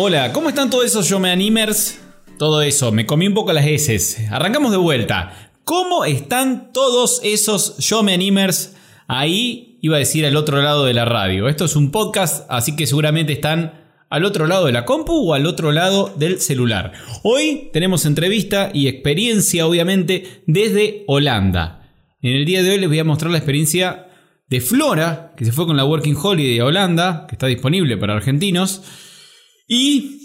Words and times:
Hola, 0.00 0.32
¿cómo 0.32 0.48
están 0.48 0.70
todos 0.70 0.84
esos 0.84 1.08
Yo 1.08 1.18
Me 1.18 1.28
Animers? 1.32 1.98
Todo 2.38 2.62
eso, 2.62 2.92
me 2.92 3.04
comí 3.04 3.26
un 3.26 3.34
poco 3.34 3.52
las 3.52 3.66
S. 3.66 4.28
Arrancamos 4.30 4.70
de 4.70 4.76
vuelta. 4.76 5.50
¿Cómo 5.64 6.04
están 6.04 6.72
todos 6.72 7.20
esos 7.24 7.78
Yo 7.78 8.04
Me 8.04 8.14
Animers 8.14 8.76
ahí? 9.08 9.76
Iba 9.82 9.96
a 9.96 9.98
decir 9.98 10.24
al 10.24 10.36
otro 10.36 10.62
lado 10.62 10.84
de 10.84 10.94
la 10.94 11.04
radio. 11.04 11.48
Esto 11.48 11.64
es 11.64 11.74
un 11.74 11.90
podcast, 11.90 12.46
así 12.48 12.76
que 12.76 12.86
seguramente 12.86 13.32
están 13.32 13.88
al 14.08 14.24
otro 14.24 14.46
lado 14.46 14.66
de 14.66 14.72
la 14.72 14.84
compu 14.84 15.30
o 15.30 15.34
al 15.34 15.46
otro 15.46 15.72
lado 15.72 16.14
del 16.16 16.40
celular. 16.40 16.92
Hoy 17.24 17.68
tenemos 17.72 18.06
entrevista 18.06 18.70
y 18.72 18.86
experiencia, 18.86 19.66
obviamente, 19.66 20.42
desde 20.46 21.02
Holanda. 21.08 21.90
En 22.22 22.36
el 22.36 22.44
día 22.44 22.62
de 22.62 22.70
hoy 22.70 22.78
les 22.78 22.88
voy 22.88 23.00
a 23.00 23.04
mostrar 23.04 23.32
la 23.32 23.38
experiencia 23.38 24.06
de 24.48 24.60
Flora, 24.60 25.32
que 25.36 25.44
se 25.44 25.50
fue 25.50 25.66
con 25.66 25.76
la 25.76 25.84
Working 25.84 26.16
Holiday 26.22 26.60
a 26.60 26.66
Holanda, 26.66 27.26
que 27.28 27.34
está 27.34 27.48
disponible 27.48 27.96
para 27.96 28.14
argentinos 28.14 28.82
y 29.68 30.18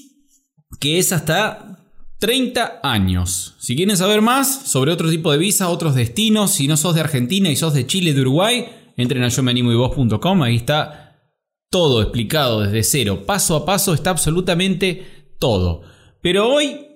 que 0.79 0.97
es 0.97 1.11
hasta 1.11 1.77
30 2.20 2.79
años. 2.81 3.55
Si 3.59 3.75
quieren 3.75 3.97
saber 3.97 4.21
más 4.21 4.67
sobre 4.67 4.94
otro 4.94 5.09
tipo 5.09 5.31
de 5.31 5.38
visas, 5.38 5.67
otros 5.67 5.94
destinos, 5.94 6.52
si 6.52 6.67
no 6.67 6.77
sos 6.77 6.95
de 6.95 7.02
Argentina 7.02 7.49
y 7.49 7.58
sos 7.58 7.73
de 7.73 7.86
Chile, 7.86 8.14
de 8.14 8.21
Uruguay, 8.21 8.66
entren 8.95 9.23
a 9.23 9.27
yo 9.27 9.44
me 9.44 9.52
animo 9.52 9.71
y 9.71 9.75
vos.com, 9.75 10.41
ahí 10.41 10.55
está 10.55 11.19
todo 11.69 12.02
explicado 12.02 12.61
desde 12.61 12.83
cero, 12.83 13.25
paso 13.25 13.55
a 13.55 13.66
paso, 13.66 13.94
está 13.94 14.11
absolutamente 14.11 15.36
todo. 15.39 15.81
Pero 16.21 16.47
hoy 16.47 16.88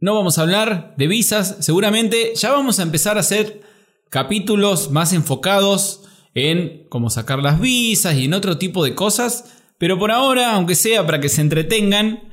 no 0.00 0.14
vamos 0.14 0.38
a 0.38 0.42
hablar 0.42 0.94
de 0.96 1.06
visas, 1.06 1.58
seguramente 1.60 2.32
ya 2.34 2.52
vamos 2.52 2.78
a 2.78 2.82
empezar 2.82 3.18
a 3.18 3.20
hacer 3.20 3.60
capítulos 4.08 4.90
más 4.90 5.12
enfocados 5.12 6.04
en 6.34 6.86
cómo 6.88 7.10
sacar 7.10 7.40
las 7.40 7.60
visas 7.60 8.14
y 8.16 8.24
en 8.26 8.34
otro 8.34 8.56
tipo 8.56 8.84
de 8.84 8.94
cosas 8.94 9.55
pero 9.78 9.98
por 9.98 10.10
ahora, 10.10 10.52
aunque 10.54 10.74
sea 10.74 11.04
para 11.04 11.20
que 11.20 11.28
se 11.28 11.40
entretengan 11.40 12.28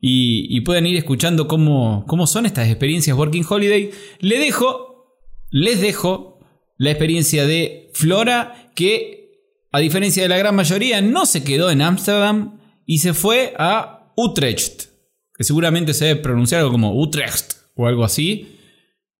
y, 0.00 0.60
puedan 0.60 0.86
ir 0.86 0.96
escuchando 0.96 1.48
cómo, 1.48 2.04
cómo 2.06 2.26
son 2.26 2.46
estas 2.46 2.68
experiencias 2.68 3.16
Working 3.16 3.44
Holiday, 3.48 3.90
le 4.20 4.38
dejo, 4.38 5.18
les 5.50 5.80
dejo 5.80 6.40
la 6.78 6.90
experiencia 6.90 7.46
de 7.46 7.90
Flora, 7.94 8.70
que 8.74 9.16
a 9.72 9.80
diferencia 9.80 10.22
de 10.22 10.28
la 10.28 10.38
gran 10.38 10.54
mayoría, 10.54 11.02
no 11.02 11.26
se 11.26 11.44
quedó 11.44 11.70
en 11.70 11.82
Ámsterdam 11.82 12.60
y 12.86 12.98
se 12.98 13.14
fue 13.14 13.54
a 13.58 14.12
Utrecht, 14.16 14.84
que 15.34 15.44
seguramente 15.44 15.92
se 15.92 16.06
debe 16.06 16.20
pronunciar 16.20 16.60
algo 16.60 16.72
como 16.72 16.98
Utrecht 16.98 17.54
o 17.74 17.86
algo 17.86 18.04
así, 18.04 18.58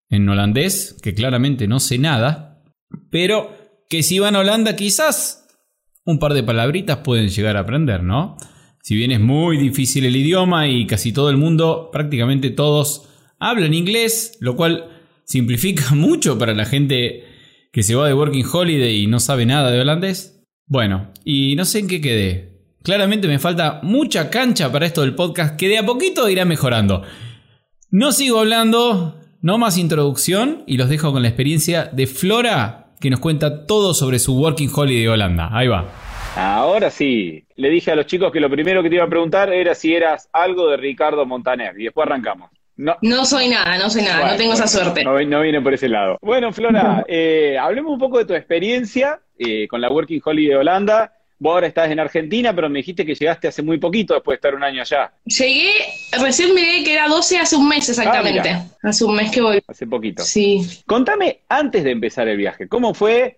en 0.09 0.27
holandés, 0.27 0.95
que 1.03 1.13
claramente 1.13 1.67
no 1.67 1.79
sé 1.79 1.97
nada, 1.99 2.63
pero 3.11 3.55
que 3.89 4.03
si 4.03 4.19
van 4.19 4.35
a 4.35 4.39
Holanda 4.39 4.75
quizás 4.75 5.46
un 6.07 6.19
par 6.19 6.33
de 6.33 6.41
palabritas 6.41 6.99
pueden 6.99 7.27
llegar 7.27 7.57
a 7.57 7.59
aprender, 7.59 8.01
¿no? 8.01 8.37
Si 8.81 8.95
bien 8.95 9.11
es 9.11 9.19
muy 9.19 9.57
difícil 9.57 10.05
el 10.05 10.15
idioma 10.15 10.67
y 10.69 10.87
casi 10.87 11.11
todo 11.11 11.29
el 11.29 11.35
mundo, 11.35 11.89
prácticamente 11.91 12.49
todos, 12.49 13.09
hablan 13.39 13.73
inglés, 13.73 14.37
lo 14.39 14.55
cual 14.55 14.89
simplifica 15.25 15.93
mucho 15.95 16.39
para 16.39 16.53
la 16.53 16.65
gente 16.65 17.25
que 17.73 17.83
se 17.83 17.93
va 17.93 18.07
de 18.07 18.13
Working 18.13 18.45
Holiday 18.51 19.03
y 19.03 19.07
no 19.07 19.19
sabe 19.19 19.45
nada 19.45 19.69
de 19.69 19.81
holandés. 19.81 20.45
Bueno, 20.65 21.11
y 21.25 21.55
no 21.57 21.65
sé 21.65 21.79
en 21.79 21.87
qué 21.89 21.99
quedé. 21.99 22.57
Claramente 22.83 23.27
me 23.27 23.37
falta 23.37 23.81
mucha 23.83 24.29
cancha 24.29 24.71
para 24.71 24.85
esto 24.85 25.01
del 25.01 25.13
podcast 25.13 25.57
que 25.57 25.67
de 25.67 25.77
a 25.77 25.85
poquito 25.85 26.29
irá 26.29 26.45
mejorando. 26.45 27.03
No 27.91 28.13
sigo 28.13 28.39
hablando, 28.39 29.19
no 29.41 29.57
más 29.57 29.77
introducción 29.77 30.63
y 30.67 30.77
los 30.77 30.87
dejo 30.87 31.11
con 31.11 31.21
la 31.21 31.27
experiencia 31.27 31.83
de 31.91 32.07
Flora 32.07 32.86
que 32.99 33.09
nos 33.09 33.19
cuenta 33.19 33.65
todo 33.65 33.93
sobre 33.93 34.19
su 34.19 34.37
Working 34.37 34.69
Holiday 34.73 35.03
de 35.03 35.09
Holanda. 35.09 35.49
Ahí 35.51 35.67
va. 35.67 35.85
Ahora 36.35 36.91
sí, 36.91 37.43
le 37.55 37.69
dije 37.69 37.91
a 37.91 37.95
los 37.95 38.05
chicos 38.05 38.31
que 38.31 38.39
lo 38.39 38.49
primero 38.49 38.83
que 38.83 38.89
te 38.89 38.95
iba 38.95 39.05
a 39.05 39.09
preguntar 39.09 39.51
era 39.51 39.73
si 39.73 39.95
eras 39.95 40.29
algo 40.31 40.69
de 40.69 40.77
Ricardo 40.77 41.25
Montaner 41.25 41.79
y 41.79 41.85
después 41.85 42.05
arrancamos. 42.05 42.51
No, 42.75 42.95
no 43.01 43.25
soy 43.25 43.49
nada, 43.49 43.75
no 43.79 43.89
soy 43.89 44.03
nada, 44.03 44.31
no 44.31 44.37
tengo 44.37 44.53
esa 44.53 44.67
suerte. 44.67 45.03
No, 45.03 45.19
no, 45.19 45.41
viene 45.41 45.61
por 45.61 45.73
ese 45.73 45.89
lado. 45.89 46.19
Bueno, 46.21 46.53
Flora, 46.53 47.03
eh, 47.07 47.57
hablemos 47.59 47.91
un 47.91 47.99
poco 47.99 48.19
de 48.19 48.25
tu 48.25 48.35
experiencia 48.35 49.19
eh, 49.39 49.67
con 49.67 49.81
la 49.81 49.89
Working 49.89 50.21
Holiday 50.23 50.51
de 50.51 50.57
Holanda 50.57 51.16
Vos 51.39 51.53
ahora 51.53 51.67
estás 51.67 51.91
en 51.91 51.99
Argentina, 51.99 52.53
pero 52.55 52.69
me 52.69 52.79
dijiste 52.79 53.05
que 53.05 53.13
llegaste 53.13 53.47
hace 53.47 53.61
muy 53.61 53.77
poquito 53.77 54.15
después 54.15 54.33
de 54.33 54.37
estar 54.37 54.55
un 54.55 54.63
año 54.63 54.81
allá. 54.81 55.13
Llegué, 55.25 55.71
recién 56.19 56.55
miré 56.55 56.83
que 56.83 56.93
era 56.93 57.07
12 57.07 57.37
hace 57.37 57.55
un 57.55 57.67
mes 57.67 57.87
exactamente. 57.89 58.49
Ah, 58.49 58.65
hace 58.83 59.05
un 59.05 59.15
mes 59.15 59.31
que 59.31 59.41
voy. 59.41 59.61
Hace 59.67 59.85
poquito. 59.85 60.23
Sí. 60.23 60.61
Contame 60.85 61.41
antes 61.47 61.83
de 61.83 61.91
empezar 61.91 62.27
el 62.27 62.37
viaje, 62.37 62.67
¿cómo 62.67 62.93
fue 62.93 63.37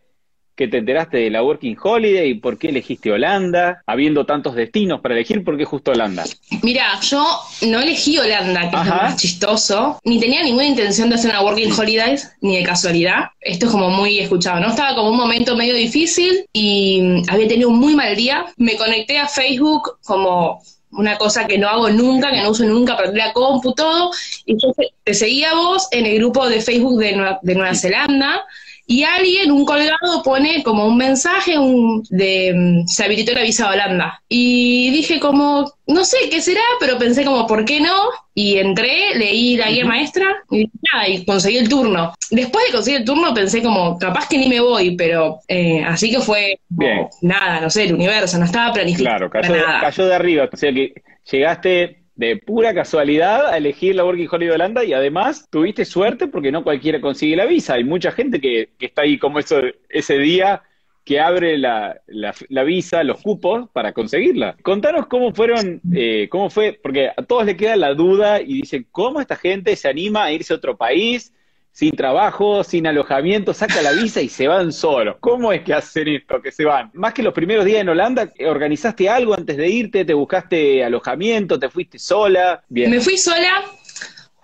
que 0.59 0.67
te 0.67 0.79
enteraste 0.79 1.19
de 1.19 1.29
la 1.29 1.41
Working 1.41 1.77
Holiday 1.81 2.31
y 2.31 2.33
por 2.33 2.57
qué 2.57 2.67
elegiste 2.67 3.13
Holanda, 3.13 3.81
habiendo 3.85 4.25
tantos 4.25 4.55
destinos 4.55 4.99
para 4.99 5.15
elegir, 5.15 5.41
¿por 5.41 5.57
qué 5.57 5.63
justo 5.63 5.91
Holanda? 5.91 6.25
Mira, 6.63 6.99
yo 6.99 7.25
no 7.61 7.79
elegí 7.79 8.17
Holanda, 8.17 8.69
que 8.69 8.75
es 8.75 8.85
lo 8.85 8.95
más 8.95 9.15
chistoso, 9.15 10.01
ni 10.03 10.19
tenía 10.19 10.43
ninguna 10.43 10.65
intención 10.65 11.07
de 11.07 11.15
hacer 11.15 11.31
una 11.31 11.43
Working 11.43 11.71
Holiday, 11.71 12.17
ni 12.41 12.57
de 12.57 12.63
casualidad. 12.63 13.29
Esto 13.39 13.67
es 13.67 13.71
como 13.71 13.89
muy 13.89 14.19
escuchado, 14.19 14.59
¿no? 14.59 14.67
Estaba 14.67 14.95
como 14.95 15.11
un 15.11 15.17
momento 15.17 15.55
medio 15.55 15.75
difícil 15.75 16.43
y 16.51 17.23
había 17.29 17.47
tenido 17.47 17.69
un 17.69 17.79
muy 17.79 17.95
mal 17.95 18.13
día. 18.17 18.45
Me 18.57 18.75
conecté 18.75 19.17
a 19.17 19.29
Facebook 19.29 19.99
como 20.03 20.61
una 20.91 21.17
cosa 21.17 21.47
que 21.47 21.57
no 21.57 21.69
hago 21.69 21.89
nunca, 21.89 22.31
que 22.31 22.41
no 22.41 22.49
uso 22.49 22.65
nunca 22.65 22.97
para 22.97 23.13
la 23.13 23.31
compu, 23.31 23.73
todo. 23.73 24.11
Y 24.45 24.57
yo 24.61 24.73
te 25.05 25.13
seguía 25.13 25.53
vos 25.53 25.87
en 25.91 26.05
el 26.05 26.17
grupo 26.17 26.49
de 26.49 26.59
Facebook 26.59 26.99
de 26.99 27.37
de 27.43 27.55
Nueva 27.55 27.75
Zelanda 27.75 28.43
y 28.91 29.03
alguien, 29.03 29.51
un 29.51 29.65
colgado, 29.65 30.23
pone 30.23 30.63
como 30.63 30.87
un 30.87 30.97
mensaje 30.97 31.59
un, 31.59 32.03
de 32.09 32.51
mm, 32.55 32.87
se 32.87 33.03
habilitó 33.03 33.33
la 33.33 33.43
visa 33.43 33.69
a 33.69 33.73
Holanda. 33.73 34.23
Y 34.27 34.89
dije 34.89 35.19
como, 35.19 35.71
no 35.85 36.03
sé 36.03 36.17
qué 36.31 36.41
será, 36.41 36.63
pero 36.79 36.97
pensé 36.97 37.23
como, 37.23 37.45
¿por 37.45 37.65
qué 37.65 37.81
no? 37.81 37.93
Y 38.33 38.57
entré, 38.57 39.13
leí 39.13 39.57
la 39.57 39.69
guía 39.69 39.85
maestra 39.85 40.25
y 40.49 40.67
nada, 40.91 41.07
y 41.07 41.23
conseguí 41.23 41.57
el 41.57 41.69
turno. 41.69 42.15
Después 42.31 42.65
de 42.65 42.71
conseguir 42.71 43.01
el 43.01 43.05
turno 43.05 43.31
pensé 43.31 43.61
como, 43.61 43.99
capaz 43.99 44.27
que 44.27 44.39
ni 44.39 44.49
me 44.49 44.59
voy, 44.59 44.95
pero 44.95 45.37
eh, 45.47 45.83
así 45.85 46.09
que 46.09 46.21
fue 46.21 46.59
nada, 47.21 47.61
no 47.61 47.69
sé, 47.69 47.83
el 47.83 47.93
universo, 47.93 48.39
no 48.39 48.45
estaba 48.45 48.73
planificado. 48.73 49.29
Claro, 49.29 49.29
cayó, 49.29 49.65
cayó 49.81 50.07
de 50.07 50.15
arriba, 50.15 50.49
o 50.51 50.57
sea 50.57 50.73
que 50.73 50.95
llegaste 51.31 52.05
de 52.19 52.35
pura 52.35 52.73
casualidad 52.73 53.47
a 53.47 53.55
elegir 53.55 53.95
la 53.95 54.03
Working 54.03 54.27
Holiday 54.29 54.49
de 54.49 54.55
Holanda 54.55 54.83
y 54.83 54.91
además 54.91 55.47
tuviste 55.49 55.85
suerte 55.85 56.27
porque 56.27 56.51
no 56.51 56.65
cualquiera 56.65 56.99
consigue 56.99 57.37
la 57.37 57.45
visa. 57.45 57.75
Hay 57.75 57.85
mucha 57.85 58.11
gente 58.11 58.41
que, 58.41 58.71
está 58.77 59.03
ahí 59.03 59.17
como 59.17 59.39
eso, 59.39 59.61
ese 59.87 60.17
día 60.17 60.61
que 61.05 61.21
abre 61.21 61.57
la, 61.57 62.01
la, 62.07 62.63
visa, 62.63 63.05
los 63.05 63.21
cupos 63.21 63.69
para 63.71 63.93
conseguirla. 63.93 64.57
Contanos 64.63 65.07
cómo 65.07 65.33
fueron, 65.33 65.79
eh, 65.93 66.27
cómo 66.29 66.49
fue, 66.49 66.77
porque 66.83 67.07
a 67.07 67.23
todos 67.23 67.45
le 67.45 67.55
queda 67.55 67.77
la 67.77 67.93
duda 67.93 68.41
y 68.41 68.63
dicen, 68.63 68.85
¿cómo 68.91 69.21
esta 69.21 69.37
gente 69.37 69.73
se 69.77 69.87
anima 69.87 70.25
a 70.25 70.33
irse 70.33 70.51
a 70.51 70.57
otro 70.57 70.75
país? 70.75 71.33
Sin 71.71 71.91
trabajo, 71.91 72.63
sin 72.63 72.87
alojamiento, 72.87 73.53
saca 73.53 73.81
la 73.81 73.91
visa 73.91 74.21
y 74.21 74.29
se 74.29 74.47
van 74.47 74.71
solos. 74.71 75.17
¿Cómo 75.19 75.53
es 75.53 75.61
que 75.61 75.73
hacen 75.73 76.07
esto, 76.07 76.41
que 76.41 76.51
se 76.51 76.65
van? 76.65 76.91
Más 76.93 77.13
que 77.13 77.23
los 77.23 77.33
primeros 77.33 77.65
días 77.65 77.81
en 77.81 77.89
Holanda, 77.89 78.29
¿organizaste 78.47 79.07
algo 79.07 79.33
antes 79.33 79.55
de 79.57 79.69
irte? 79.69 80.05
¿Te 80.05 80.13
buscaste 80.13 80.83
alojamiento? 80.83 81.59
¿Te 81.59 81.69
fuiste 81.69 81.97
sola? 81.99 82.61
Bien. 82.67 82.91
Me 82.91 82.99
fui 82.99 83.17
sola, 83.17 83.63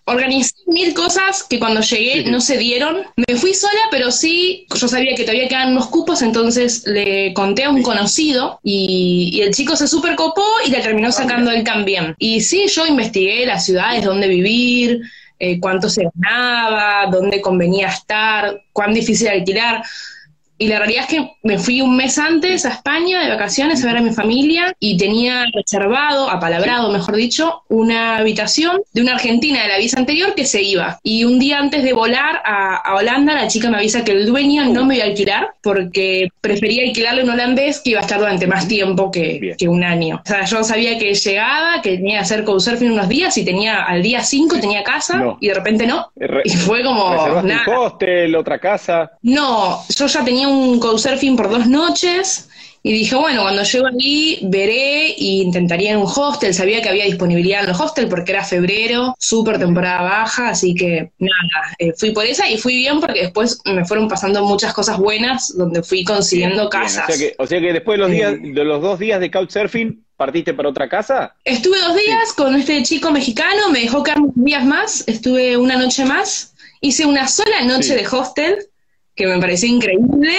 Organicé 0.07 0.53
mil 0.67 0.93
cosas 0.93 1.43
que 1.49 1.57
cuando 1.57 1.81
llegué 1.81 2.29
no 2.29 2.39
se 2.39 2.59
dieron. 2.59 2.97
Me 3.27 3.35
fui 3.35 3.55
sola, 3.55 3.87
pero 3.89 4.11
sí, 4.11 4.67
yo 4.75 4.87
sabía 4.87 5.15
que 5.15 5.23
todavía 5.23 5.47
quedaban 5.47 5.71
unos 5.71 5.87
cupos, 5.87 6.21
entonces 6.21 6.85
le 6.85 7.33
conté 7.33 7.63
a 7.63 7.71
un 7.71 7.81
conocido 7.81 8.59
y, 8.61 9.41
el 9.41 9.51
chico 9.51 9.75
se 9.75 9.87
super 9.87 10.15
copó 10.15 10.45
y 10.65 10.69
le 10.69 10.81
terminó 10.81 11.11
sacando 11.11 11.49
él 11.49 11.63
también. 11.63 12.15
Y 12.19 12.41
sí, 12.41 12.67
yo 12.67 12.85
investigué 12.85 13.47
las 13.47 13.65
ciudades 13.65 14.05
donde 14.05 14.27
vivir, 14.27 15.01
eh, 15.39 15.59
cuánto 15.59 15.89
se 15.89 16.07
ganaba, 16.13 17.09
dónde 17.11 17.41
convenía 17.41 17.87
estar, 17.87 18.61
cuán 18.71 18.93
difícil 18.93 19.27
alquilar. 19.27 19.83
Y 20.57 20.67
la 20.67 20.79
realidad 20.79 21.03
es 21.03 21.09
que 21.09 21.31
me 21.43 21.59
fui 21.59 21.81
un 21.81 21.97
mes 21.97 22.17
antes 22.17 22.65
a 22.65 22.69
España 22.69 23.21
de 23.21 23.29
vacaciones 23.29 23.83
a 23.83 23.87
ver 23.87 23.97
a 23.97 24.01
mi 24.01 24.11
familia 24.11 24.73
y 24.79 24.97
tenía 24.97 25.45
reservado, 25.53 26.29
apalabrado 26.29 26.91
mejor 26.91 27.15
dicho, 27.15 27.63
una 27.67 28.17
habitación 28.17 28.81
de 28.93 29.01
una 29.01 29.15
argentina 29.15 29.61
de 29.63 29.67
la 29.67 29.77
visa 29.77 29.99
anterior 29.99 30.33
que 30.33 30.45
se 30.45 30.61
iba. 30.61 30.99
Y 31.03 31.25
un 31.25 31.39
día 31.39 31.59
antes 31.59 31.83
de 31.83 31.93
volar 31.93 32.41
a, 32.45 32.95
Holanda, 32.95 33.33
la 33.33 33.47
chica 33.47 33.69
me 33.69 33.77
avisa 33.77 34.05
que 34.05 34.13
el 34.13 34.25
dueño 34.25 34.65
no 34.65 34.85
me 34.85 34.95
iba 34.95 35.05
a 35.05 35.07
alquilar 35.07 35.49
porque 35.61 36.29
prefería 36.39 36.83
alquilarle 36.83 37.23
un 37.23 37.31
holandés 37.31 37.81
que 37.81 37.91
iba 37.91 37.99
a 37.99 38.03
estar 38.03 38.19
durante 38.19 38.47
más 38.47 38.67
tiempo 38.67 39.11
que, 39.11 39.55
que 39.57 39.67
un 39.67 39.83
año. 39.83 40.21
O 40.23 40.27
sea, 40.27 40.45
yo 40.45 40.63
sabía 40.63 40.97
que 40.97 41.13
llegaba, 41.13 41.81
que 41.81 41.97
tenía 41.97 42.19
que 42.19 42.23
hacer 42.23 42.43
couchsurfing 42.45 42.91
unos 42.91 43.09
días 43.09 43.37
y 43.37 43.43
tenía 43.43 43.83
al 43.83 44.01
día 44.01 44.23
5 44.23 44.59
tenía 44.61 44.83
casa 44.83 45.35
y 45.41 45.49
de 45.49 45.53
repente 45.53 45.85
no. 45.85 46.09
y 46.43 46.49
fue 46.51 46.83
como... 46.83 47.41
Nada. 47.43 47.63
un 47.67 47.73
hostel, 47.75 48.35
otra 48.35 48.59
casa? 48.59 49.11
No, 49.21 49.83
yo 49.89 50.07
ya 50.07 50.23
tenía 50.23 50.44
un 50.47 50.79
couchsurfing 50.79 51.35
por 51.35 51.49
dos 51.49 51.67
noches 51.67 52.49
y 52.87 52.93
dije, 52.93 53.15
bueno, 53.15 53.41
cuando 53.41 53.63
llego 53.63 53.87
allí 53.87 54.37
veré 54.43 55.07
e 55.07 55.41
intentaría 55.41 55.93
en 55.93 55.97
un 55.97 56.05
hostel. 56.05 56.53
Sabía 56.53 56.83
que 56.83 56.89
había 56.89 57.05
disponibilidad 57.05 57.61
en 57.61 57.69
los 57.69 57.81
hostels 57.81 58.07
porque 58.11 58.31
era 58.31 58.43
febrero, 58.43 59.15
súper 59.17 59.57
temporada 59.57 60.03
baja, 60.03 60.49
así 60.49 60.75
que 60.75 61.09
nada, 61.17 61.75
eh, 61.79 61.93
fui 61.97 62.11
por 62.11 62.25
esa 62.25 62.47
y 62.47 62.59
fui 62.59 62.75
bien 62.75 63.01
porque 63.01 63.21
después 63.21 63.59
me 63.65 63.85
fueron 63.85 64.07
pasando 64.07 64.45
muchas 64.45 64.71
cosas 64.71 64.99
buenas 64.99 65.57
donde 65.57 65.81
fui 65.81 66.03
consiguiendo 66.03 66.69
casas. 66.69 67.09
O, 67.39 67.47
sea 67.47 67.59
que, 67.59 67.73
después 67.73 67.97
de 67.97 68.03
los, 68.03 68.11
días, 68.11 68.35
de 68.39 68.63
los 68.63 68.79
dos 68.83 68.99
días 68.99 69.19
de 69.19 69.31
couchsurfing, 69.31 70.05
¿partiste 70.15 70.53
para 70.53 70.69
otra 70.69 70.87
casa? 70.87 71.33
Estuve 71.43 71.79
dos 71.79 71.95
días 71.95 72.33
con 72.33 72.53
este 72.53 72.83
chico 72.83 73.09
mexicano, 73.09 73.71
me 73.71 73.79
dejó 73.79 74.03
quedar 74.03 74.19
unos 74.19 74.35
días 74.35 74.63
más, 74.63 75.03
estuve 75.07 75.57
una 75.57 75.75
noche 75.75 76.05
más, 76.05 76.53
hice 76.81 77.07
una 77.07 77.27
sola 77.27 77.63
noche 77.63 77.95
de 77.95 78.07
hostel, 78.07 78.57
que 79.15 79.27
me 79.27 79.39
pareció 79.39 79.69
increíble. 79.69 80.33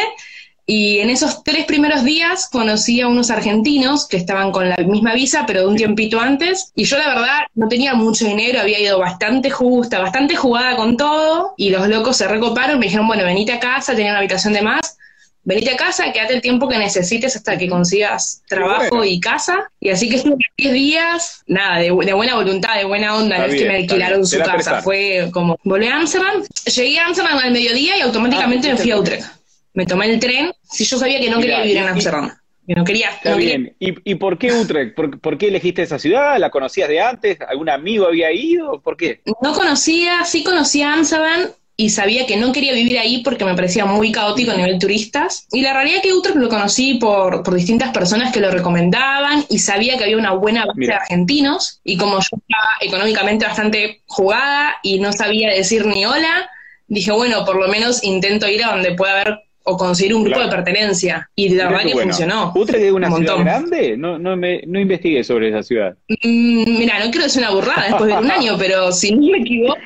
Y 0.68 0.98
en 0.98 1.10
esos 1.10 1.44
tres 1.44 1.64
primeros 1.64 2.02
días 2.02 2.48
conocí 2.50 3.00
a 3.00 3.06
unos 3.06 3.30
argentinos 3.30 4.08
que 4.08 4.16
estaban 4.16 4.50
con 4.50 4.68
la 4.68 4.76
misma 4.78 5.14
visa, 5.14 5.44
pero 5.46 5.60
de 5.60 5.66
un 5.68 5.76
tiempito 5.76 6.20
antes. 6.20 6.72
Y 6.74 6.84
yo 6.84 6.98
la 6.98 7.06
verdad 7.06 7.38
no 7.54 7.68
tenía 7.68 7.94
mucho 7.94 8.26
dinero, 8.26 8.60
había 8.60 8.80
ido 8.80 8.98
bastante 8.98 9.48
justa, 9.48 10.00
bastante 10.00 10.34
jugada 10.34 10.74
con 10.74 10.96
todo. 10.96 11.54
Y 11.56 11.70
los 11.70 11.86
locos 11.88 12.16
se 12.16 12.26
recoparon, 12.26 12.80
me 12.80 12.86
dijeron, 12.86 13.06
bueno, 13.06 13.22
venite 13.22 13.52
a 13.52 13.60
casa, 13.60 13.94
tenía 13.94 14.10
una 14.10 14.18
habitación 14.18 14.54
de 14.54 14.62
más. 14.62 14.98
Venite 15.46 15.70
a 15.70 15.76
casa, 15.76 16.12
quédate 16.12 16.34
el 16.34 16.42
tiempo 16.42 16.68
que 16.68 16.76
necesites 16.76 17.34
hasta 17.36 17.56
que 17.56 17.68
consigas 17.68 18.42
trabajo 18.48 19.02
y 19.02 19.18
casa. 19.20 19.70
Y 19.80 19.88
así 19.88 20.10
que 20.10 20.16
estuve 20.16 20.36
10 20.58 20.72
días, 20.74 21.42
nada, 21.46 21.78
de, 21.78 21.90
buena 21.90 22.34
voluntad, 22.34 22.76
de 22.76 22.84
buena 22.84 23.16
onda, 23.16 23.38
no 23.38 23.44
es 23.46 23.54
que 23.54 23.66
me 23.66 23.76
alquilaron 23.76 24.26
su 24.26 24.38
casa. 24.40 24.82
Fue 24.82 25.30
como, 25.32 25.58
volví 25.64 25.86
a 25.86 25.96
Amsterdam, 25.96 26.42
llegué 26.74 26.98
a 26.98 27.06
Amsterdam 27.06 27.38
al 27.38 27.52
mediodía 27.52 27.96
y 27.96 28.02
automáticamente 28.02 28.68
ah, 28.68 28.72
me 28.72 28.78
fui 28.78 28.90
a 28.90 28.98
Utrecht 28.98 29.36
me 29.76 29.84
tomé 29.84 30.10
el 30.10 30.18
tren 30.18 30.52
si 30.62 30.84
yo 30.84 30.98
sabía 30.98 31.20
que 31.20 31.30
no 31.30 31.38
quería 31.38 31.60
vivir 31.60 31.76
en 31.76 31.88
Amsterdam. 31.88 32.32
Que 32.66 32.74
no 32.74 32.82
quería. 32.82 33.10
Está 33.10 33.36
bien. 33.36 33.76
¿Y, 33.78 34.14
por 34.16 34.38
qué 34.38 34.52
Utrecht? 34.52 34.96
¿Por, 34.96 35.38
qué 35.38 35.48
elegiste 35.48 35.82
esa 35.82 36.00
ciudad? 36.00 36.36
¿La 36.38 36.50
conocías 36.50 36.88
de 36.88 37.00
antes? 37.00 37.38
¿Algún 37.46 37.68
amigo 37.68 38.06
había 38.06 38.32
ido? 38.32 38.80
¿Por 38.80 38.96
qué? 38.96 39.20
No 39.40 39.52
conocía, 39.52 40.24
sí 40.24 40.42
conocía 40.42 40.94
Amsterdam 40.94 41.50
y 41.76 41.90
sabía 41.90 42.26
que 42.26 42.36
no 42.36 42.52
quería 42.52 42.72
vivir 42.72 42.98
ahí 42.98 43.22
porque 43.22 43.44
me 43.44 43.54
parecía 43.54 43.84
muy 43.84 44.10
caótico 44.10 44.52
a 44.52 44.56
nivel 44.56 44.78
turistas. 44.78 45.46
Y 45.52 45.60
la 45.60 45.74
realidad 45.74 45.96
es 45.96 46.02
que 46.02 46.14
Utrecht 46.14 46.38
lo 46.38 46.48
conocí 46.48 46.94
por, 46.94 47.42
por 47.42 47.54
distintas 47.54 47.90
personas 47.90 48.32
que 48.32 48.40
lo 48.40 48.50
recomendaban 48.50 49.44
y 49.50 49.58
sabía 49.58 49.98
que 49.98 50.04
había 50.04 50.16
una 50.16 50.32
buena 50.32 50.64
base 50.64 50.80
de 50.80 50.94
argentinos. 50.94 51.80
Y 51.84 51.98
como 51.98 52.14
yo 52.14 52.28
estaba 52.32 52.70
económicamente 52.80 53.44
bastante 53.44 54.00
jugada 54.06 54.76
y 54.82 55.00
no 55.00 55.12
sabía 55.12 55.50
decir 55.50 55.84
ni 55.84 56.06
hola, 56.06 56.48
dije, 56.88 57.12
bueno, 57.12 57.44
por 57.44 57.56
lo 57.56 57.68
menos 57.68 58.02
intento 58.02 58.48
ir 58.48 58.64
a 58.64 58.70
donde 58.70 58.94
pueda 58.94 59.20
haber 59.20 59.40
o 59.68 59.76
conseguir 59.76 60.14
un 60.14 60.24
grupo 60.24 60.40
de 60.40 60.48
pertenencia. 60.48 61.28
Y 61.34 61.50
la 61.50 61.68
verdad 61.68 61.82
que 61.82 61.92
funcionó. 61.92 62.52
¿Utrecht 62.54 62.84
es 62.84 62.92
una 62.92 63.10
ciudad 63.10 63.38
grande? 63.38 63.96
No, 63.98 64.16
no, 64.16 64.36
me, 64.36 64.62
no 64.66 64.80
investigué 64.80 65.24
sobre 65.24 65.48
esa 65.48 65.62
ciudad. 65.62 65.96
Mm, 66.08 66.78
mira, 66.78 67.04
no 67.04 67.10
quiero 67.10 67.24
decir 67.24 67.42
una 67.42 67.50
burrada 67.50 67.82
después 67.88 68.06
de 68.06 68.16
un 68.16 68.30
año, 68.30 68.54
pero 68.56 68.92
si 68.92 69.12
no 69.12 69.32
me 69.32 69.38
equivoco, 69.38 69.76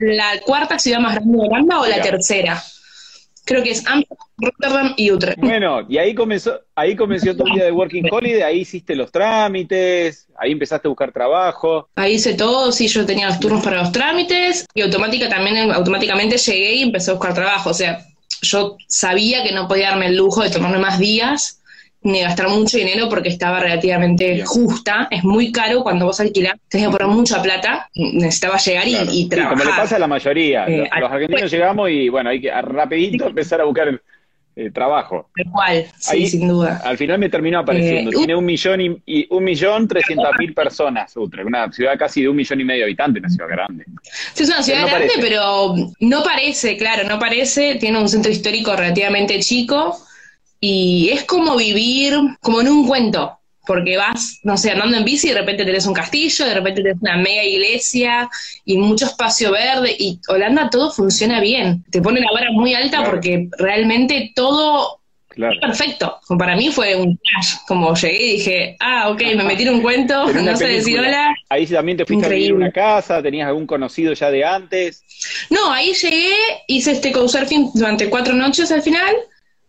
la 0.00 0.40
cuarta 0.40 0.78
ciudad 0.78 0.98
más 0.98 1.14
grande 1.14 1.38
de 1.38 1.46
Holanda 1.46 1.80
o 1.80 1.86
la 1.86 2.00
tercera. 2.00 2.62
Creo 3.44 3.62
que 3.62 3.70
es 3.70 3.86
Amsterdam, 3.86 4.28
Rotterdam 4.38 4.94
y 4.96 5.10
Utrecht. 5.10 5.40
Bueno, 5.40 5.84
y 5.88 5.98
ahí 5.98 6.14
comenzó, 6.14 6.60
ahí 6.74 6.94
comenzó 6.96 7.34
tu 7.34 7.44
vida 7.44 7.64
de 7.64 7.72
Working 7.72 8.08
Holiday, 8.10 8.42
ahí 8.42 8.60
hiciste 8.60 8.94
los 8.94 9.10
trámites, 9.10 10.26
ahí 10.38 10.52
empezaste 10.52 10.88
a 10.88 10.90
buscar 10.90 11.12
trabajo. 11.12 11.88
Ahí 11.96 12.14
hice 12.14 12.34
todo, 12.34 12.72
sí, 12.72 12.88
yo 12.88 13.04
tenía 13.04 13.28
los 13.28 13.40
turnos 13.40 13.62
para 13.62 13.78
los 13.78 13.92
trámites 13.92 14.66
y 14.74 14.82
automática 14.82 15.28
también, 15.28 15.70
automáticamente 15.70 16.38
llegué 16.38 16.74
y 16.74 16.82
empecé 16.82 17.10
a 17.10 17.14
buscar 17.14 17.34
trabajo. 17.34 17.70
O 17.70 17.74
sea, 17.74 18.04
yo 18.42 18.76
sabía 18.86 19.42
que 19.42 19.52
no 19.52 19.68
podía 19.68 19.90
darme 19.90 20.06
el 20.06 20.16
lujo 20.16 20.42
de 20.42 20.50
tomarme 20.50 20.78
más 20.78 20.98
días 20.98 21.59
ni 22.02 22.20
gastar 22.20 22.48
mucho 22.48 22.78
dinero 22.78 23.08
porque 23.08 23.28
estaba 23.28 23.60
relativamente 23.60 24.42
justa. 24.44 25.08
Es 25.10 25.22
muy 25.22 25.52
caro 25.52 25.82
cuando 25.82 26.06
vos 26.06 26.20
alquilás, 26.20 26.54
tenés 26.68 26.86
que 26.86 26.92
poner 26.92 27.08
mucha 27.08 27.42
plata, 27.42 27.90
necesitaba 27.94 28.56
llegar 28.56 28.84
y, 28.86 29.28
trabajar. 29.28 29.58
como 29.58 29.70
le 29.70 29.76
pasa 29.76 29.96
a 29.96 29.98
la 29.98 30.06
mayoría. 30.06 30.66
Eh, 30.66 30.88
los, 30.98 31.10
argentinos 31.10 31.50
llegamos 31.50 31.90
y 31.90 32.08
bueno, 32.08 32.30
hay 32.30 32.40
que 32.40 32.50
rapidito 32.50 33.26
empezar 33.26 33.60
a 33.60 33.64
buscar 33.64 34.00
eh, 34.56 34.70
trabajo. 34.70 35.30
Igual, 35.36 35.86
sí, 35.98 36.26
sin 36.26 36.48
duda. 36.48 36.80
Al 36.84 36.96
final 36.96 37.18
me 37.18 37.28
terminó 37.28 37.58
apareciendo. 37.58 38.10
Eh, 38.10 38.14
Tiene 38.16 38.34
un 38.34 38.46
millón 38.46 38.80
y, 39.04 39.26
un 39.28 39.44
millón 39.44 39.86
trescientas 39.86 40.32
mil 40.38 40.54
personas, 40.54 41.14
Utrecht, 41.16 41.46
una 41.46 41.70
ciudad 41.70 41.98
casi 41.98 42.22
de 42.22 42.30
un 42.30 42.36
millón 42.36 42.60
y 42.62 42.64
medio 42.64 42.80
de 42.80 42.84
habitantes, 42.84 43.20
una 43.22 43.28
ciudad 43.28 43.48
grande. 43.50 43.84
Sí, 44.32 44.44
es 44.44 44.48
una 44.48 44.62
ciudad 44.62 44.86
grande, 44.86 45.12
pero 45.20 45.74
no 46.00 46.24
parece, 46.24 46.78
claro, 46.78 47.06
no 47.06 47.18
parece. 47.18 47.74
Tiene 47.74 47.98
un 47.98 48.08
centro 48.08 48.32
histórico 48.32 48.74
relativamente 48.74 49.38
chico 49.40 49.98
y 50.60 51.08
es 51.10 51.24
como 51.24 51.56
vivir 51.56 52.14
como 52.40 52.60
en 52.60 52.68
un 52.68 52.86
cuento 52.86 53.40
porque 53.66 53.96
vas, 53.96 54.40
no 54.42 54.56
sé, 54.56 54.72
andando 54.72 54.96
en 54.96 55.04
bici 55.04 55.28
y 55.28 55.30
de 55.30 55.38
repente 55.38 55.64
tenés 55.64 55.86
un 55.86 55.94
castillo, 55.94 56.44
de 56.44 56.54
repente 56.54 56.82
tenés 56.82 57.00
una 57.00 57.16
mega 57.18 57.44
iglesia 57.44 58.28
y 58.64 58.76
mucho 58.78 59.06
espacio 59.06 59.52
verde 59.52 59.94
y 59.96 60.18
Holanda 60.26 60.68
todo 60.70 60.90
funciona 60.90 61.40
bien. 61.40 61.84
Te 61.88 62.02
pone 62.02 62.20
la 62.20 62.32
vara 62.32 62.50
muy 62.50 62.74
alta 62.74 63.04
porque 63.04 63.48
realmente 63.58 64.32
todo 64.34 65.00
es 65.36 65.60
perfecto. 65.60 66.18
Para 66.36 66.56
mí 66.56 66.70
fue 66.70 66.96
un 66.96 67.16
flash, 67.18 67.58
como 67.68 67.94
llegué 67.94 68.26
y 68.26 68.32
dije, 68.38 68.76
ah, 68.80 69.08
ok, 69.10 69.22
me 69.36 69.44
metí 69.44 69.62
en 69.62 69.74
un 69.74 69.82
cuento, 69.82 70.32
no 70.32 70.56
sé 70.56 70.66
decir 70.66 70.98
hola. 70.98 71.32
Ahí 71.48 71.64
también 71.66 71.98
te 71.98 72.04
fuiste 72.04 72.26
a 72.26 72.30
vivir 72.30 72.52
una 72.52 72.72
casa, 72.72 73.22
tenías 73.22 73.46
algún 73.46 73.66
conocido 73.66 74.12
ya 74.14 74.30
de 74.32 74.44
antes. 74.44 75.04
No, 75.48 75.72
ahí 75.72 75.92
llegué, 75.92 76.34
hice 76.66 76.90
este 76.90 77.12
couchsurfing 77.12 77.70
durante 77.74 78.10
cuatro 78.10 78.34
noches 78.34 78.72
al 78.72 78.82
final. 78.82 79.14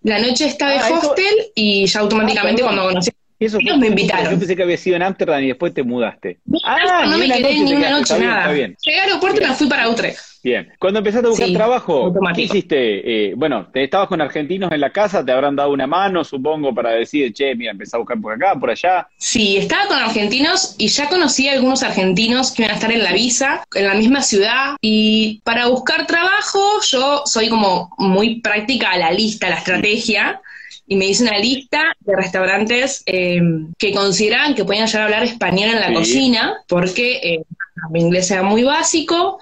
La 0.04 0.20
noche 0.20 0.46
está 0.46 0.70
de 0.70 0.78
ah, 0.78 1.00
hostel 1.00 1.52
y 1.54 1.86
ya 1.86 2.00
automáticamente 2.00 2.62
ah, 2.62 2.66
cuando 2.66 2.84
conocí 2.86 3.12
eso 3.46 3.60
me 3.78 3.88
invitaron. 3.88 4.34
Yo 4.34 4.40
pensé 4.40 4.56
que 4.56 4.64
había 4.64 4.78
sido 4.78 4.96
en 4.96 5.04
Amsterdam 5.04 5.44
y 5.44 5.48
después 5.48 5.74
te 5.74 5.84
mudaste. 5.84 6.40
ah, 6.64 7.06
no 7.08 7.18
me 7.18 7.28
quedé 7.28 7.54
ni 7.56 7.74
una 7.74 7.90
noche, 7.90 8.20
nada. 8.20 8.54
Llegué 8.54 9.00
al 9.00 9.08
aeropuerto 9.10 9.42
y 9.42 9.48
me 9.48 9.54
fui 9.54 9.68
para 9.68 9.90
Utrecht. 9.90 10.32
Bien. 10.44 10.72
Cuando 10.80 11.00
empezaste 11.00 11.28
a 11.28 11.30
buscar 11.30 11.52
trabajo, 11.52 12.14
¿qué 12.34 12.42
hiciste? 12.42 13.30
Eh, 13.30 13.34
bueno, 13.36 13.68
te 13.72 13.84
estabas 13.84 14.08
con 14.08 14.22
argentinos 14.22 14.72
en 14.72 14.82
la 14.82 14.92
casa, 14.92 15.24
te 15.24 15.32
habrán 15.32 15.56
dado 15.56 15.72
una 15.72 15.86
mano, 15.86 16.24
supongo, 16.24 16.74
para 16.74 16.92
decir, 16.92 17.32
che, 17.34 17.56
mira, 17.56 17.72
empecé 17.72 17.96
a 17.96 18.00
buscar 18.00 18.20
por 18.20 18.34
acá, 18.34 18.56
por 18.60 18.72
allá. 18.72 19.08
Sí, 19.18 19.58
estaba 19.58 19.88
con 19.88 19.98
argentinos 20.00 20.76
y 20.80 20.88
ya 20.88 21.10
conocí 21.10 21.48
a 21.48 21.54
algunos 21.54 21.84
argentinos 21.84 22.52
que 22.52 22.64
iban 22.64 22.72
a 22.72 22.76
estar 22.76 22.92
en 22.92 23.04
la 23.04 23.14
visa, 23.14 23.64
en 23.76 23.88
la 23.88 23.94
misma 23.94 24.22
ciudad. 24.22 24.76
Y 24.82 25.42
para 25.44 25.68
buscar 25.68 26.08
trabajo, 26.08 26.60
yo 26.90 27.22
soy 27.26 27.50
como 27.50 27.94
muy 27.98 28.42
práctica 28.42 28.92
a 28.92 28.98
la 28.98 29.12
lista, 29.12 29.48
a 29.48 29.52
la 29.52 29.58
estrategia 29.58 30.42
y 30.88 30.96
me 30.96 31.06
hice 31.06 31.24
una 31.24 31.38
lista 31.38 31.96
de 32.02 32.16
restaurantes 32.16 33.04
eh, 33.06 33.42
que 33.78 33.94
consideraban 33.94 34.56
que 34.56 34.66
podían 34.66 34.88
llegar 34.88 35.02
a 35.02 35.06
hablar 35.06 35.24
español 35.24 35.70
en 35.70 35.80
la 35.80 35.94
cocina, 35.94 36.58
porque 36.68 37.20
eh, 37.24 37.44
mi 37.92 38.02
inglés 38.02 38.30
era 38.32 38.44
muy 38.44 38.64
básico. 38.64 39.40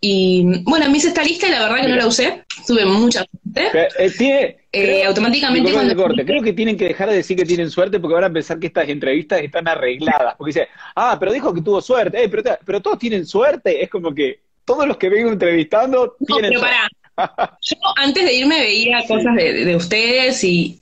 Y 0.00 0.62
bueno, 0.64 0.90
me 0.90 0.98
hice 0.98 1.08
esta 1.08 1.22
lista 1.22 1.46
y 1.46 1.52
la 1.52 1.62
verdad 1.62 1.82
que 1.82 1.88
no 1.88 1.96
la 1.96 2.06
usé. 2.06 2.44
Tuve 2.66 2.84
mucha 2.84 3.24
suerte. 3.24 3.88
Eh, 3.98 4.56
eh 4.72 5.04
automáticamente. 5.04 5.72
Cuando... 5.72 5.94
Corte. 5.94 6.24
Creo 6.24 6.42
que 6.42 6.52
tienen 6.52 6.76
que 6.76 6.86
dejar 6.86 7.08
de 7.08 7.16
decir 7.16 7.36
que 7.36 7.44
tienen 7.44 7.70
suerte 7.70 8.00
porque 8.00 8.14
van 8.14 8.24
a 8.24 8.32
pensar 8.32 8.58
que 8.58 8.66
estas 8.66 8.88
entrevistas 8.88 9.40
están 9.40 9.68
arregladas. 9.68 10.34
Porque 10.36 10.48
dice, 10.50 10.68
ah, 10.96 11.16
pero 11.20 11.32
dijo 11.32 11.54
que 11.54 11.62
tuvo 11.62 11.80
suerte. 11.80 12.28
pero, 12.28 12.58
pero 12.64 12.82
todos 12.82 12.98
tienen 12.98 13.26
suerte. 13.26 13.82
Es 13.82 13.88
como 13.88 14.12
que 14.12 14.40
todos 14.64 14.86
los 14.86 14.96
que 14.96 15.08
vengo 15.08 15.30
entrevistando 15.30 16.16
tienen 16.26 16.58
suerte. 16.58 16.76
Yo 17.62 17.76
antes 17.96 18.24
de 18.24 18.34
irme 18.34 18.60
veía 18.60 19.02
cosas 19.06 19.34
de, 19.36 19.76
ustedes 19.76 20.42
y, 20.44 20.81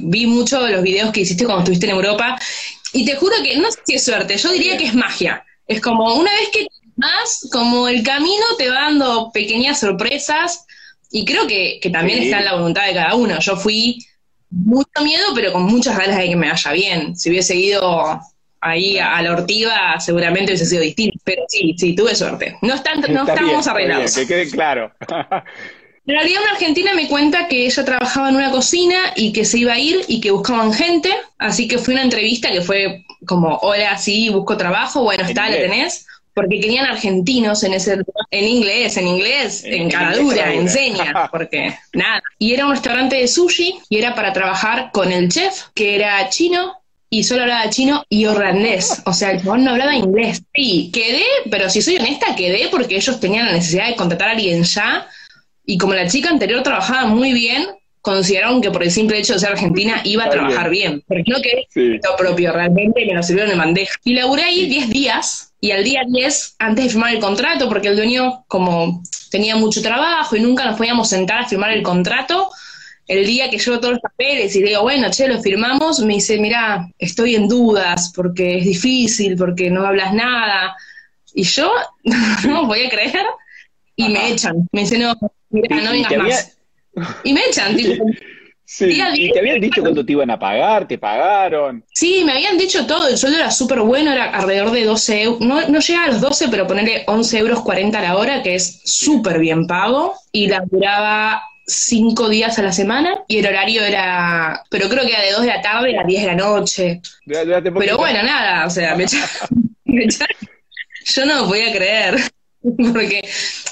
vi 0.00 0.26
mucho 0.26 0.62
de 0.62 0.72
los 0.72 0.82
videos 0.82 1.12
que 1.12 1.20
hiciste 1.20 1.44
cuando 1.44 1.62
estuviste 1.62 1.86
en 1.86 1.92
Europa. 1.92 2.38
Y 2.92 3.04
te 3.04 3.16
juro 3.16 3.34
que 3.42 3.56
no 3.56 3.70
sé 3.70 3.80
si 3.86 3.94
es 3.94 4.04
suerte, 4.04 4.36
yo 4.36 4.52
diría 4.52 4.76
que 4.76 4.86
es 4.86 4.94
magia. 4.94 5.44
Es 5.66 5.80
como 5.80 6.14
una 6.14 6.30
vez 6.32 6.48
que 6.52 6.66
más, 6.96 7.48
como 7.52 7.88
el 7.88 8.02
camino 8.02 8.44
te 8.58 8.68
va 8.68 8.82
dando 8.82 9.30
pequeñas 9.32 9.80
sorpresas. 9.80 10.66
Y 11.10 11.24
creo 11.24 11.46
que, 11.46 11.80
también 11.92 12.22
está 12.22 12.38
en 12.38 12.46
la 12.46 12.54
voluntad 12.54 12.86
de 12.86 12.94
cada 12.94 13.14
uno. 13.14 13.38
Yo 13.40 13.56
fui 13.56 13.98
mucho 14.50 15.02
miedo, 15.02 15.26
pero 15.34 15.52
con 15.52 15.64
muchas 15.64 15.96
ganas 15.96 16.18
de 16.18 16.28
que 16.28 16.36
me 16.36 16.48
vaya 16.48 16.72
bien. 16.72 17.16
Si 17.16 17.30
hubiese 17.30 17.54
ido 17.54 18.20
ahí 18.60 18.98
a, 18.98 19.20
la 19.20 19.32
ortiva, 19.32 20.00
seguramente 20.00 20.52
hubiese 20.52 20.66
sido 20.66 20.82
distinto. 20.82 21.18
Pero 21.24 21.42
sí, 21.48 21.74
sí, 21.76 21.94
tuve 21.94 22.14
suerte. 22.14 22.56
No, 22.62 22.74
están, 22.74 23.00
no 23.00 23.26
estábamos 23.26 23.66
arreglados. 23.66 24.14
que 24.14 24.26
quede 24.26 24.50
claro. 24.50 24.92
En 26.04 26.16
realidad 26.16 26.42
una 26.42 26.52
argentina 26.52 26.94
me 26.94 27.06
cuenta 27.06 27.46
que 27.46 27.64
ella 27.64 27.84
trabajaba 27.84 28.28
en 28.28 28.36
una 28.36 28.50
cocina 28.50 28.96
y 29.14 29.32
que 29.32 29.44
se 29.44 29.58
iba 29.58 29.74
a 29.74 29.78
ir 29.78 30.04
y 30.08 30.20
que 30.20 30.32
buscaban 30.32 30.72
gente, 30.72 31.10
así 31.38 31.68
que 31.68 31.78
fue 31.78 31.94
una 31.94 32.02
entrevista 32.02 32.50
que 32.50 32.60
fue 32.60 33.04
como, 33.24 33.56
hola, 33.58 33.96
sí, 33.98 34.28
busco 34.30 34.56
trabajo, 34.56 35.04
bueno, 35.04 35.24
está, 35.24 35.48
¿la 35.48 35.56
tenés? 35.56 36.06
Porque 36.34 36.60
querían 36.60 36.86
argentinos 36.86 37.62
en 37.62 37.74
ese 37.74 37.98
en 38.30 38.44
inglés, 38.48 38.96
en 38.96 39.06
inglés, 39.06 39.62
en, 39.64 39.92
en 39.92 40.12
dura, 40.14 40.52
enseña, 40.52 41.28
porque 41.30 41.76
nada. 41.92 42.20
Y 42.38 42.52
era 42.52 42.66
un 42.66 42.72
restaurante 42.72 43.16
de 43.16 43.28
sushi 43.28 43.78
y 43.88 43.98
era 43.98 44.14
para 44.16 44.32
trabajar 44.32 44.90
con 44.92 45.12
el 45.12 45.28
chef, 45.28 45.66
que 45.74 45.94
era 45.94 46.28
chino, 46.30 46.82
y 47.10 47.24
solo 47.24 47.42
hablaba 47.42 47.68
chino 47.68 48.04
y 48.08 48.24
holandés. 48.24 49.02
O 49.04 49.12
sea, 49.12 49.32
el 49.32 49.42
chabón 49.42 49.64
no 49.64 49.72
hablaba 49.72 49.94
inglés. 49.94 50.42
Sí, 50.54 50.90
quedé, 50.92 51.24
pero 51.50 51.68
si 51.68 51.82
soy 51.82 51.98
honesta, 51.98 52.34
quedé 52.34 52.68
porque 52.70 52.96
ellos 52.96 53.20
tenían 53.20 53.46
la 53.46 53.52
necesidad 53.52 53.86
de 53.88 53.96
contratar 53.96 54.30
a 54.30 54.32
alguien 54.32 54.64
ya 54.64 55.06
y 55.64 55.78
como 55.78 55.94
la 55.94 56.08
chica 56.08 56.30
anterior 56.30 56.62
trabajaba 56.62 57.06
muy 57.06 57.32
bien, 57.32 57.66
consideraron 58.00 58.60
que 58.60 58.70
por 58.70 58.82
el 58.82 58.90
simple 58.90 59.18
hecho 59.18 59.34
de 59.34 59.38
ser 59.38 59.52
argentina 59.52 60.00
iba 60.04 60.24
a 60.24 60.30
trabajar 60.30 60.70
bien. 60.70 61.02
Porque 61.06 61.24
no 61.26 61.40
que 61.40 61.66
sí. 61.70 62.00
lo 62.02 62.16
propio, 62.16 62.52
realmente 62.52 63.06
me 63.06 63.14
lo 63.14 63.22
sirvieron 63.22 63.50
de 63.50 63.56
bandeja. 63.56 63.94
Y 64.04 64.14
laburé 64.14 64.42
ahí 64.42 64.66
10 64.66 64.90
días, 64.90 65.52
y 65.60 65.70
al 65.70 65.84
día 65.84 66.02
10, 66.06 66.56
antes 66.58 66.84
de 66.84 66.90
firmar 66.90 67.14
el 67.14 67.20
contrato, 67.20 67.68
porque 67.68 67.88
el 67.88 67.96
dueño, 67.96 68.44
como 68.48 69.02
tenía 69.30 69.54
mucho 69.54 69.80
trabajo 69.80 70.34
y 70.34 70.40
nunca 70.40 70.64
nos 70.64 70.76
podíamos 70.76 71.08
sentar 71.08 71.42
a 71.42 71.48
firmar 71.48 71.70
el 71.70 71.84
contrato, 71.84 72.50
el 73.06 73.24
día 73.24 73.48
que 73.48 73.58
llevo 73.58 73.78
todos 73.78 73.92
los 73.92 74.02
papeles 74.02 74.54
y 74.56 74.62
digo, 74.62 74.82
bueno, 74.82 75.08
che, 75.10 75.28
lo 75.28 75.40
firmamos, 75.40 76.00
me 76.00 76.14
dice, 76.14 76.38
mira, 76.38 76.88
estoy 76.98 77.36
en 77.36 77.46
dudas 77.46 78.12
porque 78.14 78.58
es 78.58 78.64
difícil, 78.64 79.36
porque 79.36 79.70
no 79.70 79.86
hablas 79.86 80.12
nada. 80.12 80.74
Y 81.34 81.44
yo 81.44 81.70
no 82.48 82.66
voy 82.66 82.86
a 82.86 82.90
creer 82.90 83.24
y 83.96 84.08
me 84.08 84.30
echan. 84.30 84.68
Me 84.72 84.80
dicen, 84.82 85.02
no, 85.02 85.14
mira, 85.50 85.76
no 85.76 85.90
vengas 85.90 86.16
más. 86.16 86.58
Y 87.24 87.32
me 87.32 87.40
echan, 87.46 87.76
tipo. 87.76 88.04
Sí. 88.64 89.02
¿Y 89.14 89.32
te 89.32 89.40
habían 89.40 89.60
dicho 89.60 89.82
cuánto 89.82 90.04
te 90.04 90.12
iban 90.12 90.30
a 90.30 90.38
pagar? 90.38 90.88
¿Te 90.88 90.96
pagaron? 90.96 91.84
Sí, 91.92 92.22
me 92.24 92.32
habían 92.32 92.56
dicho 92.56 92.86
todo. 92.86 93.06
El 93.06 93.18
sueldo 93.18 93.38
era 93.38 93.50
súper 93.50 93.80
bueno, 93.80 94.12
era 94.12 94.30
alrededor 94.30 94.70
de 94.70 94.84
12 94.84 95.22
euros. 95.22 95.40
No, 95.40 95.68
no 95.68 95.80
llega 95.80 96.04
a 96.04 96.08
los 96.08 96.22
12, 96.22 96.48
pero 96.48 96.66
ponerle 96.66 97.04
11 97.06 97.38
euros 97.38 97.60
40 97.60 97.98
a 97.98 98.02
la 98.02 98.16
hora, 98.16 98.42
que 98.42 98.54
es 98.54 98.80
súper 98.84 99.40
bien 99.40 99.66
pago. 99.66 100.14
Y 100.32 100.46
la 100.46 100.64
duraba 100.70 101.42
cinco 101.66 102.28
días 102.28 102.58
a 102.58 102.62
la 102.62 102.72
semana 102.72 103.22
y 103.28 103.38
el 103.38 103.46
horario 103.46 103.82
era, 103.82 104.62
pero 104.70 104.88
creo 104.88 105.04
que 105.04 105.12
era 105.12 105.22
de 105.22 105.32
2 105.32 105.40
de 105.42 105.46
la 105.46 105.62
tarde 105.62 105.98
a 105.98 106.04
10 106.04 106.20
de 106.22 106.26
la 106.26 106.34
noche. 106.34 107.00
pero 107.26 107.96
bueno, 107.98 108.22
nada, 108.22 108.66
o 108.66 108.70
sea, 108.70 108.96
me 108.96 109.04
echaron, 109.04 109.28
yo 111.04 111.26
no 111.26 111.46
voy 111.46 111.60
a 111.60 111.72
creer. 111.72 112.16
Porque, 112.92 113.22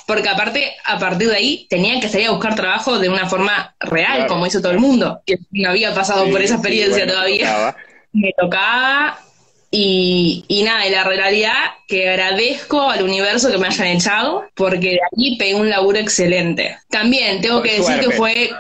porque 0.07 0.29
aparte, 0.29 0.73
a 0.85 0.99
partir 0.99 1.29
de 1.29 1.37
ahí, 1.37 1.67
tenían 1.71 2.01
que 2.01 2.09
salir 2.09 2.27
a 2.27 2.33
buscar 2.33 2.57
trabajo 2.57 2.99
de 2.99 3.09
una 3.09 3.29
forma 3.29 3.77
real, 3.79 4.27
como 4.27 4.47
hizo 4.47 4.61
todo 4.61 4.73
el 4.73 4.81
mundo, 4.81 5.23
que 5.25 5.39
no 5.53 5.71
había 5.71 5.95
pasado 5.95 6.29
por 6.29 6.43
esa 6.43 6.55
experiencia 6.55 7.07
todavía. 7.07 7.77
Me 8.13 8.33
tocaba 8.37 9.21
y, 9.71 10.45
y, 10.49 10.65
nada, 10.65 10.85
y 10.85 10.91
la 10.91 11.05
realidad 11.05 11.55
que 11.87 12.09
agradezco 12.09 12.91
al 12.91 13.05
universo 13.05 13.53
que 13.53 13.59
me 13.59 13.69
hayan 13.69 13.87
echado, 13.87 14.45
porque 14.57 14.91
de 14.91 15.01
allí 15.13 15.37
pegué 15.37 15.55
un 15.55 15.71
laburo 15.71 15.99
excelente. 15.99 16.77
También 16.89 17.41
tengo 17.41 17.63
que 17.63 17.79
decir 17.79 18.01
que 18.01 18.11
fue 18.11 18.51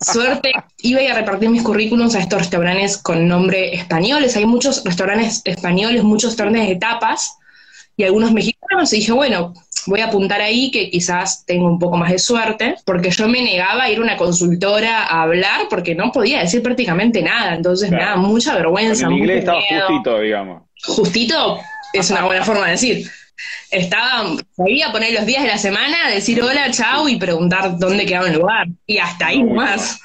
suerte. 0.00 0.52
Iba 0.82 1.00
a 1.10 1.14
repartir 1.14 1.48
mis 1.48 1.62
currículums 1.62 2.14
a 2.14 2.20
estos 2.20 2.40
restaurantes 2.40 2.98
con 2.98 3.26
nombre 3.26 3.74
españoles. 3.74 4.36
Hay 4.36 4.44
muchos 4.44 4.84
restaurantes 4.84 5.40
españoles, 5.44 6.02
muchos 6.02 6.32
restaurantes 6.32 6.68
de 6.68 6.76
tapas 6.76 7.38
y 8.00 8.04
algunos 8.04 8.32
mexicanos. 8.32 8.92
Y 8.92 8.96
dije, 8.96 9.12
bueno, 9.12 9.52
voy 9.86 10.00
a 10.00 10.06
apuntar 10.06 10.40
ahí 10.40 10.70
que 10.70 10.90
quizás 10.90 11.44
tengo 11.44 11.66
un 11.66 11.78
poco 11.78 11.96
más 11.98 12.10
de 12.10 12.18
suerte, 12.18 12.76
porque 12.86 13.10
yo 13.10 13.28
me 13.28 13.42
negaba 13.42 13.84
a 13.84 13.90
ir 13.90 13.98
a 13.98 14.02
una 14.02 14.16
consultora 14.16 15.04
a 15.04 15.22
hablar 15.22 15.66
porque 15.68 15.94
no 15.94 16.10
podía 16.10 16.40
decir 16.40 16.62
prácticamente 16.62 17.22
nada, 17.22 17.54
entonces 17.54 17.90
me 17.90 17.98
daba 17.98 18.16
mucha 18.16 18.54
vergüenza. 18.54 19.06
En 19.06 19.12
inglés 19.12 19.40
estaba 19.40 19.60
justito, 19.60 20.20
digamos. 20.20 20.62
Justito 20.82 21.60
es 21.92 22.10
una 22.10 22.24
buena 22.24 22.44
forma 22.44 22.64
de 22.66 22.72
decir. 22.72 23.10
Estaba, 23.70 24.24
sabía 24.56 24.90
poner 24.92 25.12
los 25.12 25.26
días 25.26 25.42
de 25.42 25.48
la 25.48 25.58
semana, 25.58 26.10
decir 26.10 26.42
hola, 26.42 26.70
chao 26.70 27.08
y 27.08 27.16
preguntar 27.16 27.78
dónde 27.78 28.06
quedaba 28.06 28.28
el 28.28 28.34
lugar. 28.34 28.66
Y 28.86 28.98
hasta 28.98 29.26
ahí 29.26 29.44
más. 29.44 29.98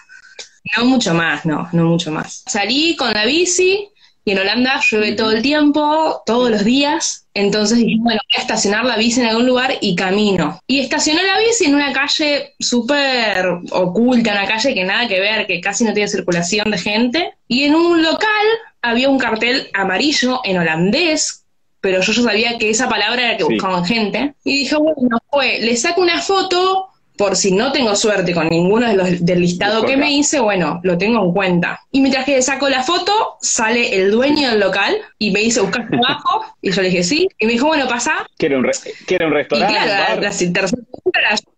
No 0.75 0.85
mucho 0.85 1.13
más, 1.13 1.45
no, 1.45 1.69
no 1.71 1.85
mucho 1.85 2.11
más. 2.11 2.43
Salí 2.47 2.95
con 2.95 3.13
la 3.13 3.25
bici, 3.25 3.87
y 4.27 4.31
en 4.31 4.39
Holanda 4.39 4.81
llueve 4.81 5.13
todo 5.13 5.31
el 5.31 5.43
tiempo, 5.43 6.23
todos 6.25 6.49
los 6.49 6.65
días. 6.65 7.27
Entonces 7.35 7.77
dije, 7.77 7.97
bueno, 7.99 8.19
voy 8.27 8.39
a 8.39 8.41
estacionar 8.41 8.83
la 8.83 8.97
bici 8.97 9.21
en 9.21 9.27
algún 9.27 9.45
lugar 9.45 9.75
y 9.81 9.95
camino. 9.95 10.59
Y 10.65 10.79
estacioné 10.79 11.21
la 11.21 11.37
bici 11.37 11.65
en 11.65 11.75
una 11.75 11.93
calle 11.93 12.55
súper 12.59 13.45
oculta, 13.71 14.31
una 14.31 14.47
calle 14.47 14.73
que 14.73 14.83
nada 14.83 15.07
que 15.07 15.19
ver, 15.19 15.45
que 15.45 15.61
casi 15.61 15.83
no 15.83 15.93
tiene 15.93 16.09
circulación 16.09 16.71
de 16.71 16.77
gente. 16.79 17.33
Y 17.47 17.65
en 17.65 17.75
un 17.75 18.01
local 18.01 18.47
había 18.81 19.09
un 19.09 19.19
cartel 19.19 19.69
amarillo 19.73 20.41
en 20.43 20.57
holandés, 20.57 21.45
pero 21.79 22.01
yo 22.01 22.11
ya 22.11 22.23
sabía 22.23 22.57
que 22.57 22.71
esa 22.71 22.89
palabra 22.89 23.27
era 23.27 23.37
que 23.37 23.43
buscaban 23.43 23.85
gente. 23.85 24.33
Y 24.43 24.57
dije, 24.57 24.75
bueno, 24.75 25.19
fue, 25.29 25.59
le 25.59 25.77
saco 25.77 26.01
una 26.01 26.19
foto 26.19 26.87
por 27.17 27.35
si 27.35 27.51
no 27.51 27.71
tengo 27.71 27.95
suerte 27.95 28.33
con 28.33 28.49
ninguno 28.49 28.87
de 28.87 28.95
los 28.95 29.25
del 29.25 29.41
listado 29.41 29.85
que 29.85 29.97
me 29.97 30.11
hice, 30.11 30.39
bueno, 30.39 30.79
lo 30.83 30.97
tengo 30.97 31.23
en 31.23 31.31
cuenta. 31.31 31.81
Y 31.91 32.01
mientras 32.01 32.25
que 32.25 32.41
saco 32.41 32.69
la 32.69 32.83
foto, 32.83 33.37
sale 33.41 33.95
el 33.95 34.11
dueño 34.11 34.49
del 34.49 34.59
local 34.59 34.95
y 35.17 35.31
me 35.31 35.41
dice 35.41 35.61
buscar 35.61 35.87
trabajo, 35.89 36.45
y 36.61 36.71
yo 36.71 36.81
le 36.81 36.89
dije 36.89 37.03
sí, 37.03 37.27
y 37.39 37.45
me 37.45 37.53
dijo, 37.53 37.67
bueno, 37.67 37.87
pasa. 37.87 38.27
¿Que 38.37 38.47
era 38.47 38.57
un, 38.57 38.65
un 38.65 39.33
restaurante? 39.33 39.55
Y 39.55 39.59
claro, 39.59 40.21
la, 40.21 40.31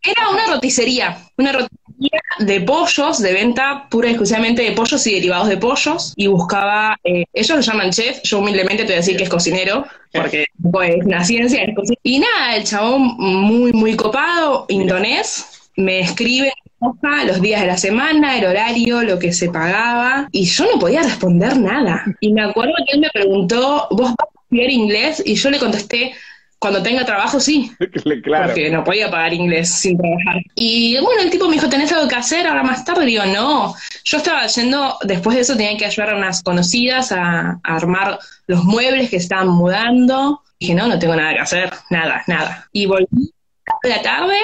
era 0.03 0.29
una 0.29 0.47
roticería, 0.47 1.17
una 1.37 1.51
roticería 1.51 1.86
de 2.39 2.61
pollos, 2.61 3.19
de 3.19 3.33
venta 3.33 3.87
pura 3.89 4.07
y 4.07 4.11
exclusivamente 4.11 4.61
de 4.61 4.71
pollos 4.71 5.05
y 5.07 5.15
derivados 5.15 5.49
de 5.49 5.57
pollos, 5.57 6.13
y 6.15 6.27
buscaba, 6.27 6.97
eh, 7.03 7.25
ellos 7.33 7.57
lo 7.57 7.61
llaman 7.61 7.91
chef, 7.91 8.21
yo 8.23 8.39
humildemente 8.39 8.83
te 8.83 8.87
voy 8.87 8.93
a 8.93 8.97
decir 8.97 9.17
que 9.17 9.23
es 9.23 9.29
cocinero, 9.29 9.85
porque 10.13 10.43
es 10.43 11.05
una 11.05 11.23
ciencia. 11.23 11.63
Es 11.63 11.73
y 12.03 12.19
nada, 12.19 12.55
el 12.55 12.63
chabón 12.63 13.15
muy, 13.17 13.73
muy 13.73 13.95
copado, 13.95 14.65
indonés, 14.69 15.69
me 15.75 15.99
escribe 15.99 16.51
los 17.25 17.41
días 17.41 17.61
de 17.61 17.67
la 17.67 17.77
semana, 17.77 18.37
el 18.37 18.45
horario, 18.45 19.01
lo 19.01 19.17
que 19.17 19.33
se 19.33 19.49
pagaba, 19.49 20.27
y 20.31 20.45
yo 20.45 20.65
no 20.71 20.79
podía 20.79 21.01
responder 21.01 21.57
nada. 21.57 22.03
Y 22.19 22.31
me 22.33 22.43
acuerdo 22.43 22.73
que 22.85 22.95
él 22.95 23.01
me 23.01 23.09
preguntó, 23.09 23.87
¿vos 23.91 24.13
vas 24.15 24.27
a 24.29 24.41
estudiar 24.43 24.69
inglés? 24.69 25.23
Y 25.25 25.35
yo 25.35 25.49
le 25.49 25.59
contesté, 25.59 26.13
cuando 26.59 26.81
tenga 26.81 27.05
trabajo, 27.05 27.39
sí. 27.39 27.71
claro. 28.23 28.47
Porque 28.47 28.69
no 28.69 28.83
podía 28.83 29.11
pagar 29.11 29.33
inglés 29.33 29.69
sin 29.69 29.97
trabajar. 29.97 30.41
Y 30.55 30.97
bueno, 30.99 31.21
el 31.21 31.29
tipo 31.29 31.47
me 31.47 31.53
dijo, 31.53 31.69
¿tenés 31.69 31.91
algo 31.91 32.07
que 32.07 32.15
hacer 32.15 32.47
ahora 32.47 32.63
más 32.63 32.83
tarde? 32.83 33.05
Digo, 33.05 33.25
no. 33.25 33.75
Yo 34.03 34.17
estaba 34.17 34.45
yendo, 34.47 34.97
después 35.03 35.35
de 35.35 35.41
eso 35.41 35.55
tenía 35.55 35.77
que 35.77 35.85
ayudar 35.85 36.11
a 36.11 36.17
unas 36.17 36.41
conocidas 36.41 37.11
a, 37.11 37.59
armar 37.63 38.19
los 38.47 38.63
muebles 38.63 39.09
que 39.09 39.17
estaban 39.17 39.49
mudando. 39.49 40.41
Dije, 40.59 40.73
no, 40.73 40.87
no 40.87 40.97
tengo 40.97 41.15
nada 41.15 41.33
que 41.33 41.39
hacer, 41.39 41.71
nada, 41.89 42.23
nada. 42.27 42.67
Y 42.71 42.87
volví 42.87 43.33
a 43.83 43.87
la 43.87 44.01
tarde 44.01 44.37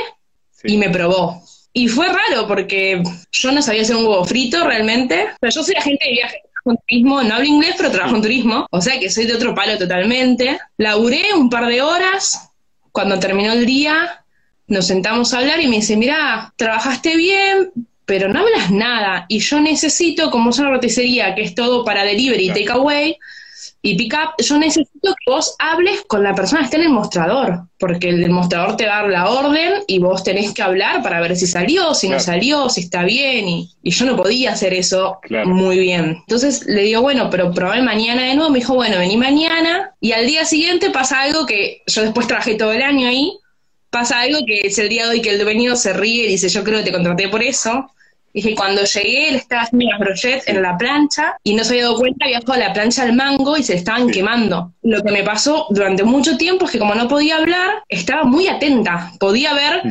y 0.64 0.78
me 0.78 0.90
probó. 0.90 1.42
Y 1.74 1.88
fue 1.88 2.08
raro 2.08 2.48
porque 2.48 3.02
yo 3.32 3.52
no 3.52 3.62
sabía 3.64 3.82
hacer 3.82 3.96
un 3.96 4.06
huevo 4.06 4.24
frito 4.26 4.64
realmente. 4.64 5.30
Pero 5.40 5.52
yo 5.52 5.64
soy 5.64 5.76
agente 5.76 6.06
de 6.06 6.12
viaje 6.12 6.42
en 6.72 6.78
turismo, 6.88 7.24
no 7.24 7.36
hablo 7.36 7.46
inglés, 7.46 7.76
pero 7.78 7.92
trabajo 7.92 8.16
en 8.16 8.22
turismo, 8.22 8.68
o 8.72 8.82
sea 8.82 9.00
que 9.00 9.10
soy 9.10 9.26
de 9.26 9.36
otro 9.36 9.54
palo 9.54 9.78
totalmente. 9.78 10.60
Laburé 10.78 11.34
un 11.36 11.50
par 11.50 11.68
de 11.68 11.82
horas, 11.82 12.50
cuando 12.92 13.20
terminó 13.20 13.54
el 13.54 13.66
día, 13.66 14.24
nos 14.68 14.88
sentamos 14.88 15.34
a 15.34 15.40
hablar 15.40 15.60
y 15.60 15.68
me 15.68 15.78
dice, 15.78 15.98
mira, 15.98 16.54
trabajaste 16.56 17.18
bien, 17.18 17.72
pero 18.06 18.28
no 18.30 18.40
hablas 18.40 18.72
nada, 18.72 19.26
y 19.30 19.40
yo 19.40 19.60
necesito, 19.60 20.30
como 20.30 20.50
es 20.50 20.60
una 20.60 20.72
roticería 20.72 21.36
que 21.36 21.44
es 21.44 21.56
todo 21.56 21.86
para 21.86 22.04
delivery 22.04 22.50
y 22.50 22.54
takeaway, 22.54 23.18
y 23.86 23.98
pick 23.98 24.14
up, 24.14 24.42
yo 24.42 24.58
necesito 24.58 25.14
que 25.14 25.30
vos 25.30 25.56
hables 25.60 26.04
con 26.08 26.24
la 26.24 26.34
persona 26.34 26.62
que 26.62 26.66
está 26.66 26.78
en 26.78 26.84
el 26.84 26.90
mostrador, 26.90 27.64
porque 27.78 28.08
el 28.08 28.30
mostrador 28.30 28.78
te 28.78 28.86
va 28.86 29.00
a 29.00 29.02
dar 29.02 29.12
la 29.12 29.30
orden 29.30 29.84
y 29.88 30.00
vos 30.00 30.24
tenés 30.24 30.54
que 30.54 30.64
hablar 30.64 31.04
para 31.04 31.20
ver 31.20 31.36
si 31.36 31.46
salió, 31.48 31.94
si 31.94 32.08
no 32.08 32.18
salió, 32.18 32.70
si 32.70 32.80
está 32.80 33.04
bien, 33.04 33.46
y, 33.50 33.70
yo 33.84 34.06
no 34.06 34.16
podía 34.16 34.54
hacer 34.54 34.74
eso 34.74 35.20
muy 35.46 35.80
bien. 35.80 36.16
Entonces 36.22 36.66
le 36.66 36.84
digo, 36.84 37.02
bueno, 37.02 37.30
pero 37.30 37.52
probé 37.52 37.82
mañana 37.82 38.24
de 38.24 38.36
nuevo, 38.36 38.52
me 38.52 38.60
dijo, 38.60 38.74
bueno, 38.74 38.98
vení 39.00 39.18
mañana, 39.18 39.92
y 40.00 40.14
al 40.14 40.28
día 40.28 40.46
siguiente 40.46 40.90
pasa 40.90 41.22
algo 41.22 41.46
que 41.46 41.82
yo 41.86 42.04
después 42.04 42.26
trabajé 42.26 42.56
todo 42.56 42.72
el 42.72 42.84
año 42.84 43.10
ahí, 43.10 43.34
pasa 43.90 44.22
algo 44.22 44.46
que 44.48 44.62
es 44.62 44.80
el 44.80 44.88
día 44.88 45.08
de 45.08 45.16
hoy 45.16 45.22
que 45.22 45.32
el 45.32 45.44
dueño 45.44 45.76
se 45.76 45.92
ríe 45.92 46.24
y 46.24 46.28
dice, 46.28 46.48
yo 46.48 46.64
creo 46.64 46.80
que 46.80 46.86
te 46.86 46.94
contraté 46.94 47.28
por 47.28 47.44
eso, 47.44 47.92
Dije, 48.34 48.56
cuando 48.56 48.84
llegué, 48.84 49.30
él 49.30 49.36
estaba 49.36 49.62
haciendo 49.62 49.86
las 49.92 50.00
brochettes 50.00 50.48
en 50.48 50.62
la 50.64 50.76
plancha 50.76 51.38
y 51.44 51.54
no 51.54 51.64
se 51.64 51.74
había 51.74 51.84
dado 51.84 51.98
cuenta, 51.98 52.26
había 52.26 52.40
dejado 52.40 52.60
la 52.60 52.74
plancha 52.74 53.04
al 53.04 53.14
mango 53.14 53.56
y 53.58 53.64
se 53.64 53.76
estaban 53.76 54.10
quemando. 54.10 54.74
Lo 54.82 55.04
que 55.04 55.12
me 55.12 55.22
pasó 55.22 55.68
durante 55.70 56.04
mucho 56.04 56.36
tiempo 56.36 56.66
es 56.66 56.72
que 56.72 56.80
como 56.80 56.96
no 56.96 57.08
podía 57.08 57.38
hablar, 57.38 57.84
estaba 57.90 58.24
muy 58.24 58.48
atenta. 58.48 59.12
Podía 59.20 59.54
ver 59.54 59.84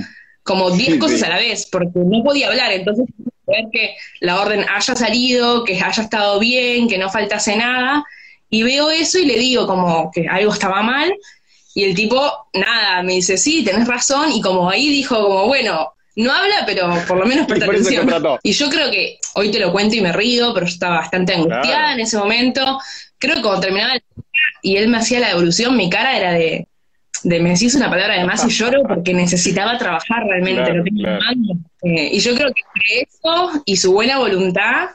como 0.43 0.73
10 0.73 0.99
cosas 0.99 1.23
a 1.23 1.29
la 1.29 1.37
vez, 1.37 1.69
porque 1.71 1.93
no 1.95 2.25
podía 2.25 2.49
hablar. 2.49 2.73
Entonces, 2.73 3.07
ver 3.47 3.67
que 3.73 3.95
la 4.21 4.41
orden 4.41 4.65
haya 4.69 4.95
salido, 4.97 5.63
que 5.63 5.81
haya 5.81 6.03
estado 6.03 6.41
bien, 6.41 6.89
que 6.89 6.99
no 6.99 7.11
faltase 7.11 7.57
nada. 7.57 8.05
Y 8.51 8.65
veo 8.65 8.91
eso 8.91 9.19
y 9.19 9.25
le 9.25 9.39
digo 9.39 9.69
como 9.69 10.11
que 10.11 10.27
algo 10.29 10.53
estaba 10.53 10.83
mal. 10.83 11.15
Y 11.75 11.85
el 11.85 11.95
tipo, 11.95 12.21
nada, 12.55 13.03
me 13.03 13.15
dice, 13.15 13.39
sí, 13.39 13.65
tenés 13.65 13.87
razón. 13.87 14.33
Y 14.33 14.41
como 14.41 14.69
ahí 14.69 14.89
dijo, 14.89 15.23
como, 15.23 15.47
bueno, 15.47 15.93
no 16.17 16.33
habla, 16.33 16.65
pero 16.67 16.91
por 17.07 17.19
lo 17.19 17.27
menos 17.27 17.47
presta 17.49 17.67
atención. 17.67 18.09
Y 18.43 18.53
yo 18.53 18.71
creo 18.71 18.91
que, 18.91 19.19
hoy 19.35 19.51
te 19.51 19.61
lo 19.61 19.73
cuento 19.73 19.97
y 19.97 20.01
me 20.01 20.13
río, 20.13 20.53
pero 20.55 20.67
yo 20.67 20.73
estaba 20.73 20.97
bastante 20.97 21.35
angustiada 21.35 21.95
en 21.95 22.01
ese 22.01 22.17
momento. 22.17 22.79
Creo 23.19 23.37
que 23.37 23.43
cuando 23.43 23.61
terminaba 23.61 23.95
el 23.95 24.03
y 24.63 24.77
él 24.77 24.89
me 24.89 24.99
hacía 24.99 25.21
la 25.21 25.29
devolución, 25.29 25.77
mi 25.77 25.91
cara 25.91 26.17
era 26.17 26.33
de, 26.33 26.69
de 27.25 27.41
me 27.41 27.51
decís 27.51 27.75
una 27.75 27.91
palabra 27.91 28.19
de 28.19 28.25
más 28.25 28.45
y 28.45 28.51
lloro 28.51 28.83
porque 28.83 29.13
necesitaba 29.13 29.77
trabajar 29.77 30.25
realmente 30.25 30.73
lo 30.73 30.85
eh, 30.85 32.11
y 32.13 32.21
yo 32.21 32.35
creo 32.35 32.53
que 32.53 33.03
eso 33.03 33.63
y 33.65 33.77
su 33.77 33.93
buena 33.93 34.19
voluntad 34.19 34.91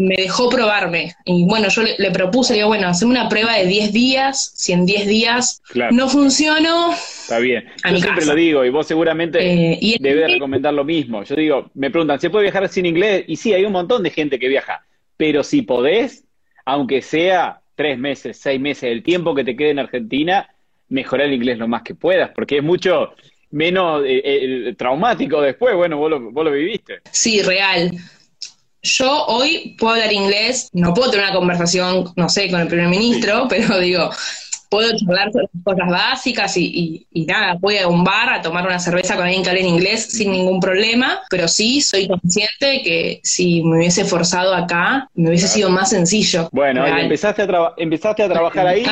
me 0.00 0.16
dejó 0.16 0.48
probarme. 0.48 1.14
Y 1.26 1.44
bueno, 1.44 1.68
yo 1.68 1.82
le, 1.82 2.10
propuse, 2.10 2.54
digo, 2.54 2.68
bueno, 2.68 2.88
hacer 2.88 3.06
una 3.06 3.28
prueba 3.28 3.56
de 3.56 3.66
10 3.66 3.92
días, 3.92 4.52
si 4.56 4.72
en 4.72 4.86
10 4.86 5.06
días 5.06 5.62
no 5.92 6.08
funcionó. 6.08 6.92
Está 6.92 7.38
bien. 7.38 7.66
Yo 7.84 7.98
siempre 7.98 8.24
lo 8.24 8.34
digo, 8.34 8.64
y 8.64 8.70
vos 8.70 8.86
seguramente 8.86 9.38
eh, 9.40 9.96
debes 10.00 10.32
recomendar 10.32 10.72
lo 10.72 10.84
mismo. 10.84 11.22
Yo 11.24 11.36
digo, 11.36 11.70
me 11.74 11.90
preguntan, 11.90 12.18
¿se 12.18 12.30
puede 12.30 12.44
viajar 12.44 12.66
sin 12.70 12.86
inglés? 12.86 13.24
Y 13.26 13.36
sí, 13.36 13.52
hay 13.52 13.64
un 13.66 13.72
montón 13.72 14.02
de 14.02 14.10
gente 14.10 14.38
que 14.38 14.48
viaja, 14.48 14.86
pero 15.18 15.42
si 15.42 15.60
podés, 15.60 16.24
aunque 16.64 17.02
sea 17.02 17.60
tres 17.74 17.98
meses, 17.98 18.38
seis 18.38 18.58
meses, 18.58 18.84
el 18.84 19.02
tiempo 19.02 19.34
que 19.34 19.44
te 19.44 19.54
quede 19.54 19.70
en 19.70 19.80
Argentina, 19.80 20.48
mejorar 20.88 21.26
el 21.26 21.34
inglés 21.34 21.58
lo 21.58 21.68
más 21.68 21.82
que 21.82 21.94
puedas, 21.94 22.30
porque 22.30 22.56
es 22.56 22.62
mucho 22.62 23.12
menos 23.50 24.02
eh, 24.06 24.22
eh, 24.24 24.74
traumático 24.78 25.42
después. 25.42 25.76
Bueno, 25.76 25.98
vos 25.98 26.10
lo, 26.10 26.30
vos 26.30 26.44
lo 26.44 26.52
viviste. 26.52 27.00
Sí, 27.10 27.42
real 27.42 27.90
yo 28.82 29.26
hoy 29.26 29.76
puedo 29.78 29.94
hablar 29.94 30.12
inglés, 30.12 30.70
no 30.72 30.94
puedo 30.94 31.10
tener 31.10 31.26
una 31.26 31.34
conversación, 31.34 32.12
no 32.16 32.28
sé, 32.28 32.50
con 32.50 32.60
el 32.60 32.68
primer 32.68 32.88
ministro, 32.88 33.46
pero 33.48 33.78
digo, 33.78 34.10
puedo 34.70 34.96
charlar 34.96 35.32
sobre 35.32 35.48
cosas 35.64 35.88
básicas 35.88 36.56
y, 36.56 37.06
nada, 37.26 37.56
voy 37.60 37.78
a 37.78 37.88
un 37.88 38.04
bar 38.04 38.30
a 38.30 38.40
tomar 38.40 38.64
una 38.64 38.78
cerveza 38.78 39.16
con 39.16 39.24
alguien 39.24 39.42
que 39.42 39.50
hable 39.50 39.62
en 39.62 39.68
inglés 39.68 40.06
sin 40.06 40.30
ningún 40.30 40.60
problema, 40.60 41.20
pero 41.28 41.48
sí 41.48 41.80
soy 41.80 42.08
consciente 42.08 42.82
que 42.82 43.20
si 43.22 43.62
me 43.62 43.78
hubiese 43.78 44.04
forzado 44.04 44.54
acá, 44.54 45.08
me 45.14 45.28
hubiese 45.28 45.48
sido 45.48 45.68
más 45.68 45.90
sencillo. 45.90 46.48
Bueno, 46.52 46.86
empezaste 46.86 47.42
a, 47.42 47.74
empezaste 47.76 48.22
a 48.22 48.28
trabajar 48.28 48.66
ahí. 48.66 48.86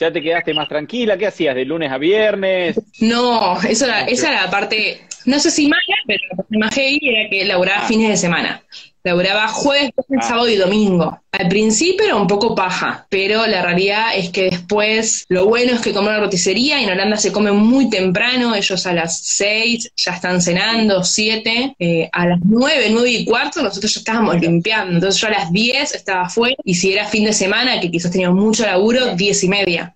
¿Ya 0.00 0.12
te 0.12 0.22
quedaste 0.22 0.54
más 0.54 0.68
tranquila? 0.68 1.18
¿Qué 1.18 1.26
hacías? 1.26 1.56
¿De 1.56 1.64
lunes 1.64 1.90
a 1.90 1.98
viernes? 1.98 2.80
No, 3.00 3.60
eso 3.62 3.84
era, 3.84 4.02
esa 4.02 4.30
era 4.30 4.44
la 4.44 4.50
parte, 4.50 5.00
no 5.24 5.40
sé 5.40 5.50
si 5.50 5.66
mala, 5.66 5.82
pero 6.06 6.20
la 6.30 6.36
parte 6.36 6.58
más 6.58 6.72
heavy 6.72 7.00
era 7.02 7.28
que 7.28 7.44
laburaba 7.44 7.80
ah. 7.82 7.88
fines 7.88 8.08
de 8.08 8.16
semana. 8.16 8.62
Laburaba 9.04 9.48
jueves, 9.48 9.92
ah. 9.98 10.22
sábado 10.22 10.48
y 10.48 10.56
domingo. 10.56 11.20
Al 11.30 11.48
principio 11.48 12.04
era 12.04 12.16
un 12.16 12.26
poco 12.26 12.54
paja, 12.54 13.06
pero 13.08 13.46
la 13.46 13.62
realidad 13.62 14.16
es 14.16 14.30
que 14.30 14.44
después 14.50 15.24
lo 15.28 15.46
bueno 15.46 15.74
es 15.74 15.80
que 15.80 15.92
como 15.92 16.08
una 16.08 16.18
roticería 16.18 16.80
y 16.80 16.84
en 16.84 16.90
Holanda 16.90 17.16
se 17.16 17.30
come 17.30 17.52
muy 17.52 17.88
temprano, 17.88 18.54
ellos 18.54 18.86
a 18.86 18.92
las 18.92 19.20
6 19.20 19.92
ya 19.96 20.12
están 20.12 20.42
cenando, 20.42 21.04
7, 21.04 21.76
eh, 21.78 22.08
a 22.12 22.26
las 22.26 22.40
9, 22.42 22.88
9 22.90 23.10
y 23.10 23.24
cuarto 23.24 23.62
nosotros 23.62 23.94
ya 23.94 24.00
estábamos 24.00 24.40
limpiando, 24.40 24.94
entonces 24.94 25.20
yo 25.20 25.28
a 25.28 25.30
las 25.30 25.52
10 25.52 25.94
estaba 25.94 26.22
afuera 26.22 26.56
y 26.64 26.74
si 26.74 26.92
era 26.92 27.06
fin 27.06 27.24
de 27.24 27.32
semana, 27.32 27.80
que 27.80 27.90
quizás 27.90 28.10
teníamos 28.10 28.42
mucho 28.42 28.66
laburo, 28.66 29.14
10 29.14 29.44
y 29.44 29.48
media. 29.48 29.94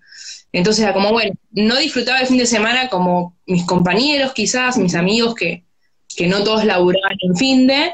Entonces 0.53 0.83
era 0.83 0.93
como, 0.93 1.11
bueno, 1.11 1.33
no 1.51 1.77
disfrutaba 1.77 2.19
el 2.19 2.27
fin 2.27 2.37
de 2.37 2.45
semana 2.45 2.87
como 2.87 3.35
mis 3.47 3.65
compañeros 3.65 4.33
quizás, 4.33 4.77
mis 4.77 4.93
amigos 4.93 5.33
que, 5.33 5.65
que 6.15 6.27
no 6.27 6.43
todos 6.43 6.63
laburaban 6.63 7.17
en 7.19 7.35
fin 7.35 7.67
de, 7.67 7.91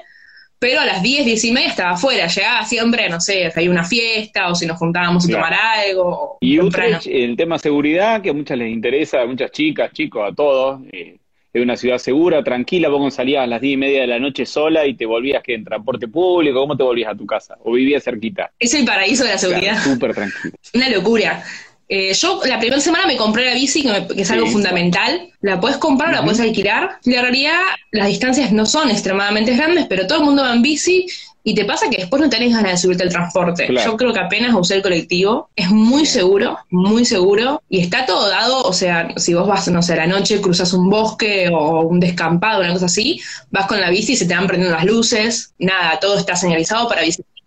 pero 0.59 0.81
a 0.81 0.85
las 0.85 1.01
10, 1.01 1.25
10 1.25 1.43
y 1.45 1.51
media 1.51 1.69
estaba 1.69 1.91
afuera, 1.91 2.27
llegaba 2.27 2.65
siempre, 2.65 3.09
no 3.09 3.21
sé, 3.21 3.49
si 3.49 3.59
hay 3.59 3.69
una 3.69 3.85
fiesta 3.85 4.49
o 4.49 4.55
si 4.55 4.65
nos 4.65 4.77
juntábamos 4.77 5.27
a 5.27 5.31
tomar 5.31 5.53
algo. 5.53 6.37
Y 6.41 6.59
Utrecht, 6.59 7.07
el 7.07 7.37
tema 7.37 7.57
seguridad, 7.57 8.21
que 8.21 8.29
a 8.29 8.33
muchas 8.33 8.57
les 8.57 8.69
interesa, 8.69 9.21
a 9.21 9.25
muchas 9.25 9.51
chicas, 9.51 9.91
chicos, 9.93 10.29
a 10.29 10.35
todos, 10.35 10.81
eh, 10.91 11.17
es 11.51 11.63
una 11.63 11.77
ciudad 11.77 11.97
segura, 11.97 12.43
tranquila, 12.43 12.89
vos 12.89 13.13
salías 13.13 13.43
a 13.43 13.47
las 13.47 13.61
10 13.61 13.73
y 13.73 13.77
media 13.77 14.01
de 14.01 14.07
la 14.07 14.19
noche 14.19 14.45
sola 14.45 14.85
y 14.85 14.95
te 14.95 15.05
volvías 15.05 15.41
que 15.41 15.55
en 15.55 15.63
transporte 15.63 16.07
público, 16.07 16.59
¿cómo 16.59 16.77
te 16.77 16.83
volvías 16.83 17.11
a 17.11 17.15
tu 17.15 17.25
casa? 17.25 17.57
¿O 17.63 17.71
vivías 17.71 18.03
cerquita? 18.03 18.51
Es 18.59 18.73
el 18.75 18.85
paraíso 18.85 19.23
de 19.23 19.31
la 19.31 19.37
seguridad. 19.37 19.83
Súper 19.83 20.13
tranquilo. 20.13 20.53
Una 20.75 20.89
locura. 20.89 21.43
Eh, 21.91 22.13
yo 22.13 22.39
la 22.45 22.59
primera 22.59 22.79
semana 22.79 23.07
me 23.07 23.17
compré 23.17 23.45
la 23.45 23.55
bici, 23.55 23.81
que, 23.81 24.21
es 24.21 24.31
algo 24.31 24.45
fundamental. 24.47 25.29
La 25.41 25.59
puedes 25.59 25.77
comprar, 25.77 26.13
la 26.13 26.23
puedes 26.23 26.39
alquilar. 26.39 26.99
La 27.03 27.23
realidad, 27.23 27.59
las 27.91 28.07
distancias 28.07 28.51
no 28.51 28.67
son 28.67 28.91
extremadamente 28.91 29.55
grandes, 29.55 29.87
pero 29.89 30.05
todo 30.05 30.19
el 30.19 30.25
mundo 30.25 30.43
va 30.43 30.53
en 30.53 30.61
bici 30.61 31.07
y 31.43 31.55
te 31.55 31.65
pasa 31.65 31.89
que 31.89 31.97
después 31.97 32.21
no 32.21 32.29
tenés 32.29 32.53
ganas 32.53 32.73
de 32.73 32.77
subirte 32.77 33.03
al 33.03 33.09
transporte. 33.09 33.67
Yo 33.83 33.97
creo 33.97 34.13
que 34.13 34.19
apenas 34.19 34.53
usé 34.53 34.75
el 34.75 34.81
colectivo. 34.83 35.49
Es 35.55 35.71
muy 35.71 36.05
seguro, 36.05 36.59
muy 36.69 37.05
seguro. 37.05 37.63
Y 37.69 37.79
está 37.79 38.05
todo 38.05 38.29
dado, 38.29 38.61
o 38.61 38.73
sea, 38.73 39.07
si 39.17 39.33
vos 39.33 39.47
vas, 39.47 39.67
no 39.69 39.81
sé, 39.81 39.93
a 39.93 39.97
la 39.97 40.07
noche, 40.07 40.41
cruzas 40.41 40.73
un 40.73 40.91
bosque 40.91 41.49
o 41.51 41.81
un 41.81 41.99
descampado, 41.99 42.61
una 42.61 42.73
cosa 42.73 42.85
así, 42.85 43.19
vas 43.49 43.65
con 43.65 43.81
la 43.81 43.89
bici 43.89 44.13
y 44.13 44.15
se 44.15 44.27
te 44.27 44.35
van 44.35 44.45
prendiendo 44.45 44.75
las 44.75 44.85
luces. 44.85 45.53
Nada, 45.57 45.99
todo 45.99 46.19
está 46.19 46.35
señalizado 46.35 46.87
para 46.87 47.01
bicicletas 47.01 47.38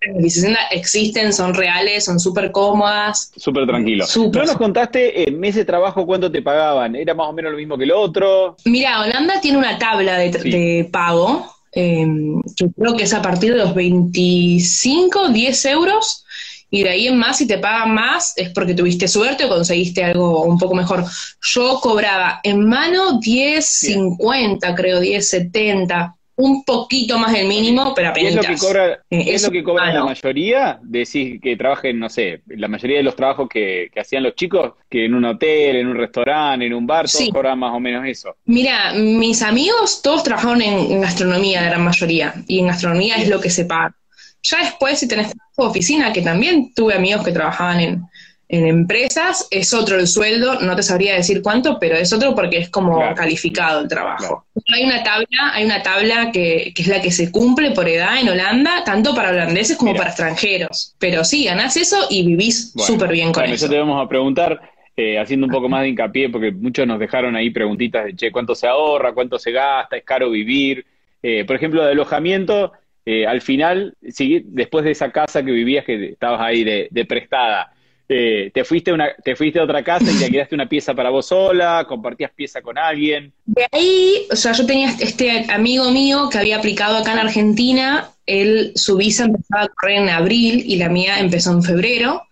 existen, 0.71 1.33
son 1.33 1.55
reales, 1.55 2.05
son 2.05 2.19
súper 2.19 2.51
cómodas. 2.51 3.33
Súper 3.37 3.67
tranquilo. 3.67 4.05
¿No 4.17 4.45
nos 4.45 4.57
contaste 4.57 5.29
en 5.29 5.39
mes 5.39 5.55
de 5.55 5.65
trabajo 5.65 6.07
cuánto 6.07 6.31
te 6.31 6.43
pagaban? 6.43 6.97
¿Era 6.97 7.15
más 7.15 7.29
o 7.29 7.33
menos 7.33 7.53
lo 7.53 7.59
mismo 7.59 7.79
que 7.79 7.85
el 7.85 7.93
otro? 7.93 8.57
Mira, 8.65 9.01
Holanda 9.01 9.41
tiene 9.41 9.59
una 9.59 9.79
tabla 9.79 10.19
de, 10.19 10.89
pago, 10.91 11.47
em, 11.73 12.41
que 12.57 12.69
creo 12.77 12.97
que 12.97 13.05
es 13.05 13.15
a 13.15 13.23
partir 13.23 13.53
de 13.53 13.59
los 13.59 13.75
25, 13.75 15.29
10 15.29 15.65
euros. 15.67 16.25
Y 16.71 16.85
de 16.85 16.91
ahí 16.91 17.07
en 17.07 17.19
más, 17.19 17.37
si 17.37 17.47
te 17.47 17.59
pagan 17.59 17.93
más, 17.93 18.33
es 18.37 18.49
porque 18.51 18.75
tuviste 18.75 19.07
suerte 19.07 19.45
o 19.45 19.49
conseguiste 19.49 20.05
algo 20.05 20.43
un 20.45 20.59
poco 20.59 20.75
mejor. 20.75 21.05
Yo 21.43 21.79
cobraba 21.83 22.41
en 22.43 22.67
mano 22.67 23.19
10, 23.21 23.65
50, 23.65 24.75
creo, 24.75 25.01
10, 25.01 25.29
70 25.29 26.17
un 26.37 26.65
poquito 26.65 27.19
más 27.19 27.33
del 27.33 27.47
mínimo, 27.47 27.93
pero 27.95 28.09
apenas. 28.09 28.31
¿Es 28.31 28.37
lo 28.37 28.43
que 28.43 28.57
cobra, 28.57 29.03
¿es 29.11 29.43
lo 29.43 29.51
que 29.51 29.63
cobra 29.63 29.93
la 29.93 30.05
mayoría? 30.05 30.79
Decís 30.83 31.41
que 31.41 31.57
trabajen, 31.57 31.99
no 31.99 32.09
sé, 32.09 32.43
la 32.47 32.69
mayoría 32.69 32.99
de 32.99 33.03
los 33.03 33.17
trabajos 33.17 33.49
que, 33.49 33.91
hacían 33.97 34.23
los 34.23 34.35
chicos, 34.35 34.73
que 34.89 35.05
en 35.05 35.15
un 35.15 35.25
hotel, 35.25 35.77
en 35.77 35.89
un 35.89 35.97
restaurante, 35.97 36.67
en 36.67 36.75
un 36.75 36.87
bar, 36.87 37.07
todos 37.09 37.29
cobran 37.31 37.59
más 37.59 37.75
o 37.75 37.81
menos 37.81 38.07
eso. 38.07 38.37
Mira, 38.47 38.93
mis 38.95 39.43
amigos 39.43 40.01
todos 40.03 40.23
trabajaron 40.23 40.63
en, 40.63 41.01
gastronomía, 41.01 41.63
la 41.63 41.69
gran 41.69 41.85
mayoría, 41.85 42.35
y 42.47 42.61
en 42.61 42.69
gastronomía 42.69 43.17
es 43.17 43.29
lo 43.29 43.41
que 43.41 43.51
se 43.51 43.65
paga. 43.65 43.95
Ya 44.43 44.59
después, 44.59 44.99
si 44.99 45.07
tenés 45.07 45.33
oficina, 45.57 46.13
que 46.13 46.23
también 46.23 46.73
tuve 46.75 46.95
amigos 46.95 47.25
que 47.25 47.33
trabajaban 47.33 47.81
en, 47.81 48.03
en 48.53 48.67
empresas 48.67 49.49
es 49.51 49.73
otro 49.73 49.99
el 49.99 50.07
sueldo, 50.07 50.61
no 50.61 50.77
te 50.77 50.83
sabría 50.83 51.15
decir 51.15 51.41
cuánto, 51.41 51.79
pero 51.81 51.97
es 51.97 52.13
otro 52.13 52.35
porque 52.35 52.59
es 52.59 52.69
como 52.69 53.03
calificado 53.15 53.81
el 53.81 53.89
trabajo. 53.89 54.45
Hay 54.75 54.85
una 54.85 55.03
tabla, 55.03 55.55
hay 55.55 55.65
una 55.65 55.83
tabla 55.83 56.31
que, 56.31 56.75
es 56.77 56.87
la 56.87 57.01
que 57.01 57.11
se 57.11 57.33
cumple 57.33 57.71
por 57.71 57.89
edad 57.89 58.21
en 58.21 58.29
Holanda, 58.29 58.85
tanto 58.85 59.15
para 59.15 59.31
holandeses 59.31 59.79
como 59.79 59.95
para 59.95 60.11
extranjeros. 60.11 60.95
Pero 60.99 61.25
sí, 61.25 61.47
ganás 61.47 61.79
eso 61.79 61.97
y 62.11 62.27
vivís 62.27 62.75
súper 62.77 63.11
bien 63.11 63.33
con 63.33 63.45
eso. 63.45 63.55
Eso 63.55 63.71
te 63.71 63.79
vamos 63.79 64.05
a 64.05 64.07
preguntar, 64.07 64.61
eh, 64.99 65.19
haciendo 65.19 65.47
un 65.47 65.53
poco 65.53 65.71
más 65.71 65.81
de 65.81 65.89
hincapié, 65.89 66.29
porque 66.29 66.53
muchos 66.53 66.87
nos 66.87 66.99
dejaron 66.99 67.35
ahí 67.35 67.49
preguntitas 67.49 68.05
de, 68.05 68.15
che, 68.15 68.31
¿cuánto 68.31 68.55
se 68.55 68.67
ahorra? 68.67 69.15
¿Cuánto 69.15 69.39
se 69.39 69.51
gasta? 69.51 69.97
¿Es 69.97 70.05
caro 70.05 70.29
vivir? 70.29 70.85
Eh, 71.23 71.47
por 71.47 71.57
ejemplo, 71.57 71.83
de 71.83 71.93
alojamiento, 71.93 72.73
eh, 73.07 73.27
al 73.27 73.41
final, 73.41 73.97
después 74.03 74.85
de 74.85 74.91
esa 74.91 75.11
casa 75.11 75.43
que 75.43 75.53
vivías, 75.53 75.87
que 75.87 76.11
estabas 76.11 76.43
ahí 76.43 76.65
de 76.65 77.05
prestada, 77.07 77.73
eh, 78.09 78.51
te, 78.53 78.65
fuiste 78.65 78.93
una, 78.93 79.15
te 79.25 79.37
fuiste 79.37 79.59
a 79.59 79.65
otra 79.65 79.83
casa 79.83 80.11
y 80.11 80.19
te 80.19 80.31
quedaste 80.31 80.55
una 80.55 80.69
pieza 80.69 80.95
para 80.95 81.11
vos 81.11 81.27
sola, 81.27 81.87
compartías 81.89 82.31
pieza 82.33 82.61
con 82.61 82.79
alguien. 82.79 83.33
De 83.47 83.67
ahí, 83.73 84.27
o 84.31 84.37
sea, 84.37 84.53
yo 84.53 84.67
tenía 84.67 84.91
este 85.01 85.47
amigo 85.51 85.91
mío 85.91 86.29
que 86.31 86.39
había 86.39 86.59
aplicado 86.59 86.99
acá 86.99 87.13
en 87.13 87.21
Argentina, 87.21 88.11
él, 88.27 88.73
su 88.75 88.97
visa 88.97 89.25
empezaba 89.25 89.65
a 89.65 89.69
correr 89.69 89.99
en 89.99 90.09
abril 90.09 90.63
y 90.67 90.77
la 90.77 90.89
mía 90.89 91.19
empezó 91.19 91.53
en 91.53 91.63
febrero. 91.63 92.23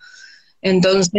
Entonces, 0.62 1.10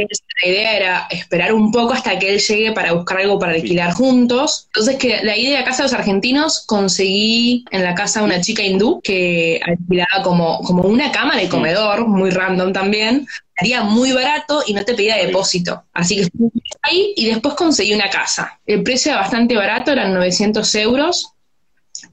la 0.43 0.47
idea 0.47 0.77
era 0.77 1.07
esperar 1.09 1.53
un 1.53 1.71
poco 1.71 1.93
hasta 1.93 2.19
que 2.19 2.35
él 2.35 2.39
llegue 2.39 2.73
para 2.73 2.93
buscar 2.93 3.17
algo 3.17 3.39
para 3.39 3.53
alquilar 3.53 3.91
juntos. 3.93 4.67
Entonces, 4.67 4.97
que 4.97 5.23
la 5.23 5.35
idea 5.35 5.59
de 5.59 5.65
casa 5.65 5.83
de 5.83 5.89
los 5.89 5.93
argentinos, 5.93 6.63
conseguí 6.67 7.65
en 7.71 7.83
la 7.83 7.95
casa 7.95 8.21
una 8.21 8.39
chica 8.39 8.61
hindú 8.61 9.01
que 9.01 9.59
alquilaba 9.65 10.21
como, 10.23 10.59
como 10.59 10.83
una 10.83 11.11
cama 11.11 11.37
de 11.37 11.49
comedor, 11.49 12.07
muy 12.07 12.29
random 12.29 12.71
también, 12.71 13.25
haría 13.61 13.83
muy 13.83 14.11
barato 14.11 14.63
y 14.65 14.73
no 14.73 14.83
te 14.83 14.95
pedía 14.95 15.15
depósito. 15.17 15.83
Así 15.93 16.15
que 16.15 16.21
estuve 16.23 16.49
ahí 16.81 17.13
y 17.15 17.27
después 17.27 17.53
conseguí 17.53 17.93
una 17.93 18.09
casa. 18.09 18.59
El 18.65 18.81
precio 18.81 19.11
era 19.11 19.21
bastante 19.21 19.55
barato, 19.55 19.91
eran 19.91 20.13
900 20.15 20.75
euros. 20.75 21.33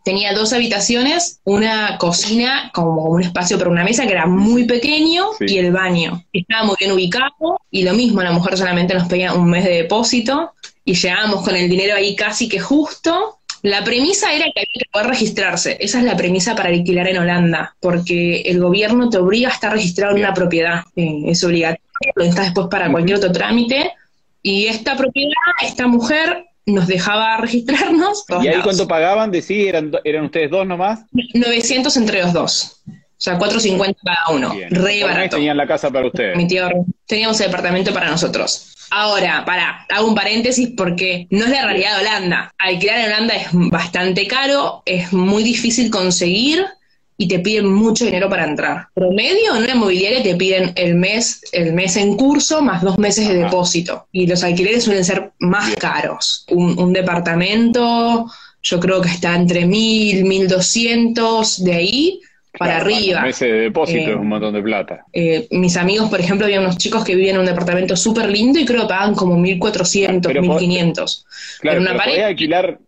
Tenía 0.05 0.35
dos 0.35 0.53
habitaciones, 0.53 1.41
una 1.45 1.97
cocina, 1.97 2.71
como 2.75 3.05
un 3.05 3.23
espacio 3.23 3.57
para 3.57 3.71
una 3.71 3.83
mesa 3.83 4.07
que 4.07 4.13
era 4.13 4.27
muy 4.27 4.65
pequeño 4.65 5.29
y 5.41 5.57
el 5.57 5.73
baño. 5.73 6.23
Estaba 6.35 6.67
muy 6.67 6.77
bien 6.79 6.93
ubicado 6.93 7.59
y 7.71 7.83
lo 7.83 7.95
mismo, 7.95 8.23
la 8.23 8.33
mujer 8.33 8.59
solamente 8.59 8.93
nos 8.93 9.09
pedía 9.09 9.33
un 9.33 9.49
mes 9.49 9.65
de 9.65 9.71
depósito 9.71 10.53
y 10.85 10.95
llegábamos 10.95 11.43
con 11.43 11.57
el 11.57 11.71
dinero 11.71 11.97
ahí 11.97 12.15
casi 12.15 12.49
que 12.49 12.61
justo 12.61 13.39
la 13.62 13.85
premisa 13.85 14.33
era 14.33 14.44
que 14.47 14.61
había 14.61 14.79
que 14.79 14.90
poder 14.92 15.09
registrarse. 15.09 15.77
Esa 15.81 15.99
es 15.99 16.05
la 16.05 16.16
premisa 16.16 16.55
para 16.55 16.68
alquilar 16.68 17.09
en 17.09 17.18
Holanda, 17.18 17.75
porque 17.81 18.42
el 18.42 18.61
gobierno 18.61 19.11
te 19.11 19.18
obliga 19.18 19.49
a 19.49 19.53
estar 19.53 19.73
registrado 19.73 20.14
en 20.14 20.23
una 20.23 20.35
propiedad. 20.35 20.83
Eh, 20.97 21.23
es 21.27 21.42
obligatorio, 21.44 21.83
lo 22.14 22.25
necesitas 22.25 22.47
después 22.47 22.68
para 22.71 22.90
cualquier 22.90 23.18
otro 23.18 23.33
trámite. 23.33 23.92
Y 24.42 24.66
esta 24.66 24.97
propiedad, 24.97 25.33
esta 25.62 25.87
mujer, 25.87 26.44
nos 26.66 26.87
dejaba 26.87 27.38
registrarnos. 27.38 28.25
¿Y 28.42 28.49
ahí 28.49 28.61
cuánto 28.62 28.87
pagaban? 28.87 29.31
Decís, 29.31 29.66
¿eran, 29.66 29.90
¿eran 30.05 30.27
ustedes 30.27 30.51
dos 30.51 30.66
nomás? 30.66 31.01
900 31.12 31.97
entre 31.97 32.23
los 32.23 32.33
dos. 32.33 32.81
O 33.19 33.21
sea, 33.21 33.37
4.50 33.37 33.97
cada 34.05 34.29
uno. 34.31 34.55
Re 34.71 35.03
barato. 35.03 35.37
tenían 35.37 35.57
la 35.57 35.67
casa 35.67 35.91
para 35.91 36.07
ustedes. 36.07 36.37
Mi 36.37 36.47
tío, 36.47 36.69
teníamos 37.05 37.41
el 37.41 37.49
departamento 37.49 37.93
para 37.93 38.09
nosotros. 38.09 38.77
Ahora, 38.91 39.45
para, 39.45 39.87
hago 39.89 40.07
un 40.07 40.15
paréntesis 40.15 40.71
porque 40.77 41.27
no 41.31 41.45
es 41.45 41.51
la 41.51 41.65
realidad 41.67 41.97
de 41.97 42.03
Holanda. 42.03 42.55
Alquilar 42.59 43.01
en 43.01 43.07
Holanda 43.07 43.35
es 43.35 43.49
bastante 43.53 44.27
caro, 44.29 44.83
es 44.87 45.13
muy 45.13 45.43
difícil 45.43 45.91
conseguir 45.91 46.65
y 47.17 47.27
te 47.27 47.41
piden 47.41 47.67
mucho 47.67 48.05
dinero 48.05 48.31
para 48.31 48.45
entrar. 48.45 48.87
Promedio 48.95 49.57
en 49.57 49.65
una 49.65 49.75
inmobiliaria 49.75 50.23
te 50.23 50.37
piden 50.37 50.73
el 50.77 50.95
mes, 50.95 51.41
el 51.51 51.73
mes 51.73 51.97
en 51.97 52.17
curso 52.17 52.63
más 52.63 52.83
dos 52.83 52.99
meses 52.99 53.27
de 53.27 53.35
depósito. 53.35 54.07
Y 54.13 54.29
los 54.29 54.45
alquileres 54.45 54.85
suelen 54.85 55.05
ser 55.05 55.33
más 55.41 55.75
caros. 55.75 56.47
Un, 56.51 56.93
departamento, 56.93 58.31
yo 58.63 58.79
creo 58.79 59.01
que 59.01 59.09
está 59.09 59.35
entre 59.35 59.67
mil, 59.67 60.25
mil 60.25 60.47
doscientos, 60.47 61.63
de 61.65 61.75
ahí 61.75 62.21
para 62.59 62.79
arriba. 62.79 63.23
Meses 63.23 63.51
de 63.51 63.59
depósito 63.61 64.11
es 64.11 64.16
un 64.16 64.23
eh, 64.23 64.27
montón 64.27 64.55
de 64.55 64.62
plata. 64.62 65.05
Eh, 65.12 65.47
mis 65.51 65.77
amigos, 65.77 66.11
por 66.11 66.21
ejemplo, 66.21 66.47
había 66.47 66.61
unos 66.61 66.79
chicos 66.79 67.05
que 67.05 67.14
vivían 67.14 67.37
en 67.37 67.40
un 67.40 67.47
departamento 67.47 67.97
súper 67.97 68.29
lindo 68.29 68.59
y 68.59 68.64
creo 68.64 68.83
que 68.83 68.88
pagaban 68.88 69.14
como 69.14 69.37
1.400, 69.38 70.23
1.500. 70.23 71.25
Claro, 71.61 71.81
una 71.81 71.97
pero 72.05 72.27
alquilar 72.27 72.79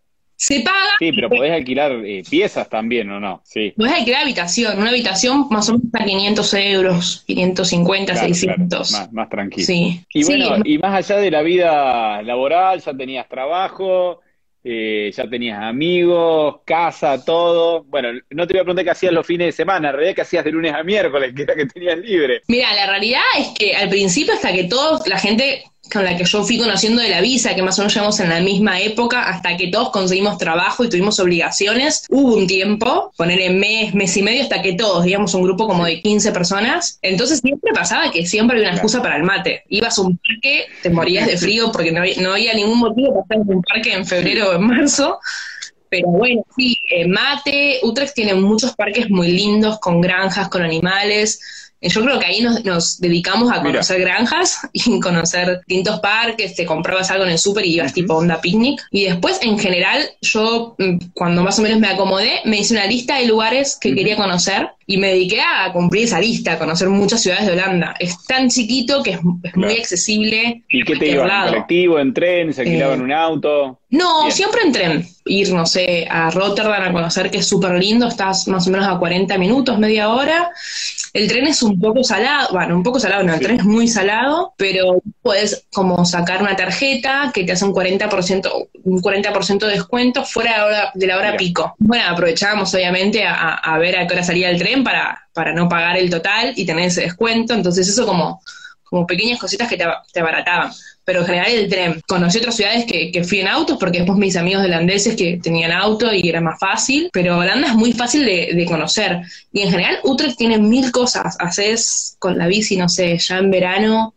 se 0.40 0.61
paga. 0.61 0.96
Sí, 0.98 1.12
pero 1.12 1.28
podés 1.28 1.52
alquilar 1.52 1.92
eh, 2.02 2.22
piezas 2.28 2.66
también, 2.70 3.11
¿o 3.11 3.20
no? 3.20 3.42
Sí. 3.44 3.74
Podés 3.76 3.92
alquilar 3.92 4.22
habitación. 4.22 4.78
Una 4.78 4.88
habitación 4.88 5.48
más 5.50 5.68
o 5.68 5.74
menos 5.74 5.90
a 5.92 6.02
500 6.02 6.54
euros, 6.54 7.24
550, 7.26 8.16
600. 8.16 8.90
Más, 8.90 9.12
más, 9.12 9.28
tranquilo. 9.28 9.66
Sí. 9.66 10.02
Y 10.14 10.24
bueno, 10.24 10.56
y 10.64 10.78
más 10.78 10.94
allá 10.94 11.20
de 11.20 11.30
la 11.30 11.42
vida 11.42 12.22
laboral, 12.22 12.80
ya 12.80 12.94
tenías 12.94 13.28
trabajo, 13.28 14.20
eh, 14.62 15.11
ya 15.14 15.29
tenías 15.29 15.62
amigos, 15.62 16.57
casa, 16.64 17.25
todo. 17.25 17.85
Bueno, 17.85 18.09
no 18.31 18.46
te 18.46 18.55
voy 18.55 18.61
a 18.61 18.64
preguntar 18.64 18.85
qué 18.85 18.90
hacías 18.90 19.12
los 19.12 19.27
fines 19.27 19.49
de 19.49 19.53
semana, 19.53 19.88
en 19.88 19.94
realidad 19.94 20.14
qué 20.14 20.23
hacías 20.23 20.44
de 20.44 20.53
lunes 20.53 20.75
a 20.75 20.83
miércoles, 20.83 21.33
que 21.35 21.42
era 21.42 21.55
que 21.55 21.66
tenías 21.66 21.99
libre. 21.99 22.42
Mira, 22.49 22.75
la 22.75 22.87
realidad 22.87 23.23
es 23.38 23.49
que 23.59 23.75
al 23.75 23.88
principio, 23.88 24.35
hasta 24.35 24.53
que 24.53 24.64
todos, 24.64 25.07
la 25.07 25.18
gente 25.18 25.64
con 25.90 26.05
la 26.05 26.16
que 26.16 26.24
yo 26.24 26.44
fui 26.44 26.59
conociendo 26.59 27.03
de 27.03 27.09
la 27.09 27.20
visa, 27.20 27.55
que 27.55 27.62
más 27.62 27.79
o 27.79 27.83
menos 27.83 27.94
llevamos 27.94 28.20
en 28.20 28.29
la 28.29 28.40
misma 28.40 28.81
época, 28.81 29.24
hasta 29.24 29.57
que 29.57 29.68
todos 29.68 29.90
conseguimos 29.90 30.38
trabajo 30.38 30.85
y 30.85 30.88
tuvimos 30.88 31.18
obligaciones. 31.18 32.07
Hubo 32.09 32.35
un 32.37 32.46
tiempo, 32.46 33.12
poner 33.16 33.40
en 33.40 33.59
mes, 33.59 33.94
mes 33.94 34.16
y 34.16 34.22
medio, 34.22 34.42
hasta 34.42 34.62
que 34.62 34.74
todos, 34.74 35.05
digamos, 35.05 35.35
un 35.35 35.42
grupo 35.42 35.66
como 35.66 35.85
de 35.85 36.00
15 36.00 36.33
personas. 36.33 36.98
Entonces 37.03 37.40
siempre 37.40 37.72
pasaba 37.72 38.11
que 38.11 38.26
siempre 38.26 38.57
había 38.57 38.68
una 38.68 38.76
excusa 38.76 39.03
para 39.03 39.16
el 39.16 39.24
mate. 39.24 39.64
Ibas 39.68 39.98
a 39.98 40.03
un 40.03 40.18
parque, 40.18 40.66
te 40.83 40.90
morías 40.90 41.26
de 41.26 41.37
frío 41.37 41.70
porque 41.72 41.92
no 41.92 42.00
había, 42.00 42.55
ningún 42.55 42.79
motivo 42.79 43.12
para 43.12 43.22
estar 43.22 43.37
en 43.38 43.57
un 43.57 43.62
parque 43.62 43.92
en 43.92 44.07
febrero 44.07 44.50
o 44.50 44.55
en 44.55 44.62
marzo. 44.62 45.18
Pero 45.88 46.09
bueno, 46.09 46.44
sí, 46.57 46.79
eh, 46.88 47.07
mate, 47.09 47.81
Utrecht 47.83 48.14
tiene 48.14 48.35
muchos 48.35 48.76
parques 48.76 49.11
muy 49.11 49.33
lindos, 49.33 49.81
con 49.81 50.00
granjas, 50.00 50.48
con 50.48 50.62
animales. 50.62 51.40
Yo 51.83 52.03
creo 52.03 52.19
que 52.19 52.27
ahí 52.27 52.43
nos, 52.43 53.01
dedicamos 53.01 53.51
a 53.51 53.62
conocer 53.62 54.01
granjas 54.01 54.59
y 54.73 55.01
conocer 55.01 55.61
distintos 55.66 56.01
parques, 56.01 56.55
te 56.55 56.66
comprabas 56.66 57.11
algo 57.11 57.25
en 57.25 57.31
el 57.31 57.38
súper 57.38 57.64
y 57.64 57.75
ibas 57.75 57.95
tipo 57.95 58.14
onda 58.14 58.40
picnic. 58.40 58.83
Y 58.90 59.05
después, 59.05 59.38
en 59.43 59.59
general, 59.59 60.11
yo 60.21 60.75
mm, 60.79 60.97
cuando 61.14 61.43
más 61.43 61.59
o 61.59 61.62
menos 61.62 61.81
me 61.81 61.88
acomodé, 61.88 62.40
me 62.45 62.59
hice 62.59 62.75
una 62.75 62.87
lista 62.87 63.16
de 63.16 63.27
lugares 63.27 63.79
que 63.81 63.95
quería 63.95 64.16
conocer 64.16 64.69
y 64.90 64.97
me 64.97 65.09
dediqué 65.09 65.40
a 65.40 65.73
cumplir 65.73 66.05
esa 66.07 66.19
lista, 66.19 66.55
a 66.55 66.59
conocer 66.59 66.88
muchas 66.88 67.23
ciudades 67.23 67.47
de 67.47 67.53
Holanda. 67.53 67.95
Es 68.01 68.25
tan 68.27 68.49
chiquito 68.51 69.05
que 69.05 69.12
es, 69.12 69.23
muy 69.23 69.75
accesible. 69.79 70.64
¿Y 70.69 70.83
qué 70.83 70.97
te 70.97 71.11
iba? 71.11 71.23
¿En 71.23 71.49
colectivo, 71.53 71.99
en 72.01 72.12
tren? 72.12 72.53
¿Se 72.53 72.62
alquilaban 72.62 73.01
eh, 73.01 73.05
un 73.05 73.12
auto? 73.12 73.79
No, 73.90 74.29
siempre 74.33 74.62
en 74.64 74.73
tren. 74.73 75.09
Ir, 75.27 75.53
no 75.53 75.64
sé, 75.64 76.09
a 76.11 76.31
Rotterdam 76.31 76.83
a 76.83 76.93
conocer 76.93 77.31
que 77.31 77.38
es 77.38 77.47
súper 77.47 77.79
lindo, 77.79 78.09
estás 78.09 78.49
más 78.49 78.66
o 78.66 78.71
menos 78.71 78.88
a 78.88 78.99
40 78.99 79.38
minutos, 79.38 79.79
media 79.79 80.09
hora. 80.09 80.51
El 81.12 81.27
tren 81.29 81.46
es 81.46 81.62
un 81.62 81.81
poco 81.81 82.05
salado, 82.05 82.49
bueno, 82.53 82.77
un 82.77 82.83
poco 82.83 83.01
salado, 83.01 83.25
no, 83.25 83.35
el 83.35 83.40
tren 83.40 83.59
es 83.59 83.64
muy 83.64 83.88
salado, 83.88 84.55
pero 84.57 85.03
puedes 85.23 85.66
como 85.73 86.05
sacar 86.05 86.40
una 86.40 86.55
tarjeta 86.55 87.33
que 87.35 87.42
te 87.44 87.53
hace 87.53 87.64
un 87.64 87.73
40%, 87.73 88.68
un 88.85 89.01
40 89.01 89.33
de 89.66 89.73
descuento 89.73 90.25
fuera 90.25 90.53
de 90.53 90.59
la 90.59 90.66
hora, 90.66 90.90
de 90.94 91.07
la 91.07 91.16
hora 91.18 91.37
pico. 91.37 91.75
Bueno, 91.79 92.05
aprovechábamos 92.09 92.73
obviamente 92.75 93.25
a, 93.25 93.55
a 93.55 93.79
ver 93.79 93.99
a 93.99 94.07
qué 94.07 94.14
hora 94.14 94.23
salía 94.23 94.51
el 94.51 94.59
tren 94.59 94.85
para, 94.85 95.27
para 95.33 95.53
no 95.53 95.68
pagar 95.68 95.96
el 95.96 96.11
total 96.11 96.53
y 96.57 96.64
tener 96.64 96.87
ese 96.87 97.03
descuento. 97.03 97.55
Entonces 97.55 97.88
eso 97.88 98.07
como, 98.07 98.40
como 98.85 99.07
pequeñas 99.07 99.40
cositas 99.40 99.68
que 99.68 99.77
te, 99.77 99.85
te 100.12 100.20
abarataban. 100.20 100.70
Pero 101.11 101.23
en 101.23 101.27
general 101.27 101.51
el 101.51 101.68
tren. 101.68 102.01
Conocí 102.07 102.38
otras 102.38 102.55
ciudades 102.55 102.85
que, 102.85 103.11
que, 103.11 103.25
fui 103.25 103.40
en 103.40 103.49
autos 103.49 103.79
porque 103.79 103.99
después 103.99 104.16
mis 104.16 104.37
amigos 104.37 104.64
holandeses 104.64 105.16
que 105.16 105.40
tenían 105.42 105.73
auto 105.73 106.14
y 106.14 106.29
era 106.29 106.40
más 106.40 106.61
fácil. 106.61 107.11
Pero 107.12 107.37
Holanda 107.37 107.66
es 107.66 107.75
muy 107.75 107.92
fácil 107.92 108.25
de, 108.25 108.51
de 108.55 108.64
conocer. 108.64 109.20
Y 109.53 109.62
en 109.62 109.73
general 109.73 109.99
Utrecht 110.05 110.38
tiene 110.38 110.59
mil 110.59 110.92
cosas. 110.92 111.37
Haces 111.40 112.14
con 112.20 112.38
la 112.38 112.46
bici, 112.46 112.77
no 112.77 112.88
sé, 112.88 113.18
ya 113.18 113.38
en 113.38 113.51
verano 113.51 114.14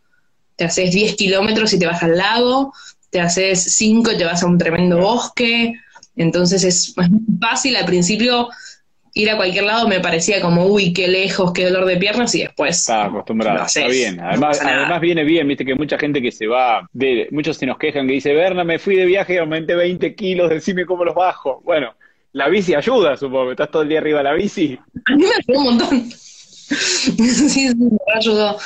te 0.55 0.65
haces 0.65 0.91
10 0.91 1.15
kilómetros 1.15 1.73
y 1.73 1.79
te 1.79 1.87
vas 1.87 2.03
al 2.03 2.15
lago. 2.15 2.71
Te 3.09 3.19
haces 3.21 3.75
5 3.75 4.11
y 4.11 4.17
te 4.19 4.25
vas 4.25 4.43
a 4.43 4.45
un 4.45 4.59
tremendo 4.59 4.99
bosque. 4.99 5.73
Entonces 6.15 6.63
es, 6.63 6.89
es 6.95 7.09
fácil. 7.41 7.75
Al 7.75 7.85
principio 7.85 8.49
ir 9.13 9.29
a 9.29 9.37
cualquier 9.37 9.65
lado 9.65 9.87
me 9.87 9.99
parecía 9.99 10.41
como, 10.41 10.65
uy, 10.65 10.91
qué 10.91 11.07
lejos, 11.07 11.53
qué 11.53 11.65
dolor 11.65 11.85
de 11.85 11.97
piernas 11.97 12.33
y 12.35 12.41
después... 12.41 12.79
Está 12.79 13.05
acostumbrado, 13.05 13.65
está 13.65 13.87
bien. 13.87 14.19
Además, 14.19 14.59
además 14.61 15.01
viene 15.01 15.23
bien, 15.23 15.47
viste 15.47 15.65
que 15.65 15.75
mucha 15.75 15.97
gente 15.97 16.21
que 16.21 16.31
se 16.31 16.47
va, 16.47 16.87
de, 16.93 17.27
muchos 17.31 17.57
se 17.57 17.65
nos 17.65 17.77
quejan 17.77 18.07
que 18.07 18.13
dice, 18.13 18.33
Berna, 18.33 18.63
me 18.63 18.79
fui 18.79 18.95
de 18.95 19.05
viaje 19.05 19.35
y 19.35 19.37
aumenté 19.37 19.75
20 19.75 20.15
kilos, 20.15 20.49
decime 20.49 20.85
cómo 20.85 21.05
los 21.05 21.13
bajo. 21.13 21.61
Bueno, 21.63 21.93
la 22.31 22.49
bici 22.49 22.73
ayuda, 22.73 23.15
supongo, 23.15 23.51
estás 23.51 23.69
todo 23.69 23.83
el 23.83 23.89
día 23.89 23.99
arriba 23.99 24.19
de 24.19 24.23
la 24.23 24.33
bici. 24.33 24.79
A 25.05 25.15
mí 25.15 25.23
me 25.23 25.35
ayudó 25.35 25.59
un 25.59 25.77
montón. 25.77 26.09
sí, 27.17 27.49
sí, 27.49 27.75
me 27.75 27.97
ayudó. 28.15 28.57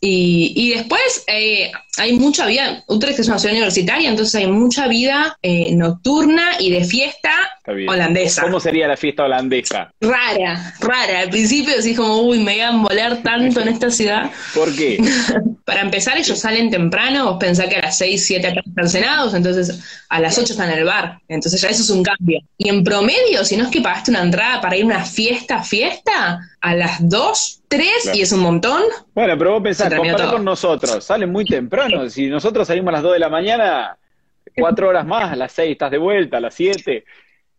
Y, 0.00 0.52
y 0.56 0.70
después 0.70 1.24
eh, 1.28 1.70
hay 1.98 2.12
mucha 2.14 2.46
vida, 2.46 2.82
Utrecht 2.88 3.20
es 3.20 3.28
una 3.28 3.38
ciudad 3.38 3.54
universitaria, 3.54 4.08
entonces 4.08 4.34
hay 4.34 4.46
mucha 4.46 4.88
vida 4.88 5.36
eh, 5.42 5.74
nocturna 5.74 6.52
y 6.58 6.70
de 6.70 6.84
fiesta 6.84 7.32
holandesa. 7.66 8.42
¿Cómo 8.42 8.58
sería 8.58 8.88
la 8.88 8.96
fiesta 8.96 9.24
holandesa? 9.24 9.92
Rara, 10.00 10.74
rara. 10.80 11.20
Al 11.20 11.30
principio 11.30 11.76
decís 11.76 11.96
como, 11.96 12.22
uy, 12.22 12.38
me 12.38 12.56
iban 12.56 12.76
a 12.76 12.82
volar 12.82 13.22
tanto 13.22 13.60
en 13.60 13.68
esta 13.68 13.90
ciudad. 13.90 14.30
¿Por 14.54 14.74
qué? 14.74 14.98
Para 15.72 15.84
empezar, 15.84 16.18
ellos 16.18 16.38
salen 16.38 16.70
temprano, 16.70 17.24
vos 17.24 17.38
pensás 17.40 17.66
que 17.66 17.76
a 17.76 17.80
las 17.80 17.96
6, 17.96 18.26
7 18.26 18.62
están 18.62 18.88
cenados, 18.90 19.32
entonces 19.32 20.04
a 20.10 20.20
las 20.20 20.36
8 20.36 20.52
están 20.52 20.70
en 20.70 20.80
el 20.80 20.84
bar. 20.84 21.18
Entonces 21.28 21.62
ya 21.62 21.70
eso 21.70 21.80
es 21.80 21.88
un 21.88 22.02
cambio. 22.02 22.40
Y 22.58 22.68
en 22.68 22.84
promedio, 22.84 23.42
si 23.42 23.56
no 23.56 23.64
es 23.64 23.70
que 23.70 23.80
pagaste 23.80 24.10
una 24.10 24.20
entrada 24.20 24.60
para 24.60 24.76
ir 24.76 24.82
a 24.82 24.86
una 24.88 25.04
fiesta, 25.06 25.62
fiesta, 25.62 26.46
a 26.60 26.74
las 26.74 27.08
2, 27.08 27.62
3 27.68 28.10
y 28.12 28.20
es 28.20 28.32
un 28.32 28.40
montón. 28.40 28.82
Bueno, 29.14 29.38
pero 29.38 29.52
vos 29.52 29.62
pensás, 29.62 29.94
compará 29.94 30.30
con 30.30 30.44
nosotros, 30.44 31.02
salen 31.02 31.32
muy 31.32 31.46
temprano. 31.46 32.06
Si 32.10 32.26
nosotros 32.26 32.68
salimos 32.68 32.90
a 32.90 32.92
las 32.92 33.02
2 33.02 33.14
de 33.14 33.18
la 33.18 33.30
mañana, 33.30 33.96
4 34.54 34.88
horas 34.88 35.06
más, 35.06 35.32
a 35.32 35.36
las 35.36 35.52
6 35.52 35.72
estás 35.72 35.90
de 35.90 35.96
vuelta, 35.96 36.36
a 36.36 36.40
las 36.40 36.52
7. 36.52 37.02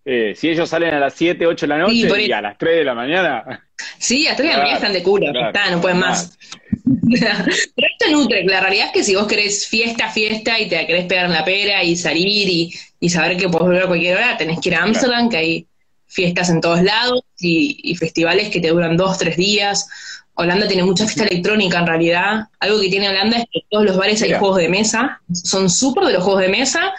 Eh, 0.06 0.34
si 0.36 0.50
ellos 0.50 0.70
salen 0.70 0.94
a 0.94 1.00
las 1.00 1.14
7, 1.14 1.46
8 1.48 1.66
de 1.66 1.68
la 1.68 1.78
noche 1.78 1.94
y, 1.94 2.32
a 2.32 2.42
las 2.42 2.58
3 2.58 2.78
de 2.78 2.84
la 2.84 2.94
mañana. 2.94 3.68
Sí, 3.98 4.26
a 4.28 4.32
las 4.32 4.38
3 4.38 4.50
de 4.50 4.54
la 4.54 4.60
mañana 4.60 4.78
están 4.78 4.94
de 4.94 5.04
culo, 5.04 5.28
no 5.32 5.82
pueden 5.82 6.00
más. 6.00 6.38
Pero 6.86 7.28
esto 7.28 8.06
en 8.08 8.16
Utrecht, 8.16 8.50
la 8.50 8.60
realidad 8.60 8.88
es 8.88 8.92
que 8.92 9.04
si 9.04 9.16
vos 9.16 9.28
querés 9.28 9.66
fiesta, 9.68 10.10
fiesta 10.10 10.60
y 10.60 10.68
te 10.68 10.86
querés 10.86 11.06
pegar 11.06 11.26
en 11.26 11.34
la 11.34 11.46
pera 11.46 11.84
y 11.84 11.96
salir 11.96 12.74
y, 13.00 13.10
saber 13.10 13.38
que 13.38 13.48
podés 13.48 13.68
volver 13.68 13.84
a 13.84 13.88
cualquier 13.88 14.18
hora, 14.18 14.38
tenés 14.38 14.60
que 14.60 14.70
ir 14.70 14.76
a 14.76 14.84
Amsterdam, 14.84 15.30
que 15.30 15.38
hay 15.38 15.68
fiestas 16.08 16.50
en 16.50 16.60
todos 16.60 16.82
lados 16.82 17.22
y, 17.40 17.96
festivales 17.96 18.50
que 18.50 18.60
te 18.60 18.70
duran 18.70 18.98
dos, 18.98 19.18
tres 19.18 19.38
días. 19.38 19.88
Holanda 20.36 20.68
tiene 20.68 20.84
mucha 20.84 21.06
fiesta 21.06 21.26
electrónica 21.26 21.80
en 21.80 21.88
realidad. 21.88 22.48
Algo 22.60 22.82
que 22.82 22.90
tiene 22.90 23.08
Holanda 23.08 23.38
es 23.38 23.46
que 23.52 23.60
en 23.60 23.66
todos 23.70 23.86
los 23.86 23.98
bares 23.98 24.22
hay 24.22 24.34
juegos 24.34 24.58
de 24.58 24.68
mesa, 24.68 25.22
son 25.32 25.70
súper 25.70 26.06
de 26.06 26.14
los 26.14 26.24
juegos 26.24 26.42
de 26.42 26.50
mesa 26.50 26.94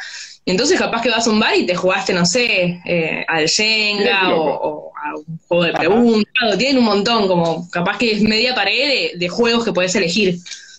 entonces 0.46 0.78
capaz 0.78 1.00
que 1.00 1.10
vas 1.10 1.26
a 1.26 1.30
un 1.30 1.40
bar 1.40 1.56
y 1.56 1.64
te 1.64 1.74
jugaste, 1.74 2.12
no 2.12 2.26
sé, 2.26 2.80
eh, 2.84 3.24
al 3.28 3.48
Jenga 3.48 4.34
o, 4.34 4.92
a 4.94 5.16
un 5.16 5.38
juego 5.48 5.64
de 5.64 5.72
preguntas, 5.72 6.58
tienen 6.58 6.78
un 6.78 6.84
montón, 6.84 7.26
como 7.28 7.68
capaz 7.70 7.96
que 7.96 8.12
es 8.12 8.22
media 8.22 8.54
pared 8.54 9.12
de, 9.16 9.28
juegos 9.28 9.64
que 9.64 9.72
puedes 9.72 9.94
elegir. 9.94 10.36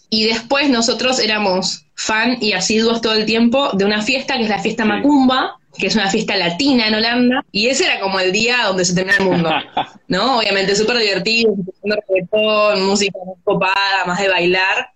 Y 0.10 0.26
después 0.26 0.70
nosotros 0.70 1.20
éramos 1.20 1.86
fan 1.96 2.38
y 2.42 2.54
asiduos 2.54 3.02
todo 3.02 3.14
el 3.14 3.26
tiempo 3.26 3.72
de 3.74 3.86
una 3.86 4.04
fiesta 4.04 4.38
que 4.38 4.44
es 4.44 4.50
la 4.50 4.60
fiesta 4.60 4.86
Macumba, 4.86 5.58
que 5.78 5.88
es 5.88 5.96
una 5.96 6.10
fiesta 6.10 6.38
latina 6.38 6.88
en 6.88 6.96
Holanda, 6.96 7.44
y 7.52 7.68
ese 7.68 7.86
era 7.86 8.00
como 8.00 8.20
el 8.20 8.32
día 8.32 8.66
donde 8.68 8.86
se 8.86 8.94
termina 8.94 9.18
el 9.18 9.26
mundo, 9.26 9.50
¿no? 10.08 10.38
Obviamente 10.38 10.76
súper 10.76 10.98
divertido, 11.00 11.54
reggaetón, 11.84 12.86
música 12.86 13.18
más 13.26 13.38
copada, 13.44 14.06
más 14.06 14.20
de 14.20 14.30
bailar, 14.30 14.90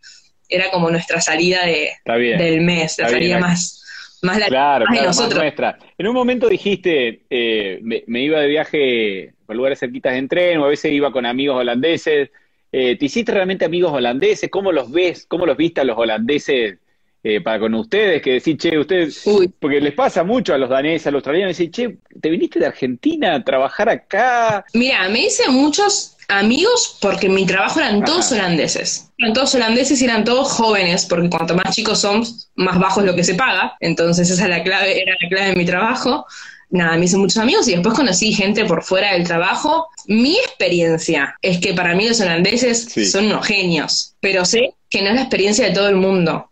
era 0.47 0.69
como 0.69 0.91
nuestra 0.91 1.19
salida 1.21 1.65
de, 1.65 1.91
del 2.05 2.61
mes, 2.61 2.97
la 2.99 3.09
salida 3.09 3.39
más 3.39 3.79
más 4.21 4.39
la 4.39 4.47
claro, 4.47 4.85
nosotros. 4.89 5.41
nuestra. 5.41 5.77
En 5.97 6.07
un 6.07 6.13
momento 6.13 6.47
dijiste, 6.47 7.21
eh, 7.29 7.79
me, 7.81 8.21
iba 8.21 8.39
de 8.39 8.47
viaje 8.47 9.33
por 9.45 9.55
lugares 9.55 9.79
cerquitas 9.79 10.13
en 10.13 10.27
tren, 10.27 10.59
o 10.59 10.65
a 10.65 10.69
veces 10.69 10.91
iba 10.91 11.11
con 11.11 11.25
amigos 11.25 11.57
holandeses. 11.57 12.29
Eh, 12.71 12.97
¿Te 12.97 13.05
hiciste 13.05 13.31
realmente 13.31 13.65
amigos 13.65 13.91
holandeses? 13.91 14.49
¿Cómo 14.49 14.71
los 14.71 14.91
ves? 14.91 15.25
¿Cómo 15.27 15.45
los 15.45 15.57
viste 15.57 15.81
a 15.81 15.83
los 15.83 15.97
holandeses 15.97 16.77
eh, 17.21 17.41
para 17.41 17.59
con 17.59 17.73
ustedes, 17.73 18.21
que 18.21 18.33
decir, 18.33 18.57
che, 18.57 18.77
ustedes, 18.77 19.25
porque 19.59 19.81
les 19.81 19.93
pasa 19.93 20.23
mucho 20.23 20.53
a 20.53 20.57
los 20.57 20.69
daneses, 20.69 21.07
a 21.07 21.11
los 21.11 21.19
australianos, 21.19 21.57
decir, 21.57 21.69
che, 21.69 21.97
¿te 22.21 22.29
viniste 22.29 22.59
de 22.59 22.67
Argentina 22.67 23.35
a 23.35 23.43
trabajar 23.43 23.89
acá? 23.89 24.63
Mira, 24.73 25.09
me 25.09 25.19
dicen 25.19 25.53
muchos 25.53 26.15
amigos 26.29 26.97
porque 27.01 27.27
mi 27.27 27.45
trabajo 27.45 27.79
eran 27.79 28.03
todos 28.05 28.31
holandeses. 28.31 29.11
Eran 29.17 29.33
todos 29.33 29.53
holandeses 29.55 30.01
y 30.01 30.05
eran 30.05 30.23
todos 30.23 30.51
jóvenes, 30.51 31.05
porque 31.05 31.29
cuanto 31.29 31.55
más 31.55 31.75
chicos 31.75 31.99
son, 31.99 32.23
más 32.55 32.79
bajo 32.79 33.01
es 33.01 33.05
lo 33.05 33.15
que 33.15 33.23
se 33.23 33.35
paga. 33.35 33.75
Entonces 33.79 34.29
esa 34.29 34.43
es 34.43 34.49
la 34.49 34.63
clave, 34.63 35.01
era 35.01 35.13
la 35.21 35.29
clave 35.29 35.49
de 35.49 35.55
mi 35.55 35.65
trabajo. 35.65 36.25
Nada, 36.69 36.97
me 36.97 37.05
hice 37.05 37.17
muchos 37.17 37.37
amigos 37.37 37.67
y 37.67 37.71
después 37.71 37.95
conocí 37.95 38.31
gente 38.31 38.63
por 38.65 38.83
fuera 38.83 39.13
del 39.13 39.25
trabajo. 39.25 39.87
Mi 40.05 40.37
experiencia 40.37 41.35
es 41.41 41.59
que 41.59 41.73
para 41.73 41.95
mí 41.95 42.07
los 42.07 42.21
holandeses 42.21 42.93
son 43.11 43.25
unos 43.25 43.45
genios, 43.45 44.13
pero 44.19 44.45
sé 44.45 44.75
que 44.89 45.01
no 45.01 45.09
es 45.09 45.15
la 45.15 45.21
experiencia 45.21 45.65
de 45.65 45.73
todo 45.73 45.89
el 45.89 45.95
mundo 45.95 46.49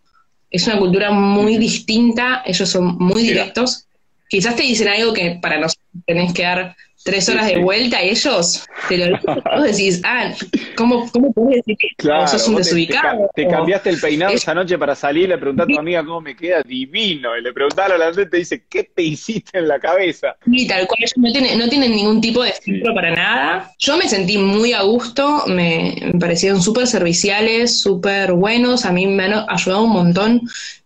es 0.50 0.66
una 0.68 0.78
cultura 0.78 1.12
muy 1.12 1.58
distinta, 1.58 2.44
ellos 2.46 2.70
son 2.70 2.98
muy 2.98 3.24
directos. 3.24 3.86
Quizás 4.30 4.56
te 4.56 4.64
dicen 4.64 4.88
algo 4.88 5.14
que 5.14 5.38
para 5.42 5.60
nosotros 5.60 5.88
tenés 6.06 6.34
que 6.34 6.44
dar 6.44 6.76
tres 7.04 7.30
horas 7.30 7.48
de 7.48 7.60
vuelta 7.60 8.04
y 8.04 8.10
ellos 8.10 8.66
te 8.90 8.98
lo 8.98 9.18
vos 9.18 9.64
decís, 9.64 10.02
ah, 10.06 10.34
¿cómo, 10.76 11.10
cómo 11.12 11.32
puedes 11.32 11.58
decir 11.58 11.78
que 11.80 11.88
claro, 11.98 12.28
sos 12.28 12.48
un 12.48 12.56
desubicado? 12.56 13.30
Te, 13.34 13.48
cambiaste 13.48 13.90
el 13.90 14.00
peinado 14.00 14.34
esa 14.34 14.54
noche 14.54 14.78
para 14.78 14.96
salir, 14.96 15.30
le 15.30 15.38
preguntaste 15.38 15.74
a 15.74 15.76
tu 15.76 15.80
amiga 15.80 16.06
cómo 16.06 16.22
me 16.22 16.36
queda 16.36 16.62
divino, 16.64 17.38
y 17.38 17.42
le 17.42 17.54
preguntás 17.54 17.92
a 17.92 17.98
la 17.98 18.06
gente, 18.06 18.26
te 18.26 18.38
dice, 18.38 18.64
¿qué 18.70 18.84
te 18.84 19.04
hiciste 19.04 19.60
en 19.60 19.68
la 19.68 19.80
cabeza? 19.80 20.36
Y 20.46 20.68
tal 20.68 20.88
cual, 20.88 21.00
ellos 21.00 21.14
no 21.18 21.32
tienen, 21.32 21.58
no 21.58 21.70
tienen 21.70 21.92
ningún 21.92 22.22
tipo 22.22 22.44
de 22.44 22.52
filtro 22.54 22.94
para 22.94 23.16
nada. 23.16 23.72
Yo 23.80 23.98
me 23.98 24.08
sentí 24.08 24.38
muy 24.38 24.74
a 24.74 24.82
gusto, 24.82 25.44
me, 25.48 25.96
me 26.14 26.20
parecieron 26.20 26.62
súper 26.62 26.88
serviciales, 26.88 27.80
súper 27.80 28.34
buenos, 28.34 28.86
a 28.86 28.92
mí 28.92 29.08
me 29.08 29.24
han 29.24 29.46
ayudado 29.50 29.84
un 29.84 29.92
montón 29.92 30.42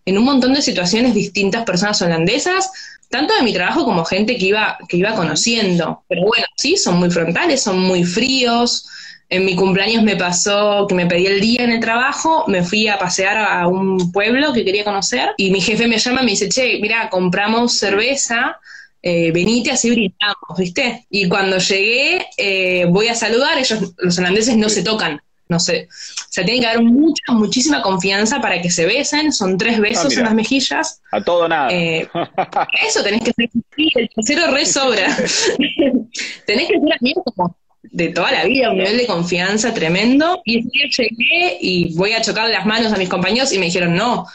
en 0.06 0.17
un 0.17 0.24
montón 0.24 0.54
de 0.54 0.62
situaciones 0.62 1.13
distintas 1.13 1.63
personas 1.63 2.02
holandesas, 2.02 2.71
tanto 3.12 3.36
de 3.36 3.43
mi 3.43 3.54
trabajo 3.54 3.86
como 3.86 4.06
gente 4.06 4.38
que 4.38 4.47
iba, 4.47 4.78
que 4.88 4.97
iba 4.97 5.13
conociendo. 5.13 6.04
Pero 6.08 6.24
bueno, 6.24 6.45
sí, 6.56 6.78
son 6.78 6.97
muy 6.97 7.12
frontales, 7.12 7.62
son 7.62 7.80
muy 7.80 8.04
fríos. 8.04 8.88
En 9.30 9.45
mi 9.45 9.56
cumpleaños 9.56 10.04
me 10.04 10.15
pasó 10.15 10.88
que 10.88 10.95
me 10.95 11.06
pedí 11.06 11.28
el 11.28 11.39
día 11.39 11.63
en 11.63 11.71
el 11.71 11.80
trabajo, 11.80 12.45
me 12.47 12.63
fui 12.63 12.88
a 12.88 12.97
pasear 12.97 13.38
a 13.38 13.67
un 13.67 14.12
pueblo 14.12 14.52
que 14.52 14.65
quería 14.65 14.84
conocer 14.84 15.30
y 15.38 15.52
mi 15.52 15.62
jefe 15.62 15.88
me 15.88 15.97
llama 15.97 16.21
y 16.21 16.26
me 16.26 16.32
dice, 16.32 16.50
che, 16.50 16.80
mira, 16.82 17.10
compramos 17.10 17.78
cerveza, 17.78 18.58
eh, 19.02 19.32
venite 19.32 19.71
así 19.71 19.89
brindamos, 19.89 20.58
¿viste? 20.58 21.06
Y 21.10 21.30
cuando 21.30 21.60
llegué, 21.60 22.28
eh, 22.36 22.86
voy 22.89 23.08
a 23.08 23.15
saludar, 23.15 23.58
ellos, 23.58 23.93
los 23.97 24.17
holandeses 24.17 24.58
no 24.58 24.67
se 24.67 24.84
tocan, 24.84 25.21
no 25.51 25.59
sé, 25.59 25.89
o 25.91 26.33
sea, 26.33 26.45
tiene 26.45 26.61
que 26.61 26.67
haber 26.67 26.81
mucha, 26.81 27.33
muchísima 27.33 27.81
confianza 27.81 28.39
para 28.39 28.61
que 28.61 28.71
se 28.71 28.85
besen, 28.85 29.33
son 29.33 29.57
tres 29.57 29.75
ah, 29.77 29.81
besos 29.81 30.15
en 30.15 30.23
las 30.23 30.33
mejillas. 30.33 31.01
A 31.11 31.21
todo 31.21 31.45
nada. 31.49 31.67
Eh, 31.69 32.07
eso 32.87 33.03
tenés 33.03 33.21
que 33.21 33.33
ser, 33.33 33.49
el 33.95 34.09
tercero 34.15 34.49
re 34.49 34.65
sobra. 34.65 35.07
tenés 36.47 36.67
que 36.69 36.79
ser 36.79 36.93
amigos 36.99 37.23
como 37.35 37.57
de 37.83 38.09
toda 38.09 38.31
la 38.31 38.45
vida, 38.45 38.71
un 38.71 38.77
nivel 38.77 38.97
de 38.97 39.05
confianza 39.05 39.73
tremendo. 39.73 40.41
Y 40.45 40.59
ese 40.59 40.69
día 40.71 40.85
llegué 40.97 41.57
y 41.59 41.93
voy 41.95 42.13
a 42.13 42.21
chocar 42.21 42.49
las 42.49 42.65
manos 42.65 42.93
a 42.93 42.97
mis 42.97 43.09
compañeros 43.09 43.51
y 43.51 43.59
me 43.59 43.65
dijeron, 43.65 43.93
no, 43.93 44.25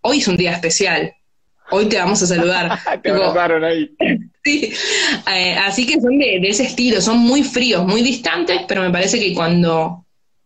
hoy 0.00 0.18
es 0.18 0.26
un 0.26 0.36
día 0.36 0.52
especial. 0.54 1.14
Hoy 1.70 1.86
te 1.86 1.98
vamos 1.98 2.20
a 2.20 2.26
saludar. 2.26 2.80
te 3.02 3.10
abrazaron 3.10 3.62
ahí. 3.62 3.90
sí. 4.42 4.72
Eh, 5.32 5.54
así 5.54 5.86
que 5.86 6.00
son 6.00 6.18
de, 6.18 6.40
de, 6.40 6.48
ese 6.48 6.64
estilo, 6.64 7.00
son 7.00 7.18
muy 7.18 7.44
fríos, 7.44 7.86
muy 7.86 8.02
distantes, 8.02 8.62
pero 8.66 8.82
me 8.82 8.90
parece 8.90 9.20
que 9.20 9.32
cuando 9.32 10.03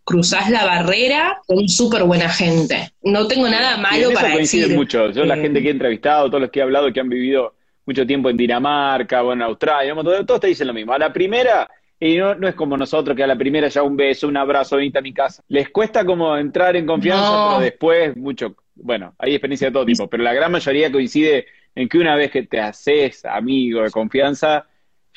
cruzás 0.09 0.49
la 0.49 0.65
barrera 0.65 1.39
con 1.47 1.69
súper 1.69 2.05
buena 2.05 2.31
gente. 2.31 2.93
No 3.03 3.29
tengo 3.29 3.47
nada 3.47 3.77
malo 3.77 4.11
para 4.15 4.33
coincide 4.33 4.75
mucho. 4.75 5.11
Yo, 5.11 5.27
la 5.27 5.37
eh, 5.37 5.43
gente 5.43 5.61
que 5.61 5.69
he 5.69 5.71
entrevistado, 5.71 6.29
todos 6.29 6.41
los 6.41 6.51
que 6.51 6.61
he 6.61 6.63
hablado, 6.63 6.91
que 6.91 7.01
han 7.01 7.11
vivido 7.11 7.55
mucho 7.85 8.07
tiempo 8.07 8.31
en 8.31 8.39
Dinamarca 8.39 9.23
o 9.23 9.35
en 9.35 9.43
Australia, 9.43 9.95
todos 10.27 10.41
te 10.41 10.47
dicen 10.47 10.67
lo 10.67 10.73
mismo. 10.73 10.95
A 10.95 10.99
la 10.99 11.13
primera, 11.13 11.69
y 12.01 12.17
no, 12.17 12.35
no, 12.35 12.49
es 12.49 12.55
como 12.55 12.75
nosotros, 12.79 13.15
que 13.15 13.23
a 13.23 13.27
la 13.27 13.37
primera 13.37 13.69
ya 13.69 13.83
un 13.83 13.99
beso, 13.99 14.29
un 14.29 14.39
abrazo, 14.39 14.77
venite 14.77 14.99
a 14.99 15.03
mi 15.03 15.13
casa. 15.13 15.43
Les 15.49 15.69
cuesta 15.69 16.07
como 16.07 16.35
entrar 16.39 16.75
en 16.75 16.87
confianza, 16.87 17.49
pero 17.49 17.61
después 17.61 18.17
mucho. 18.17 18.57
Bueno, 18.77 19.15
hay 19.19 19.33
experiencia 19.33 19.67
de 19.67 19.75
todo 19.75 19.85
tipo, 19.85 20.09
pero 20.09 20.23
la 20.23 20.33
gran 20.33 20.51
mayoría 20.51 20.91
coincide 20.91 21.45
en 21.75 21.87
que 21.87 21.99
una 21.99 22.17
vez 22.17 22.31
que 22.31 22.45
te 22.45 22.61
haces 22.61 23.27
amigo 23.27 23.83
de 23.83 23.91
confianza, 23.91 24.68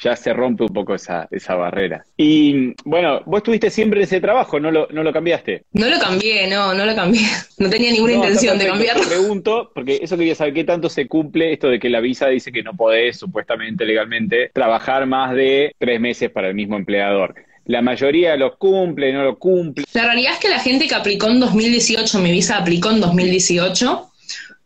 ya 0.02 0.16
se 0.16 0.34
rompe 0.34 0.64
un 0.64 0.74
poco 0.74 0.96
esa, 0.96 1.28
esa 1.32 1.56
barrera. 1.56 2.04
Y 2.18 2.74
bueno, 2.84 3.22
vos 3.26 3.38
estuviste 3.38 3.70
siempre 3.70 4.00
en 4.00 4.06
ese 4.06 4.20
trabajo, 4.20 4.60
¿no 4.60 4.72
lo, 4.72 4.88
no 4.92 5.04
lo 5.04 5.14
cambiaste? 5.14 5.64
No 5.74 5.88
lo 5.88 6.00
cambié, 6.00 6.48
no, 6.48 6.74
no 6.74 6.86
lo 6.86 6.96
cambié. 6.96 7.22
No 7.58 7.70
tenía 7.70 7.92
ninguna 7.92 8.14
intención 8.14 8.58
de 8.58 8.66
cambiarlo. 8.66 9.04
Te 9.04 9.10
pregunto, 9.10 9.72
porque 9.76 10.00
eso 10.02 10.18
quería 10.18 10.34
saber 10.34 10.54
qué 10.54 10.64
tanto 10.64 10.90
se 10.90 11.08
cumple 11.08 11.54
esto 11.54 11.68
de 11.68 11.80
que 11.80 11.90
la 11.90 12.00
visa 12.00 12.28
dice 12.28 12.52
que 12.52 12.64
no 12.64 12.76
podés, 12.76 13.20
supuestamente 13.20 13.86
legalmente, 13.86 14.50
trabajar 14.54 15.06
más 15.06 15.36
de 15.36 15.76
tres 15.78 16.00
meses 16.00 16.32
para 16.32 16.48
el 16.48 16.56
mismo 16.56 16.76
empleador. 16.76 17.36
La 17.66 17.84
mayoría 17.84 18.36
los 18.36 18.58
cumple, 18.58 19.14
no 19.14 19.24
lo 19.24 19.38
cumple. 19.38 19.86
La 19.94 20.06
realidad 20.06 20.34
es 20.34 20.40
que 20.40 20.50
la 20.50 20.60
gente 20.60 20.88
que 20.88 20.96
aplicó 20.96 21.30
en 21.30 21.40
2018, 21.40 22.20
mi 22.20 22.32
visa 22.32 22.58
aplicó 22.58 22.90
en 22.90 23.00
2018, 23.00 24.10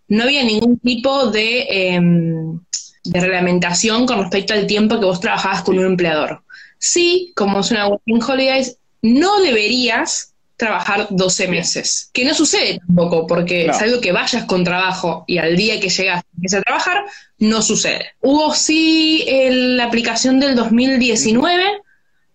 no 0.08 0.24
había 0.24 0.44
ningún 0.44 0.80
tipo 0.80 1.28
de... 1.28 1.66
Em, 1.70 2.60
de 3.06 3.20
reglamentación 3.20 4.06
con 4.06 4.20
respecto 4.20 4.54
al 4.54 4.68
tiempo 4.68 5.00
que 5.00 5.06
vos 5.06 5.20
trabajabas 5.20 5.64
con 5.64 5.78
un 5.78 5.86
empleador. 5.86 6.44
Sí, 6.78 7.32
como 7.36 7.60
es 7.60 7.72
una 7.72 7.88
working 7.88 8.22
holidays, 8.22 8.78
no 9.02 9.40
deberías 9.42 10.34
trabajar 10.58 11.08
12 11.10 11.48
meses, 11.48 12.10
que 12.14 12.24
no 12.24 12.34
sucede 12.34 12.80
tampoco, 12.80 13.28
porque 13.28 13.66
es 13.66 13.82
algo 13.82 14.00
que 14.00 14.12
vayas 14.12 14.46
con 14.46 14.64
trabajo 14.64 15.26
y 15.28 15.38
al 15.38 15.56
día 15.56 15.80
que 15.80 15.90
llegas 15.90 16.24
a 16.54 16.62
trabajar, 16.62 17.06
no 17.40 17.62
sucede. 17.62 18.14
Hubo 18.22 18.54
sí 18.54 19.26
la 19.50 19.86
aplicación 19.86 20.40
del 20.40 20.56
2019, 20.56 21.82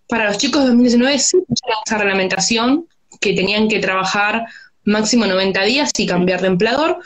para 0.06 0.26
los 0.26 0.38
chicos 0.38 0.62
de 0.62 0.68
2019 0.68 1.18
sí 1.18 1.38
esa 1.86 1.98
reglamentación 1.98 2.86
que 3.20 3.32
tenían 3.32 3.68
que 3.68 3.78
trabajar 3.78 4.46
máximo 4.84 5.26
90 5.26 5.62
días 5.62 5.90
y 5.96 6.06
cambiar 6.06 6.40
de 6.40 6.48
empleador, 6.48 6.98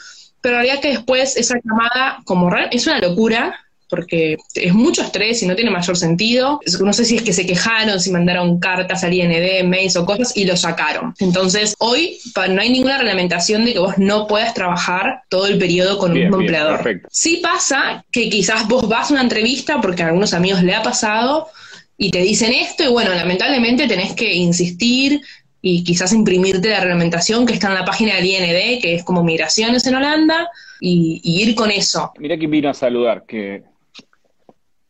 pero 0.44 0.56
realidad 0.56 0.80
que 0.80 0.90
después 0.90 1.38
esa 1.38 1.54
llamada, 1.64 2.18
como 2.26 2.54
es 2.70 2.86
una 2.86 2.98
locura, 2.98 3.58
porque 3.88 4.36
es 4.54 4.74
mucho 4.74 5.00
estrés 5.00 5.42
y 5.42 5.46
no 5.46 5.56
tiene 5.56 5.70
mayor 5.70 5.96
sentido. 5.96 6.60
No 6.80 6.92
sé 6.92 7.06
si 7.06 7.16
es 7.16 7.22
que 7.22 7.32
se 7.32 7.46
quejaron, 7.46 7.98
si 7.98 8.10
mandaron 8.10 8.60
cartas 8.60 9.04
al 9.04 9.14
IND, 9.14 9.64
mails 9.64 9.96
o 9.96 10.04
cosas 10.04 10.36
y 10.36 10.44
lo 10.44 10.54
sacaron. 10.54 11.14
Entonces, 11.18 11.74
hoy 11.78 12.18
no 12.50 12.60
hay 12.60 12.68
ninguna 12.68 12.98
reglamentación 12.98 13.64
de 13.64 13.72
que 13.72 13.78
vos 13.78 13.96
no 13.96 14.26
puedas 14.26 14.52
trabajar 14.52 15.22
todo 15.30 15.46
el 15.46 15.56
periodo 15.56 15.96
con 15.96 16.12
un 16.12 16.18
mismo 16.18 16.38
empleador. 16.38 17.00
Sí 17.10 17.40
pasa 17.42 18.04
que 18.12 18.28
quizás 18.28 18.68
vos 18.68 18.86
vas 18.86 19.08
a 19.08 19.14
una 19.14 19.22
entrevista, 19.22 19.80
porque 19.80 20.02
a 20.02 20.08
algunos 20.08 20.34
amigos 20.34 20.62
le 20.62 20.74
ha 20.74 20.82
pasado, 20.82 21.48
y 21.96 22.10
te 22.10 22.18
dicen 22.18 22.52
esto, 22.52 22.84
y 22.84 22.88
bueno, 22.88 23.14
lamentablemente 23.14 23.86
tenés 23.86 24.12
que 24.12 24.34
insistir, 24.34 25.22
y 25.66 25.82
quizás 25.82 26.12
imprimirte 26.12 26.68
la 26.68 26.80
reglamentación 26.80 27.46
que 27.46 27.54
está 27.54 27.68
en 27.68 27.74
la 27.74 27.86
página 27.86 28.16
del 28.16 28.26
IND, 28.26 28.82
que 28.82 28.96
es 28.96 29.02
como 29.02 29.24
migraciones 29.24 29.86
en 29.86 29.94
Holanda, 29.94 30.50
y, 30.78 31.22
ir 31.24 31.54
con 31.54 31.70
eso. 31.70 32.12
Mira 32.18 32.36
quién 32.36 32.50
vino 32.50 32.68
a 32.68 32.74
saludar, 32.74 33.24
que... 33.24 33.62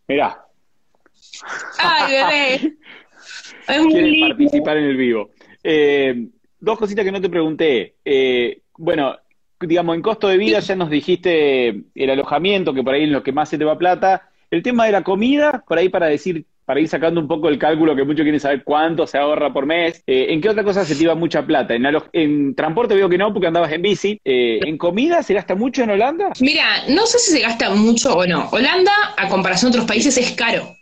Mirá. 0.08 0.44
¡Ay, 1.78 2.12
bebé! 2.12 2.74
es 3.68 4.28
participar 4.28 4.78
en 4.78 4.84
el 4.86 4.96
vivo. 4.96 5.30
Eh, 5.62 6.26
dos 6.58 6.76
cositas 6.76 7.04
que 7.04 7.12
no 7.12 7.20
te 7.20 7.30
pregunté. 7.30 7.94
Eh, 8.04 8.62
bueno, 8.76 9.16
digamos, 9.60 9.94
en 9.94 10.02
costo 10.02 10.26
de 10.26 10.38
vida 10.38 10.58
ya 10.58 10.74
nos 10.74 10.90
dijiste 10.90 11.84
el 11.94 12.10
alojamiento, 12.10 12.74
que 12.74 12.82
por 12.82 12.94
ahí 12.94 13.04
es 13.04 13.10
lo 13.10 13.22
que 13.22 13.30
más 13.30 13.48
se 13.48 13.58
te 13.58 13.64
va 13.64 13.78
plata. 13.78 14.28
El 14.50 14.64
tema 14.64 14.86
de 14.86 14.92
la 14.92 15.04
comida, 15.04 15.62
por 15.68 15.78
ahí 15.78 15.88
para 15.88 16.06
decir 16.06 16.46
para 16.64 16.80
ir 16.80 16.88
sacando 16.88 17.20
un 17.20 17.28
poco 17.28 17.48
el 17.48 17.58
cálculo 17.58 17.94
que 17.94 18.04
muchos 18.04 18.22
quieren 18.22 18.40
saber 18.40 18.64
cuánto 18.64 19.06
se 19.06 19.18
ahorra 19.18 19.52
por 19.52 19.66
mes. 19.66 20.02
Eh, 20.06 20.26
¿En 20.30 20.40
qué 20.40 20.48
otra 20.48 20.64
cosa 20.64 20.84
se 20.84 20.94
te 20.94 21.02
iba 21.02 21.14
mucha 21.14 21.44
plata? 21.44 21.74
En, 21.74 22.54
transporte 22.54 22.94
veo 22.94 23.08
que 23.08 23.18
no, 23.18 23.32
porque 23.32 23.48
andabas 23.48 23.72
en 23.72 23.82
bici. 23.82 24.20
Eh, 24.24 24.60
¿En 24.64 24.78
comida 24.78 25.22
se 25.22 25.34
gasta 25.34 25.54
mucho 25.54 25.82
en 25.82 25.90
Holanda? 25.90 26.32
Mira, 26.40 26.64
no 26.88 27.06
sé 27.06 27.18
si 27.18 27.32
se 27.32 27.40
gasta 27.40 27.70
mucho 27.70 28.16
o 28.16 28.26
no. 28.26 28.48
Holanda, 28.50 28.92
a 29.16 29.28
comparación 29.28 29.70
de 29.70 29.78
otros 29.78 29.88
países, 29.88 30.16
es 30.16 30.32
caro. 30.32 30.74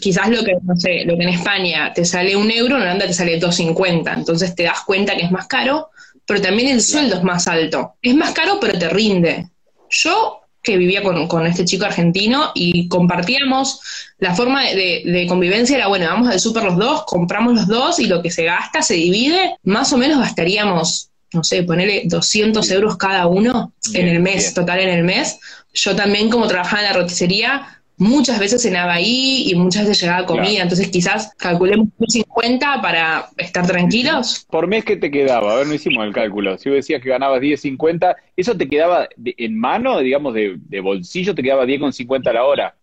quizás 0.00 0.30
lo 0.30 0.42
que, 0.42 0.54
no 0.62 0.76
sé, 0.76 1.04
lo 1.04 1.16
que 1.16 1.22
en 1.22 1.30
España 1.30 1.92
te 1.92 2.04
sale 2.04 2.36
un 2.36 2.50
euro, 2.50 2.76
en 2.76 2.82
Holanda 2.82 3.06
te 3.06 3.12
sale 3.12 3.40
2,50. 3.40 4.14
Entonces 4.16 4.54
te 4.54 4.62
das 4.62 4.82
cuenta 4.84 5.16
que 5.16 5.24
es 5.24 5.30
más 5.30 5.46
caro, 5.46 5.90
pero 6.26 6.40
también 6.40 6.68
el 6.68 6.80
sueldo 6.80 7.16
es 7.16 7.22
más 7.22 7.46
alto. 7.46 7.94
Es 8.00 8.14
más 8.14 8.32
caro, 8.32 8.58
pero 8.60 8.78
te 8.78 8.88
rinde. 8.88 9.48
Yo 9.90 10.43
que 10.64 10.78
vivía 10.78 11.02
con, 11.02 11.46
este 11.46 11.64
chico 11.64 11.84
argentino 11.84 12.50
y 12.54 12.88
compartíamos 12.88 13.80
la 14.18 14.34
forma 14.34 14.62
de, 14.62 15.26
convivencia 15.28 15.76
era, 15.76 15.88
bueno, 15.88 16.06
vamos 16.06 16.28
al 16.28 16.40
súper 16.40 16.64
los 16.64 16.76
dos, 16.76 17.04
compramos 17.06 17.54
los 17.54 17.66
dos 17.68 18.00
y 18.00 18.06
lo 18.06 18.22
que 18.22 18.30
se 18.30 18.44
gasta 18.44 18.80
se 18.80 18.94
divide, 18.94 19.56
más 19.62 19.92
o 19.92 19.98
menos 19.98 20.18
gastaríamos, 20.18 21.10
no 21.32 21.44
sé, 21.44 21.62
ponerle 21.64 22.02
200 22.06 22.68
euros 22.70 22.96
cada 22.96 23.26
uno 23.26 23.72
en 23.92 24.08
el 24.08 24.20
mes, 24.20 24.54
total 24.54 24.80
en 24.80 24.88
el 24.88 25.04
mes. 25.04 25.38
Yo 25.74 25.94
también 25.94 26.30
como 26.30 26.48
trabajaba 26.48 26.82
en 26.82 26.88
la 26.88 26.94
roticería, 26.94 27.73
muchas 27.96 28.38
veces 28.38 28.62
cenaba 28.62 28.94
ahí 28.94 29.50
y 29.50 29.54
muchas 29.54 29.82
veces 29.82 30.02
llegaba 30.02 30.26
comida, 30.26 30.62
entonces 30.62 30.88
quizás 30.88 31.32
calculemos 31.36 31.88
50 32.06 32.82
para 32.82 33.28
estar 33.36 33.66
tranquilos. 33.66 34.46
¿Por 34.50 34.66
mes 34.66 34.84
qué 34.84 34.96
te 34.96 35.10
quedaba? 35.10 35.52
A 35.52 35.56
ver, 35.56 35.66
no 35.66 35.74
hicimos 35.74 36.04
el 36.04 36.12
cálculo. 36.12 36.58
Si 36.58 36.68
vos 36.68 36.76
decías 36.76 37.02
que 37.02 37.08
ganabas 37.08 37.40
10.50, 37.40 38.16
¿eso 38.36 38.56
te 38.56 38.68
quedaba 38.68 39.08
en 39.24 39.58
mano, 39.58 39.98
digamos, 40.00 40.34
de, 40.34 40.80
bolsillo, 40.80 41.34
te 41.34 41.42
quedaba 41.42 41.64
10.50 41.64 42.26
a 42.28 42.32
la 42.32 42.44
hora? 42.44 42.74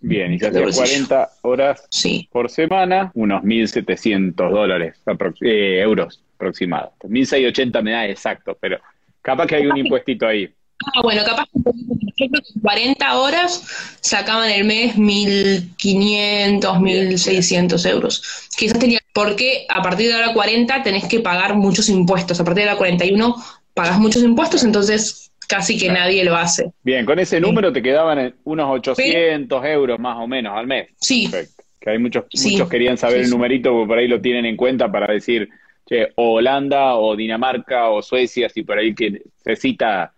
Bien, 0.00 0.32
y 0.32 0.38
si 0.38 0.46
hacías 0.46 0.76
40 0.76 1.28
horas 1.42 1.88
por 2.30 2.50
semana, 2.50 3.10
unos 3.14 3.42
1.700 3.42 4.34
dólares, 4.50 4.96
eh, 5.42 5.80
euros 5.80 6.22
aproximados. 6.34 6.90
1.680 7.00 7.82
me 7.82 7.92
da 7.92 8.06
exacto, 8.06 8.56
pero 8.60 8.78
capaz 9.22 9.46
que 9.46 9.56
hay 9.56 9.66
un 9.66 9.76
impuestito 9.76 10.26
ahí. 10.26 10.50
Ah, 10.84 11.00
bueno, 11.02 11.22
capaz 11.24 11.46
que 11.52 11.60
yo 11.64 12.26
creo 12.30 12.42
que 12.42 12.60
40 12.60 13.18
horas 13.18 13.96
sacaban 14.00 14.50
el 14.50 14.64
mes 14.64 14.96
1.500, 14.96 16.60
1.600 16.60 17.90
euros. 17.90 18.48
Quizás 18.56 18.78
tenía, 18.78 19.00
porque 19.12 19.66
a 19.68 19.82
partir 19.82 20.08
de 20.08 20.12
la 20.12 20.18
hora 20.18 20.34
40 20.34 20.82
tenés 20.82 21.04
que 21.04 21.20
pagar 21.20 21.56
muchos 21.56 21.88
impuestos. 21.88 22.40
A 22.40 22.44
partir 22.44 22.64
de 22.64 22.70
la 22.70 22.76
41 22.76 23.36
pagas 23.74 23.98
muchos 23.98 24.22
impuestos, 24.22 24.64
entonces 24.64 25.30
casi 25.46 25.78
que 25.78 25.90
nadie 25.90 26.24
lo 26.24 26.36
hace. 26.36 26.72
Bien, 26.82 27.04
con 27.04 27.18
ese 27.18 27.40
número 27.40 27.72
te 27.72 27.82
quedaban 27.82 28.34
unos 28.44 28.70
800 28.70 29.64
euros 29.64 29.98
más 29.98 30.18
o 30.18 30.26
menos 30.26 30.56
al 30.56 30.66
mes. 30.66 30.88
Sí. 31.00 31.28
Perfecto. 31.28 31.64
Que 31.80 31.90
hay 31.90 31.98
muchos, 31.98 32.24
muchos 32.42 32.68
querían 32.68 32.98
saber 32.98 33.20
el 33.20 33.30
numerito 33.30 33.70
porque 33.70 33.86
por 33.86 33.98
ahí 33.98 34.08
lo 34.08 34.20
tienen 34.20 34.44
en 34.44 34.56
cuenta 34.56 34.90
para 34.90 35.12
decir, 35.12 35.48
che, 35.88 36.08
o 36.16 36.34
Holanda 36.34 36.96
o 36.96 37.14
Dinamarca 37.14 37.90
o 37.90 38.02
Suecia, 38.02 38.48
si 38.48 38.62
por 38.62 38.78
ahí 38.78 38.94
que 38.94 39.22
necesita 39.44 40.12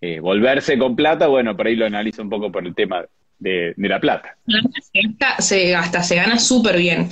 eh, 0.00 0.20
volverse 0.20 0.78
con 0.78 0.96
plata, 0.96 1.26
bueno, 1.26 1.56
por 1.56 1.66
ahí 1.66 1.76
lo 1.76 1.86
analizo 1.86 2.22
un 2.22 2.30
poco 2.30 2.50
por 2.50 2.66
el 2.66 2.74
tema 2.74 3.04
de, 3.38 3.74
la 3.76 4.00
plata. 4.00 4.36
Se 5.38 5.74
hasta 5.74 6.02
se 6.02 6.16
gana 6.16 6.38
súper 6.38 6.76
bien. 6.78 7.08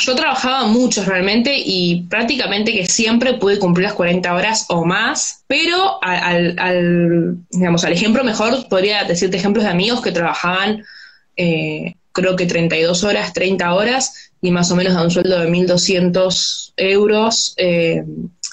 Yo 0.00 0.14
trabajaba 0.14 0.66
mucho 0.66 1.04
realmente 1.04 1.54
y 1.56 2.02
prácticamente 2.10 2.72
que 2.72 2.86
siempre 2.86 3.34
pude 3.34 3.58
cumplir 3.58 3.84
las 3.84 3.94
40 3.94 4.34
horas 4.34 4.66
o 4.68 4.84
más, 4.84 5.44
pero 5.46 5.98
al, 6.02 7.38
digamos, 7.50 7.84
al 7.84 7.92
ejemplo 7.92 8.22
mejor 8.22 8.68
podría 8.68 9.04
decirte 9.04 9.38
ejemplos 9.38 9.64
de 9.64 9.70
amigos 9.70 10.02
que 10.02 10.12
trabajaban 10.12 10.84
eh, 11.36 11.94
creo 12.12 12.36
que 12.36 12.46
32 12.46 13.04
horas, 13.04 13.32
30 13.32 13.72
horas 13.74 14.32
y 14.40 14.50
más 14.50 14.70
o 14.70 14.76
menos 14.76 14.94
a 14.96 15.02
un 15.02 15.10
sueldo 15.10 15.38
de 15.38 15.48
1.200 15.48 16.72
euros 16.76 17.54
eh, 17.56 18.04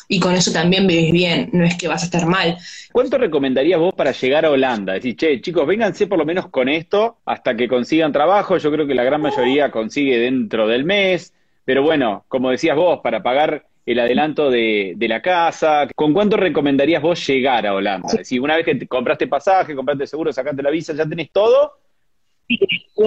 y 0.08 0.20
con 0.20 0.36
eso 0.36 0.52
también 0.52 0.88
vivís 0.88 1.12
bien, 1.12 1.50
no 1.54 1.66
es 1.66 1.78
que 1.78 1.88
vas 1.88 2.04
a 2.04 2.06
estar 2.06 2.26
mal. 2.26 2.58
¿Cuánto 2.92 3.18
recomendarías 3.18 3.80
vos 3.80 3.94
para 3.94 4.12
llegar 4.12 4.46
a 4.46 4.52
Holanda? 4.52 4.94
Decir, 4.94 5.16
che, 5.16 5.42
chicos, 5.42 5.66
vénganse 5.66 6.08
por 6.08 6.18
lo 6.18 6.26
menos 6.26 6.50
con 6.50 6.70
esto 6.70 7.18
hasta 7.26 7.56
que 7.56 7.68
consigan 7.68 8.12
trabajo. 8.12 8.58
Yo 8.58 8.72
creo 8.72 8.88
que 8.88 8.96
la 8.96 9.04
gran 9.04 9.22
mayoría 9.22 9.72
consigue 9.72 10.18
dentro 10.18 10.68
del 10.68 10.84
mes, 10.84 11.34
pero 11.64 11.84
bueno, 11.84 12.26
como 12.28 12.52
decías 12.52 12.76
vos, 12.76 13.00
para 13.02 13.24
pagar 13.24 13.66
el 13.86 14.00
adelanto 14.00 14.50
de, 14.50 14.96
la 15.00 15.22
casa. 15.22 15.88
¿Con 15.96 16.14
cuánto 16.14 16.38
recomendarías 16.38 17.02
vos 17.02 17.26
llegar 17.28 17.68
a 17.68 17.74
Holanda? 17.74 18.10
Si 18.10 18.18
decir, 18.18 18.42
una 18.42 18.56
vez 18.56 18.66
que 18.66 18.88
compraste 18.88 19.28
pasaje, 19.28 19.76
compraste 19.76 20.08
seguro, 20.08 20.34
sacaste 20.34 20.64
la 20.64 20.72
visa, 20.72 20.94
ya 20.94 21.06
tenés 21.06 21.32
todo. 21.32 21.74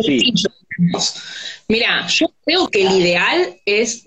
Sí. 0.03 0.33
Mira, 1.69 2.07
yo 2.09 2.27
creo 2.45 2.69
que 2.69 2.87
el 2.87 2.93
ideal 2.93 3.57
es, 3.65 4.05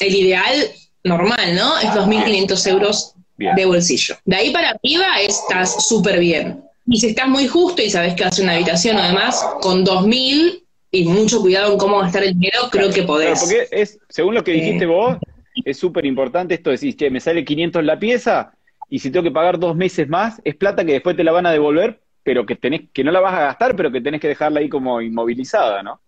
el 0.00 0.14
ideal 0.14 0.54
normal, 1.04 1.54
¿no? 1.54 1.78
Es 1.78 1.90
2.500 1.90 2.70
euros 2.70 3.14
de 3.36 3.66
bolsillo. 3.66 4.16
De 4.24 4.36
ahí 4.36 4.50
para 4.50 4.70
arriba 4.70 5.06
estás 5.20 5.86
súper 5.88 6.18
bien. 6.18 6.62
Y 6.86 6.98
si 6.98 7.08
estás 7.08 7.28
muy 7.28 7.46
justo 7.46 7.82
y 7.82 7.90
sabes 7.90 8.14
que 8.14 8.24
hace 8.24 8.42
una 8.42 8.54
habitación 8.54 8.96
o 8.96 9.02
demás, 9.02 9.44
con 9.60 9.84
2.000 9.84 10.62
y 10.90 11.04
mucho 11.04 11.40
cuidado 11.40 11.72
en 11.72 11.78
cómo 11.78 11.98
gastar 11.98 12.24
el 12.24 12.32
dinero, 12.32 12.62
creo 12.70 12.90
que 12.90 13.02
podés. 13.02 13.40
porque 13.40 13.68
es, 13.70 13.98
según 14.08 14.34
lo 14.34 14.42
que 14.42 14.52
dijiste 14.52 14.84
eh. 14.84 14.88
vos, 14.88 15.16
es 15.64 15.76
súper 15.76 16.06
importante 16.06 16.54
esto 16.54 16.70
de 16.70 16.74
decir, 16.74 16.96
che, 16.96 17.10
me 17.10 17.20
sale 17.20 17.44
500 17.44 17.84
la 17.84 17.98
pieza 17.98 18.52
y 18.88 18.98
si 18.98 19.10
tengo 19.10 19.24
que 19.24 19.30
pagar 19.30 19.58
dos 19.58 19.76
meses 19.76 20.08
más, 20.08 20.40
es 20.44 20.56
plata 20.56 20.84
que 20.84 20.92
después 20.92 21.14
te 21.14 21.24
la 21.24 21.32
van 21.32 21.46
a 21.46 21.52
devolver 21.52 22.00
pero 22.28 22.44
que 22.44 22.56
tenés, 22.56 22.82
que 22.92 23.02
no 23.02 23.10
la 23.10 23.20
vas 23.20 23.32
a 23.32 23.40
gastar, 23.40 23.74
pero 23.74 23.90
que 23.90 24.02
tenés 24.02 24.20
que 24.20 24.28
dejarla 24.28 24.60
ahí 24.60 24.68
como 24.68 25.00
inmovilizada, 25.00 25.82
¿no? 25.82 26.02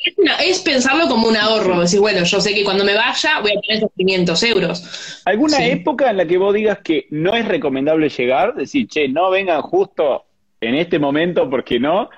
Es, 0.44 0.58
pensarlo 0.58 1.08
como 1.08 1.28
un 1.28 1.34
ahorro, 1.34 1.80
decir, 1.80 1.98
bueno, 1.98 2.24
yo 2.24 2.42
sé 2.42 2.52
que 2.52 2.62
cuando 2.62 2.84
me 2.84 2.94
vaya 2.94 3.40
voy 3.40 3.52
a 3.52 3.60
tener 3.62 3.78
esos 3.78 3.90
500 3.96 4.42
euros. 4.42 5.22
¿Alguna 5.24 5.64
época 5.64 6.10
en 6.10 6.18
la 6.18 6.26
que 6.26 6.36
vos 6.36 6.52
digas 6.52 6.80
que 6.84 7.06
no 7.08 7.34
es 7.34 7.48
recomendable 7.48 8.10
llegar? 8.10 8.54
Decir, 8.54 8.86
che, 8.86 9.08
no 9.08 9.30
vengan 9.30 9.62
justo 9.62 10.26
en 10.60 10.74
este 10.74 10.98
momento 10.98 11.48
porque 11.48 11.80
no. 11.80 12.10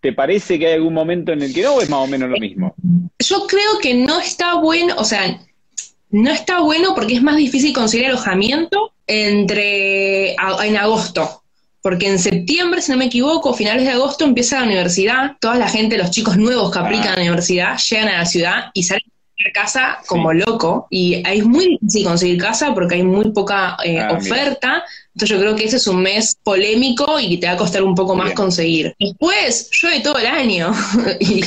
¿Te 0.00 0.12
parece 0.12 0.58
que 0.58 0.66
hay 0.66 0.74
algún 0.74 0.94
momento 0.94 1.30
en 1.30 1.42
el 1.42 1.54
que 1.54 1.62
no 1.62 1.74
o 1.74 1.82
es 1.82 1.88
más 1.88 2.00
o 2.00 2.08
menos 2.08 2.28
lo 2.28 2.38
mismo? 2.38 2.74
Yo 3.20 3.46
creo 3.46 3.78
que 3.80 3.94
no 3.94 4.18
está 4.18 4.54
bueno, 4.54 4.96
o 4.98 5.04
sea, 5.04 5.40
no 6.10 6.32
está 6.32 6.58
bueno 6.58 6.92
porque 6.96 7.14
es 7.14 7.22
más 7.22 7.36
difícil 7.36 7.72
conseguir 7.72 8.08
alojamiento 8.08 8.94
entre 9.06 10.32
en 10.32 10.76
agosto 10.76 11.44
porque 11.86 12.08
en 12.08 12.18
septiembre, 12.18 12.82
si 12.82 12.90
no 12.90 12.98
me 12.98 13.04
equivoco, 13.04 13.54
finales 13.54 13.84
de 13.84 13.92
agosto 13.92 14.24
empieza 14.24 14.58
la 14.58 14.66
universidad, 14.66 15.36
toda 15.38 15.54
la 15.54 15.68
gente, 15.68 15.96
los 15.96 16.10
chicos 16.10 16.36
nuevos 16.36 16.72
que 16.72 16.80
aplican 16.80 17.10
a 17.10 17.14
la 17.14 17.20
universidad, 17.20 17.78
llegan 17.78 18.08
a 18.08 18.18
la 18.18 18.26
ciudad 18.26 18.70
y 18.74 18.82
salen 18.82 19.04
de 19.38 19.52
casa 19.52 19.98
como 20.08 20.32
loco, 20.32 20.88
y 20.90 21.22
es 21.24 21.44
muy 21.44 21.78
difícil 21.78 22.06
conseguir 22.06 22.42
casa 22.42 22.74
porque 22.74 22.96
hay 22.96 23.04
muy 23.04 23.30
poca 23.30 23.76
eh, 23.84 24.00
ah, 24.00 24.14
oferta, 24.14 24.82
entonces 25.14 25.36
yo 25.36 25.40
creo 25.40 25.54
que 25.54 25.62
ese 25.62 25.76
es 25.76 25.86
un 25.86 26.02
mes 26.02 26.36
polémico 26.42 27.20
y 27.20 27.30
que 27.30 27.36
te 27.36 27.46
va 27.46 27.52
a 27.52 27.56
costar 27.56 27.84
un 27.84 27.94
poco 27.94 28.16
más 28.16 28.32
conseguir. 28.32 28.92
Después 28.98 29.70
llueve 29.70 30.00
todo 30.00 30.18
el 30.18 30.26
año. 30.26 30.72
Y, 31.20 31.40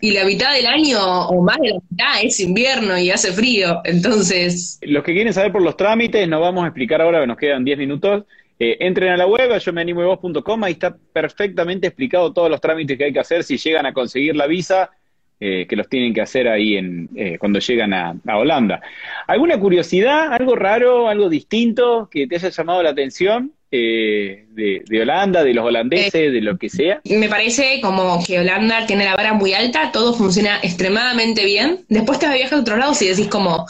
y, 0.00 0.10
la 0.10 0.24
mitad 0.24 0.54
del 0.54 0.66
año 0.66 0.98
o 1.28 1.40
más 1.40 1.56
de 1.58 1.68
la 1.68 1.80
mitad 1.88 2.20
es 2.20 2.40
invierno 2.40 2.98
y 2.98 3.10
hace 3.12 3.32
frío. 3.32 3.80
Entonces... 3.84 4.80
Los 4.82 5.04
que 5.04 5.14
quieren 5.14 5.32
saber 5.32 5.52
por 5.52 5.62
los 5.62 5.76
trámites, 5.76 6.28
nos 6.28 6.40
vamos 6.40 6.64
a 6.64 6.66
explicar 6.66 7.00
ahora 7.00 7.20
que 7.20 7.28
nos 7.28 7.38
quedan 7.38 7.64
10 7.64 7.78
minutos. 7.78 8.24
Eh, 8.60 8.76
entren 8.80 9.10
a 9.10 9.16
la 9.16 9.26
web, 9.26 9.56
yo 9.58 9.72
me 9.72 9.80
animo 9.80 10.04
vos.com, 10.04 10.64
ahí 10.64 10.72
está 10.72 10.96
perfectamente 11.12 11.86
explicado 11.86 12.32
todos 12.32 12.50
los 12.50 12.60
trámites 12.60 12.98
que 12.98 13.04
hay 13.04 13.12
que 13.12 13.20
hacer 13.20 13.44
si 13.44 13.56
llegan 13.56 13.86
a 13.86 13.92
conseguir 13.92 14.34
la 14.34 14.48
visa, 14.48 14.90
eh, 15.38 15.66
que 15.68 15.76
los 15.76 15.88
tienen 15.88 16.12
que 16.12 16.20
hacer 16.20 16.48
ahí 16.48 16.76
en, 16.76 17.08
eh, 17.14 17.38
cuando 17.38 17.60
llegan 17.60 17.94
a, 17.94 18.16
Holanda. 18.36 18.80
¿Alguna 19.28 19.60
curiosidad, 19.60 20.32
algo 20.32 20.56
raro, 20.56 21.08
algo 21.08 21.28
distinto 21.28 22.08
que 22.10 22.26
te 22.26 22.34
haya 22.34 22.48
llamado 22.48 22.82
la 22.82 22.90
atención? 22.90 23.52
de, 23.70 24.82
Holanda, 25.02 25.44
de 25.44 25.52
los 25.52 25.62
holandeses, 25.62 26.32
de 26.32 26.40
lo 26.40 26.56
que 26.56 26.70
sea. 26.70 27.02
Me 27.04 27.28
parece 27.28 27.82
como 27.82 28.24
que 28.26 28.40
Holanda 28.40 28.86
tiene 28.86 29.04
la 29.04 29.14
vara 29.14 29.34
muy 29.34 29.52
alta, 29.52 29.92
todo 29.92 30.14
funciona 30.14 30.58
extremadamente 30.62 31.44
bien. 31.44 31.84
Después 31.90 32.18
te 32.18 32.24
vas 32.24 32.34
a 32.34 32.38
viajar 32.38 32.58
a 32.58 32.62
otros 32.62 32.78
lados 32.78 33.02
y 33.02 33.08
decís 33.08 33.28
como, 33.28 33.66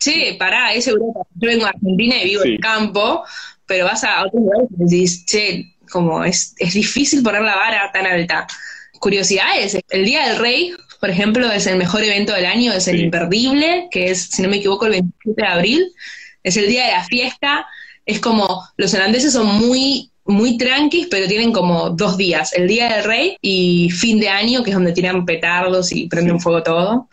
che, 0.00 0.34
pará, 0.40 0.74
es 0.74 0.88
Europa. 0.88 1.20
Yo 1.36 1.50
vengo 1.50 1.66
a 1.66 1.68
Argentina 1.68 2.16
y 2.20 2.24
vivo 2.30 2.42
en 2.42 2.52
el 2.54 2.58
campo, 2.58 3.24
pero 3.68 3.84
vas 3.84 4.02
a 4.02 4.22
otros 4.26 4.42
lugares 4.42 4.68
y 4.76 4.84
dices, 4.84 5.24
che, 5.26 5.74
como 5.90 6.24
es, 6.24 6.54
es 6.58 6.74
difícil 6.74 7.22
poner 7.22 7.42
la 7.42 7.54
vara 7.54 7.90
tan 7.92 8.06
alta. 8.06 8.46
Curiosidades, 8.98 9.78
el 9.90 10.04
Día 10.04 10.26
del 10.26 10.38
Rey, 10.38 10.74
por 11.00 11.10
ejemplo, 11.10 11.48
es 11.52 11.66
el 11.68 11.76
mejor 11.76 12.02
evento 12.02 12.32
del 12.32 12.46
año, 12.46 12.72
es 12.72 12.88
el 12.88 12.98
imperdible, 12.98 13.88
que 13.92 14.10
es, 14.10 14.22
si 14.22 14.42
no 14.42 14.48
me 14.48 14.56
equivoco, 14.56 14.86
el 14.86 14.92
27 14.92 15.40
de 15.40 15.46
abril, 15.46 15.92
es 16.42 16.56
el 16.56 16.66
día 16.66 16.86
de 16.86 16.92
la 16.92 17.04
fiesta, 17.04 17.66
es 18.04 18.18
como, 18.18 18.64
los 18.76 18.92
holandeses 18.94 19.32
son 19.32 19.46
muy 19.46 20.10
muy 20.24 20.58
tranquis, 20.58 21.06
pero 21.10 21.26
tienen 21.26 21.52
como 21.52 21.88
dos 21.88 22.18
días, 22.18 22.52
el 22.52 22.68
Día 22.68 22.94
del 22.94 23.04
Rey 23.04 23.38
y 23.40 23.88
fin 23.90 24.20
de 24.20 24.28
año, 24.28 24.62
que 24.62 24.70
es 24.70 24.76
donde 24.76 24.92
tiran 24.92 25.24
petardos 25.24 25.90
y 25.90 26.06
prenden 26.06 26.38
fuego 26.38 26.62
todo 26.62 27.08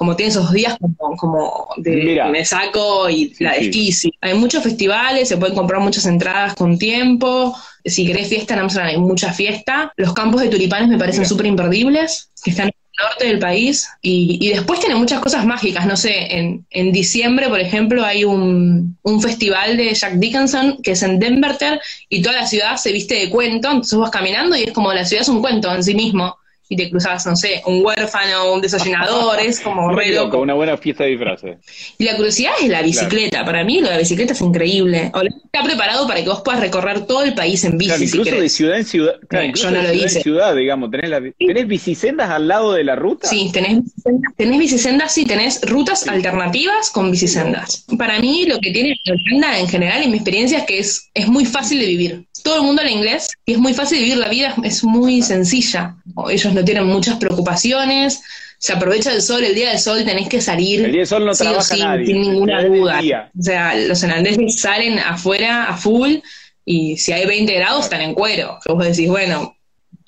como 0.00 0.16
tiene 0.16 0.30
esos 0.30 0.50
días 0.50 0.78
como, 0.80 1.14
como 1.18 1.68
de 1.76 2.22
me 2.32 2.42
saco 2.42 3.10
y 3.10 3.34
la 3.38 3.52
de 3.52 3.66
esquí. 3.66 3.92
Hay 4.22 4.32
muchos 4.32 4.62
festivales, 4.62 5.28
se 5.28 5.36
pueden 5.36 5.54
comprar 5.54 5.78
muchas 5.82 6.06
entradas 6.06 6.54
con 6.54 6.78
tiempo. 6.78 7.54
Si 7.84 8.06
querés 8.06 8.28
fiesta, 8.28 8.54
en 8.54 8.60
Amsterdam 8.60 8.88
hay 8.88 8.96
mucha 8.96 9.30
fiesta. 9.34 9.92
Los 9.96 10.14
campos 10.14 10.40
de 10.40 10.48
tulipanes 10.48 10.88
me 10.88 10.96
parecen 10.96 11.26
súper 11.26 11.44
imperdibles, 11.44 12.30
que 12.42 12.48
están 12.48 12.68
en 12.68 12.72
el 12.72 13.04
norte 13.04 13.26
del 13.26 13.38
país. 13.40 13.90
Y, 14.00 14.48
después 14.48 14.80
tiene 14.80 14.94
muchas 14.94 15.20
cosas 15.20 15.44
mágicas. 15.44 15.84
No 15.84 15.98
sé, 15.98 16.34
en, 16.34 16.64
en 16.70 16.92
diciembre, 16.92 17.50
por 17.50 17.60
ejemplo, 17.60 18.02
hay 18.02 18.24
un, 18.24 18.96
un, 19.02 19.20
festival 19.20 19.76
de 19.76 19.92
Jack 19.92 20.14
Dickinson 20.14 20.78
que 20.82 20.92
es 20.92 21.02
en 21.02 21.18
Denverter 21.18 21.78
y 22.08 22.22
toda 22.22 22.36
la 22.36 22.46
ciudad 22.46 22.78
se 22.78 22.90
viste 22.90 23.16
de 23.16 23.28
cuento. 23.28 23.68
Entonces 23.68 23.98
vas 23.98 24.10
caminando 24.10 24.56
y 24.56 24.62
es 24.62 24.72
como 24.72 24.94
la 24.94 25.04
ciudad 25.04 25.20
es 25.20 25.28
un 25.28 25.42
cuento 25.42 25.70
en 25.70 25.84
sí 25.84 25.94
mismo 25.94 26.39
y 26.72 26.76
te 26.76 26.88
cruzabas, 26.88 27.26
no 27.26 27.34
sé, 27.34 27.62
un 27.66 27.84
huérfano, 27.84 28.52
un 28.54 28.60
desayunador, 28.60 29.40
es 29.40 29.58
como 29.58 29.90
re 29.96 30.12
loco. 30.12 30.38
Una 30.38 30.54
buena 30.54 30.76
fiesta 30.76 31.02
de 31.02 31.10
disfraces. 31.10 31.58
Y 31.98 32.04
la 32.04 32.14
curiosidad 32.14 32.52
es 32.62 32.68
la 32.68 32.80
bicicleta. 32.80 33.44
Para 33.44 33.64
mí, 33.64 33.80
lo 33.80 33.88
de 33.88 33.94
la 33.94 33.98
bicicleta 33.98 34.34
es 34.34 34.40
increíble. 34.40 35.10
está 35.44 35.64
preparado 35.64 36.06
para 36.06 36.22
que 36.22 36.28
vos 36.28 36.42
puedas 36.42 36.60
recorrer 36.60 37.06
todo 37.06 37.24
el 37.24 37.34
país 37.34 37.64
en 37.64 37.76
bici. 37.76 37.90
Claro, 37.90 38.04
incluso 38.04 38.40
de 38.40 38.48
ciudad 38.48 38.78
en 38.78 38.84
ciudad. 38.84 39.14
Claro, 39.28 39.52
yo 39.52 39.70
no 39.72 39.82
lo 39.82 39.92
hice. 39.92 40.22
ciudad, 40.22 40.54
digamos. 40.54 40.92
¿Tenés, 40.92 41.10
la, 41.10 41.20
¿Tenés 41.20 41.66
bicisendas 41.66 42.30
al 42.30 42.46
lado 42.46 42.72
de 42.72 42.84
la 42.84 42.94
ruta? 42.94 43.26
Sí, 43.26 43.50
tenés 43.52 43.80
tenés 44.36 44.58
bicisendas 44.58 45.12
sí, 45.12 45.24
tenés 45.24 45.60
rutas 45.62 46.06
alternativas 46.06 46.90
con 46.90 47.10
bicisendas. 47.10 47.84
Para 47.98 48.20
mí, 48.20 48.46
lo 48.46 48.60
que 48.60 48.70
tiene 48.70 48.94
Holanda 49.10 49.58
en 49.58 49.66
general, 49.66 50.04
en 50.04 50.10
mi 50.12 50.18
experiencia, 50.18 50.58
es 50.58 50.64
que 50.66 50.78
es, 50.78 51.10
es 51.14 51.26
muy 51.26 51.44
fácil 51.44 51.80
de 51.80 51.86
vivir. 51.86 52.26
Todo 52.42 52.56
el 52.56 52.62
mundo 52.62 52.82
habla 52.82 52.92
inglés 52.92 53.28
y 53.44 53.52
es 53.52 53.58
muy 53.58 53.74
fácil 53.74 53.98
vivir 53.98 54.16
la 54.18 54.28
vida, 54.28 54.54
es 54.62 54.84
muy 54.84 55.22
sencilla. 55.22 55.96
Ellos 56.30 56.52
no 56.52 56.64
tienen 56.64 56.86
muchas 56.86 57.16
preocupaciones, 57.16 58.22
se 58.58 58.72
aprovecha 58.74 59.12
el 59.12 59.22
sol, 59.22 59.42
el 59.42 59.54
día 59.54 59.70
del 59.70 59.78
sol 59.78 60.04
tenés 60.04 60.28
que 60.28 60.40
salir. 60.40 60.84
El 60.84 60.92
día 60.92 61.00
del 61.00 61.06
sol 61.06 61.24
no 61.24 61.32
trabaja 61.32 61.76
nadie, 61.76 62.06
sin 62.06 62.20
ninguna 62.20 62.62
duda. 62.62 63.00
O 63.38 63.42
sea, 63.42 63.74
los 63.74 64.02
holandeses 64.02 64.60
salen 64.60 64.98
afuera 64.98 65.64
a 65.64 65.76
full 65.76 66.16
y 66.64 66.96
si 66.98 67.12
hay 67.12 67.26
20 67.26 67.52
grados 67.54 67.84
están 67.84 68.02
en 68.02 68.14
cuero. 68.14 68.58
vos 68.66 68.84
decís, 68.84 69.08
bueno, 69.08 69.56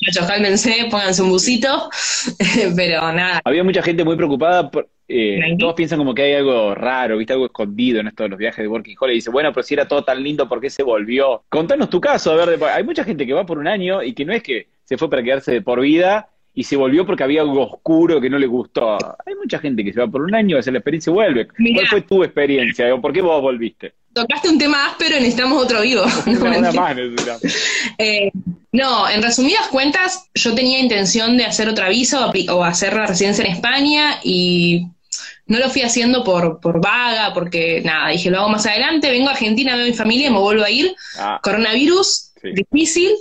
muchachos, 0.02 0.26
cálmense, 0.26 0.88
pónganse 0.90 1.22
un 1.22 1.30
busito, 1.30 1.88
pero 2.76 3.12
nada. 3.12 3.40
Había 3.44 3.62
mucha 3.62 3.82
gente 3.82 4.04
muy 4.04 4.16
preocupada 4.16 4.68
por, 4.68 4.88
eh, 5.06 5.56
todos 5.58 5.74
piensan 5.74 5.98
como 5.98 6.12
que 6.14 6.22
hay 6.22 6.34
algo 6.34 6.74
raro, 6.74 7.18
viste, 7.18 7.32
algo 7.32 7.46
escondido 7.46 8.00
en 8.00 8.08
estos 8.08 8.28
los 8.28 8.38
viajes 8.38 8.64
de 8.64 8.68
Working 8.68 8.96
Holiday. 8.98 9.14
Y 9.14 9.18
dice, 9.18 9.30
bueno, 9.30 9.52
pero 9.52 9.62
si 9.62 9.74
era 9.74 9.86
todo 9.86 10.02
tan 10.02 10.22
lindo, 10.22 10.48
¿por 10.48 10.60
qué 10.60 10.70
se 10.70 10.82
volvió? 10.82 11.44
Contanos 11.48 11.88
tu 11.88 12.00
caso, 12.00 12.32
a 12.32 12.44
ver, 12.44 12.58
hay 12.64 12.82
mucha 12.82 13.04
gente 13.04 13.26
que 13.26 13.32
va 13.32 13.46
por 13.46 13.58
un 13.58 13.68
año 13.68 14.02
y 14.02 14.12
que 14.12 14.24
no 14.24 14.32
es 14.32 14.42
que 14.42 14.68
se 14.84 14.98
fue 14.98 15.08
para 15.08 15.22
quedarse 15.22 15.52
de 15.52 15.62
por 15.62 15.80
vida 15.80 16.28
y 16.54 16.64
se 16.64 16.76
volvió 16.76 17.06
porque 17.06 17.22
había 17.22 17.42
algo 17.42 17.62
oscuro 17.62 18.20
que 18.20 18.28
no 18.28 18.38
le 18.38 18.46
gustó. 18.46 18.98
Hay 19.24 19.34
mucha 19.36 19.58
gente 19.58 19.84
que 19.84 19.92
se 19.92 20.00
va 20.00 20.08
por 20.08 20.22
un 20.22 20.34
año, 20.34 20.58
hace 20.58 20.72
la 20.72 20.78
experiencia 20.78 21.10
y 21.10 21.14
vuelve. 21.14 21.46
¿Cuál 21.46 21.86
fue 21.86 22.00
tu 22.02 22.24
experiencia? 22.24 22.94
¿Por 23.00 23.12
qué 23.12 23.22
vos 23.22 23.40
volviste? 23.40 23.94
Tocaste 24.12 24.48
un 24.48 24.58
tema 24.58 24.86
áspero 24.86 25.16
y 25.16 25.20
necesitamos 25.20 25.62
otro 25.62 25.80
vivo. 25.82 26.02
Eh, 27.98 28.30
no, 28.72 29.08
en 29.08 29.22
resumidas 29.22 29.68
cuentas, 29.68 30.24
yo 30.34 30.54
tenía 30.54 30.78
intención 30.78 31.36
de 31.36 31.44
hacer 31.44 31.68
otra 31.68 31.88
visa 31.88 32.30
o, 32.50 32.64
hacer 32.64 32.94
la 32.94 33.06
residencia 33.06 33.44
en 33.44 33.52
España 33.52 34.18
y 34.22 34.86
no 35.46 35.58
lo 35.58 35.68
fui 35.68 35.82
haciendo 35.82 36.24
por, 36.24 36.60
por 36.60 36.80
vaga, 36.80 37.32
porque 37.34 37.82
nada, 37.84 38.08
dije, 38.08 38.30
lo 38.30 38.40
hago 38.40 38.48
más 38.48 38.66
adelante, 38.66 39.10
vengo 39.10 39.28
a 39.28 39.32
Argentina, 39.32 39.76
veo 39.76 39.84
a 39.84 39.88
mi 39.88 39.94
familia 39.94 40.28
y 40.28 40.30
me 40.30 40.38
vuelvo 40.38 40.64
a 40.64 40.70
ir. 40.70 40.94
Ah. 41.18 41.38
Coronavirus, 41.42 42.32
difícil, 42.42 43.12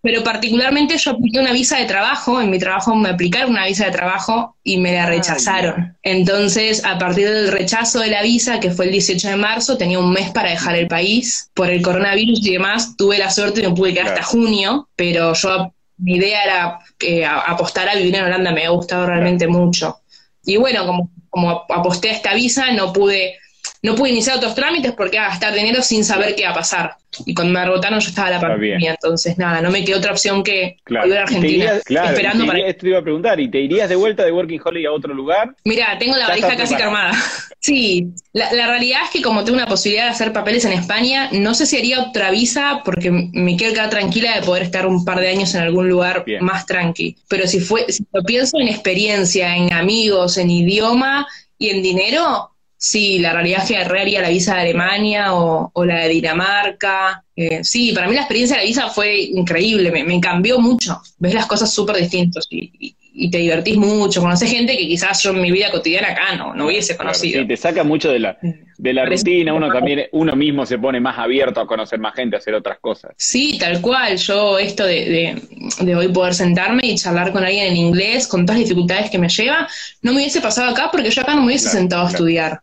pero 0.00 0.22
particularmente 0.22 0.96
yo 0.96 1.12
apliqué 1.12 1.40
una 1.40 1.52
visa 1.52 1.78
de 1.78 1.86
trabajo, 1.86 2.40
en 2.40 2.50
mi 2.50 2.58
trabajo 2.58 2.94
me 2.94 3.08
aplicaron 3.08 3.50
una 3.50 3.66
visa 3.66 3.86
de 3.86 3.90
trabajo 3.90 4.56
y 4.62 4.78
me 4.78 4.92
la 4.92 5.06
rechazaron. 5.06 5.96
Entonces, 6.02 6.84
a 6.84 6.98
partir 6.98 7.28
del 7.28 7.50
rechazo 7.50 7.98
de 8.00 8.10
la 8.10 8.22
visa, 8.22 8.60
que 8.60 8.70
fue 8.70 8.86
el 8.86 8.92
18 8.92 9.28
de 9.28 9.36
marzo, 9.36 9.76
tenía 9.76 9.98
un 9.98 10.12
mes 10.12 10.30
para 10.30 10.50
dejar 10.50 10.76
el 10.76 10.86
país. 10.86 11.50
Por 11.54 11.68
el 11.68 11.82
coronavirus 11.82 12.46
y 12.46 12.52
demás, 12.52 12.96
tuve 12.96 13.18
la 13.18 13.30
suerte 13.30 13.60
de 13.60 13.68
me 13.68 13.74
pude 13.74 13.92
quedar 13.92 14.08
hasta 14.08 14.22
junio, 14.22 14.88
pero 14.94 15.34
yo, 15.34 15.72
mi 15.96 16.14
idea 16.14 16.44
era 16.44 16.78
que 16.96 17.26
apostar 17.26 17.88
a 17.88 17.96
vivir 17.96 18.14
en 18.14 18.24
Holanda, 18.24 18.52
me 18.52 18.66
ha 18.66 18.70
gustado 18.70 19.06
realmente 19.06 19.48
mucho. 19.48 19.98
Y 20.44 20.56
bueno, 20.56 20.86
como, 20.86 21.10
como 21.28 21.64
aposté 21.68 22.10
a 22.10 22.14
esta 22.14 22.34
visa, 22.34 22.70
no 22.72 22.92
pude 22.92 23.36
no 23.82 23.94
pude 23.94 24.10
iniciar 24.10 24.36
otros 24.36 24.54
trámites 24.54 24.92
porque 24.92 25.16
iba 25.16 25.26
a 25.26 25.30
gastar 25.30 25.54
dinero 25.54 25.82
sin 25.82 26.04
saber 26.04 26.34
qué 26.34 26.42
iba 26.42 26.50
a 26.50 26.54
pasar. 26.54 26.96
Y 27.24 27.34
cuando 27.34 27.54
me 27.54 27.64
rebotaron 27.64 28.00
yo 28.00 28.08
estaba 28.08 28.28
a 28.28 28.32
la 28.32 28.40
pandemia, 28.40 28.90
entonces 28.90 29.38
nada, 29.38 29.62
no 29.62 29.70
me 29.70 29.84
quedó 29.84 29.98
otra 29.98 30.12
opción 30.12 30.42
que 30.42 30.76
volver 30.88 31.18
a 31.18 31.22
Argentina 31.22 31.72
esperando 31.86 32.46
para... 32.46 32.58
Esto 32.66 32.86
iba 32.86 32.98
a 32.98 33.02
preguntar, 33.02 33.40
¿y 33.40 33.50
te 33.50 33.60
irías 33.60 33.88
de 33.88 33.96
vuelta 33.96 34.24
de 34.24 34.32
Working 34.32 34.60
Holiday 34.62 34.86
a 34.86 34.92
otro 34.92 35.14
lugar? 35.14 35.54
Mira, 35.64 35.96
tengo 35.98 36.16
la 36.16 36.28
valija 36.28 36.56
casi 36.56 36.74
armada. 36.74 37.12
sí, 37.60 38.08
la, 38.32 38.50
realidad 38.50 39.00
es 39.04 39.10
que 39.10 39.22
como 39.22 39.44
tengo 39.44 39.56
una 39.56 39.66
posibilidad 39.66 40.04
de 40.04 40.10
hacer 40.10 40.32
papeles 40.32 40.64
en 40.64 40.72
España, 40.72 41.30
no 41.32 41.54
sé 41.54 41.66
si 41.66 41.78
haría 41.78 42.00
otra 42.00 42.30
visa 42.30 42.82
porque 42.84 43.10
me 43.10 43.56
quiero 43.56 43.72
quedar 43.72 43.90
tranquila 43.90 44.34
de 44.34 44.42
poder 44.42 44.64
estar 44.64 44.86
un 44.86 45.04
par 45.04 45.18
de 45.18 45.28
años 45.28 45.54
en 45.54 45.62
algún 45.62 45.88
lugar 45.88 46.24
más 46.40 46.66
tranqui. 46.66 47.16
Pero 47.28 47.46
si 47.46 47.60
fue, 47.60 47.86
si 47.90 48.04
lo 48.12 48.22
pienso 48.22 48.58
en 48.60 48.68
experiencia, 48.68 49.56
en 49.56 49.72
amigos, 49.72 50.36
en 50.36 50.50
idioma 50.50 51.26
y 51.58 51.70
en 51.70 51.82
dinero, 51.82 52.50
Sí, 52.80 53.18
la 53.18 53.32
realidad 53.32 53.64
es 53.64 53.68
que 53.68 54.20
la 54.20 54.28
visa 54.28 54.54
de 54.54 54.60
Alemania 54.60 55.34
o, 55.34 55.84
la 55.84 56.02
de 56.02 56.08
Dinamarca. 56.10 57.24
Eh, 57.34 57.64
sí, 57.64 57.92
para 57.92 58.06
mí 58.06 58.14
la 58.14 58.20
experiencia 58.20 58.56
de 58.56 58.62
la 58.62 58.68
visa 58.68 58.88
fue 58.88 59.20
increíble, 59.20 59.90
me, 59.90 60.20
cambió 60.20 60.60
mucho. 60.60 61.00
Ves 61.18 61.34
las 61.34 61.46
cosas 61.46 61.72
súper 61.72 61.96
distintas 61.96 62.46
y, 62.48 62.94
te 63.32 63.38
divertís 63.38 63.76
mucho, 63.76 64.20
conoces 64.20 64.48
gente 64.48 64.76
que 64.76 64.86
quizás 64.86 65.20
yo 65.24 65.30
en 65.30 65.42
mi 65.42 65.50
vida 65.50 65.72
cotidiana 65.72 66.10
acá 66.10 66.36
no, 66.36 66.54
no 66.54 66.66
hubiese 66.66 66.96
conocido. 66.96 67.42
sí, 67.42 67.48
te 67.48 67.56
saca 67.56 67.82
mucho 67.82 68.12
de 68.12 68.20
la, 68.20 68.38
de 68.40 68.92
la 68.92 69.06
rutina, 69.06 69.54
uno 69.54 69.72
también, 69.72 70.04
uno 70.12 70.36
mismo 70.36 70.64
se 70.64 70.78
pone 70.78 71.00
más 71.00 71.18
abierto 71.18 71.60
a 71.60 71.66
conocer 71.66 71.98
más 71.98 72.14
gente, 72.14 72.36
a 72.36 72.38
hacer 72.38 72.54
otras 72.54 72.78
cosas. 72.78 73.10
Sí, 73.16 73.58
tal 73.58 73.80
cual. 73.80 74.16
Yo 74.18 74.56
esto 74.60 74.86
de, 74.86 75.42
de 75.80 75.96
hoy 75.96 76.06
poder 76.12 76.32
sentarme 76.32 76.82
y 76.84 76.94
charlar 76.94 77.32
con 77.32 77.42
alguien 77.42 77.66
en 77.66 77.76
inglés, 77.76 78.28
con 78.28 78.46
todas 78.46 78.60
las 78.60 78.68
dificultades 78.68 79.10
que 79.10 79.18
me 79.18 79.28
lleva, 79.28 79.66
no 80.00 80.12
me 80.12 80.18
hubiese 80.18 80.40
pasado 80.40 80.70
acá 80.70 80.88
porque 80.92 81.10
yo 81.10 81.22
acá 81.22 81.34
no 81.34 81.40
me 81.40 81.48
hubiese 81.48 81.70
sentado 81.70 82.06
a 82.06 82.10
estudiar 82.10 82.60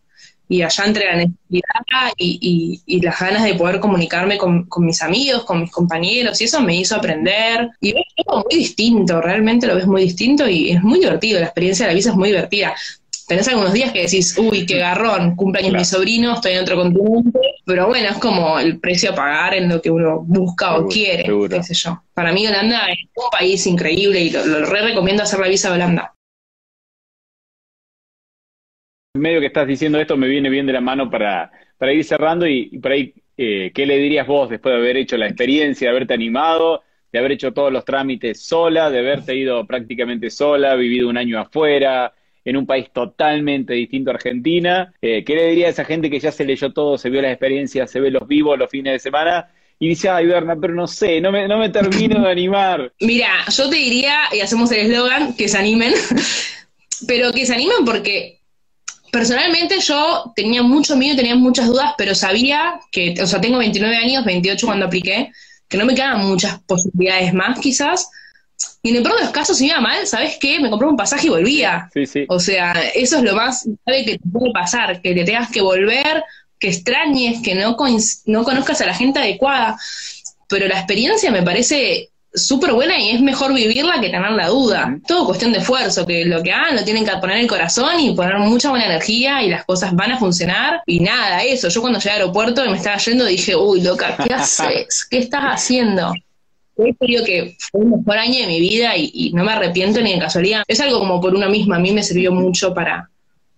y 0.47 0.61
allá 0.61 0.85
entre 0.85 1.05
la 1.05 1.15
necesidad 1.15 2.13
y, 2.17 2.81
y, 2.85 3.01
las 3.01 3.19
ganas 3.19 3.43
de 3.43 3.55
poder 3.55 3.79
comunicarme 3.79 4.37
con, 4.37 4.67
mis 4.79 5.01
amigos, 5.01 5.43
con 5.43 5.61
mis 5.61 5.71
compañeros, 5.71 6.39
y 6.41 6.45
eso 6.45 6.61
me 6.61 6.75
hizo 6.75 6.95
aprender. 6.95 7.69
Y 7.81 7.93
ves 7.93 8.03
todo 8.25 8.45
muy 8.49 8.59
distinto, 8.59 9.21
realmente 9.21 9.67
lo 9.67 9.75
ves 9.75 9.87
muy 9.87 10.03
distinto 10.03 10.47
y 10.47 10.71
es 10.71 10.83
muy 10.83 10.99
divertido, 10.99 11.39
la 11.39 11.47
experiencia 11.47 11.85
de 11.85 11.91
la 11.91 11.95
visa 11.95 12.11
es 12.11 12.15
muy 12.15 12.29
divertida. 12.29 12.75
Tenés 13.27 13.47
algunos 13.47 13.73
días 13.73 13.91
que 13.91 14.03
decís, 14.03 14.37
uy, 14.37 14.67
qué 14.67 14.77
garrón, 14.77 15.35
cumpleaños 15.35 15.73
mi 15.73 15.83
sobrino, 15.83 16.35
estoy 16.35 16.51
en 16.53 16.59
otro 16.59 16.75
continente, 16.75 17.39
pero 17.65 17.87
bueno, 17.87 18.09
es 18.09 18.17
como 18.17 18.59
el 18.59 18.79
precio 18.79 19.11
a 19.11 19.15
pagar 19.15 19.55
en 19.55 19.67
lo 19.67 19.81
que 19.81 19.89
uno 19.89 20.21
busca 20.21 20.77
o 20.77 20.87
quiere, 20.87 21.25
qué 21.49 21.63
sé 21.63 21.73
yo. 21.73 22.03
Para 22.13 22.31
mí 22.31 22.45
Holanda 22.45 22.87
es 22.91 22.99
un 23.15 23.29
país 23.31 23.65
increíble 23.65 24.19
y 24.19 24.29
lo, 24.29 24.45
lo 24.45 24.65
re 24.65 24.81
recomiendo 24.81 25.23
hacer 25.23 25.39
la 25.39 25.47
visa 25.47 25.69
de 25.69 25.75
Holanda 25.75 26.14
medio 29.15 29.39
que 29.39 29.47
estás 29.47 29.67
diciendo 29.67 29.99
esto 29.99 30.17
me 30.17 30.27
viene 30.27 30.49
bien 30.49 30.65
de 30.65 30.73
la 30.73 30.81
mano 30.81 31.09
para, 31.09 31.51
para 31.77 31.93
ir 31.93 32.03
cerrando 32.03 32.47
y, 32.47 32.77
por 32.79 32.91
ahí, 32.91 33.13
eh, 33.37 33.71
¿qué 33.73 33.85
le 33.85 33.97
dirías 33.97 34.27
vos 34.27 34.49
después 34.49 34.73
de 34.73 34.79
haber 34.79 34.97
hecho 34.97 35.17
la 35.17 35.27
experiencia, 35.27 35.87
de 35.87 35.91
haberte 35.91 36.13
animado, 36.13 36.83
de 37.11 37.19
haber 37.19 37.33
hecho 37.33 37.53
todos 37.53 37.71
los 37.71 37.85
trámites 37.85 38.45
sola, 38.45 38.89
de 38.89 38.99
haberte 38.99 39.35
ido 39.35 39.65
prácticamente 39.65 40.29
sola, 40.29 40.75
vivido 40.75 41.09
un 41.09 41.17
año 41.17 41.39
afuera, 41.39 42.13
en 42.43 42.57
un 42.57 42.65
país 42.65 42.91
totalmente 42.93 43.73
distinto 43.73 44.11
a 44.11 44.15
Argentina? 44.15 44.93
Eh, 45.01 45.23
¿Qué 45.23 45.35
le 45.35 45.47
dirías 45.47 45.67
a 45.67 45.71
esa 45.71 45.85
gente 45.85 46.09
que 46.09 46.19
ya 46.19 46.31
se 46.31 46.45
leyó 46.45 46.71
todo, 46.71 46.97
se 46.97 47.09
vio 47.09 47.21
las 47.21 47.31
experiencias, 47.31 47.89
se 47.89 47.99
ve 47.99 48.11
los 48.11 48.27
vivos 48.27 48.57
los 48.57 48.69
fines 48.69 48.93
de 48.93 48.99
semana? 48.99 49.49
Y 49.77 49.89
dice, 49.89 50.09
ay, 50.09 50.25
Berna, 50.25 50.55
pero 50.55 50.73
no 50.73 50.87
sé, 50.87 51.19
no 51.19 51.31
me, 51.31 51.47
no 51.47 51.57
me 51.57 51.69
termino 51.69 52.21
de 52.21 52.31
animar. 52.31 52.93
Mira, 53.01 53.29
yo 53.49 53.69
te 53.69 53.75
diría, 53.75 54.19
y 54.31 54.39
hacemos 54.39 54.71
el 54.71 54.91
eslogan, 54.91 55.35
que 55.35 55.49
se 55.49 55.57
animen, 55.57 55.93
pero 57.07 57.31
que 57.31 57.45
se 57.45 57.53
animen 57.53 57.83
porque 57.85 58.34
Personalmente 59.15 59.79
yo 59.79 60.33
tenía 60.35 60.61
mucho 60.61 60.97
miedo, 60.97 61.15
tenía 61.15 61.37
muchas 61.37 61.67
dudas, 61.67 61.93
pero 61.97 62.13
sabía 62.13 62.81
que, 62.91 63.15
o 63.23 63.25
sea, 63.25 63.39
tengo 63.39 63.59
29 63.59 63.95
años, 63.95 64.25
28 64.25 64.67
cuando 64.67 64.87
apliqué, 64.87 65.31
que 65.69 65.77
no 65.77 65.85
me 65.85 65.95
quedaban 65.95 66.27
muchas 66.27 66.59
posibilidades 66.63 67.33
más 67.33 67.57
quizás. 67.61 68.09
Y 68.83 68.89
en 68.89 68.97
el 68.97 69.03
peor 69.03 69.15
de 69.15 69.21
los 69.21 69.31
casos, 69.31 69.57
si 69.57 69.67
iba 69.67 69.79
mal, 69.79 70.05
¿sabes 70.05 70.37
qué? 70.37 70.59
Me 70.59 70.69
compré 70.69 70.89
un 70.89 70.97
pasaje 70.97 71.27
y 71.27 71.29
volvía. 71.29 71.89
Sí, 71.93 72.05
sí. 72.05 72.25
O 72.27 72.41
sea, 72.41 72.73
eso 72.93 73.19
es 73.19 73.23
lo 73.23 73.37
más 73.37 73.65
grave 73.85 74.03
que 74.03 74.17
te 74.17 74.29
puede 74.29 74.51
pasar, 74.51 75.01
que 75.01 75.13
te 75.13 75.23
tengas 75.23 75.49
que 75.49 75.61
volver, 75.61 76.21
que 76.59 76.67
extrañes, 76.67 77.41
que 77.41 77.55
no, 77.55 77.77
no 78.25 78.43
conozcas 78.43 78.81
a 78.81 78.85
la 78.85 78.95
gente 78.95 79.19
adecuada. 79.19 79.77
Pero 80.49 80.67
la 80.67 80.75
experiencia 80.75 81.31
me 81.31 81.41
parece 81.41 82.09
súper 82.35 82.73
buena 82.73 82.99
y 82.99 83.11
es 83.11 83.21
mejor 83.21 83.53
vivirla 83.53 83.99
que 84.01 84.09
tener 84.09 84.31
la 84.31 84.47
duda. 84.47 84.97
Todo 85.07 85.25
cuestión 85.25 85.51
de 85.51 85.59
esfuerzo, 85.59 86.05
que 86.05 86.25
lo 86.25 86.43
que 86.43 86.51
hagan 86.51 86.75
lo 86.75 86.83
tienen 86.83 87.05
que 87.05 87.11
poner 87.17 87.37
el 87.37 87.47
corazón 87.47 87.99
y 87.99 88.13
poner 88.13 88.37
mucha 88.39 88.69
buena 88.69 88.85
energía 88.85 89.41
y 89.43 89.49
las 89.49 89.65
cosas 89.65 89.93
van 89.95 90.11
a 90.11 90.17
funcionar. 90.17 90.81
Y 90.85 90.99
nada, 90.99 91.43
eso. 91.43 91.69
Yo 91.69 91.81
cuando 91.81 91.99
llegué 91.99 92.11
al 92.11 92.21
aeropuerto 92.21 92.65
y 92.65 92.69
me 92.69 92.77
estaba 92.77 92.97
yendo 92.97 93.25
dije, 93.25 93.55
uy, 93.55 93.81
loca, 93.81 94.17
¿qué 94.23 94.33
haces? 94.33 95.05
¿Qué 95.09 95.19
estás 95.19 95.43
haciendo? 95.43 96.13
He 96.77 96.93
que 97.23 97.55
fue 97.71 97.81
el 97.81 97.87
mejor 97.87 98.17
año 98.17 98.41
de 98.41 98.47
mi 98.47 98.59
vida 98.59 98.97
y, 98.97 99.31
no 99.33 99.45
me 99.45 99.53
arrepiento 99.53 100.01
ni 100.01 100.13
de 100.13 100.19
casualidad. 100.19 100.63
Es 100.67 100.81
algo 100.81 100.99
como 100.99 101.21
por 101.21 101.33
uno 101.33 101.49
misma. 101.49 101.77
A 101.77 101.79
mí 101.79 101.91
me 101.91 102.03
sirvió 102.03 102.33
mucho 102.33 102.73
para, 102.73 103.09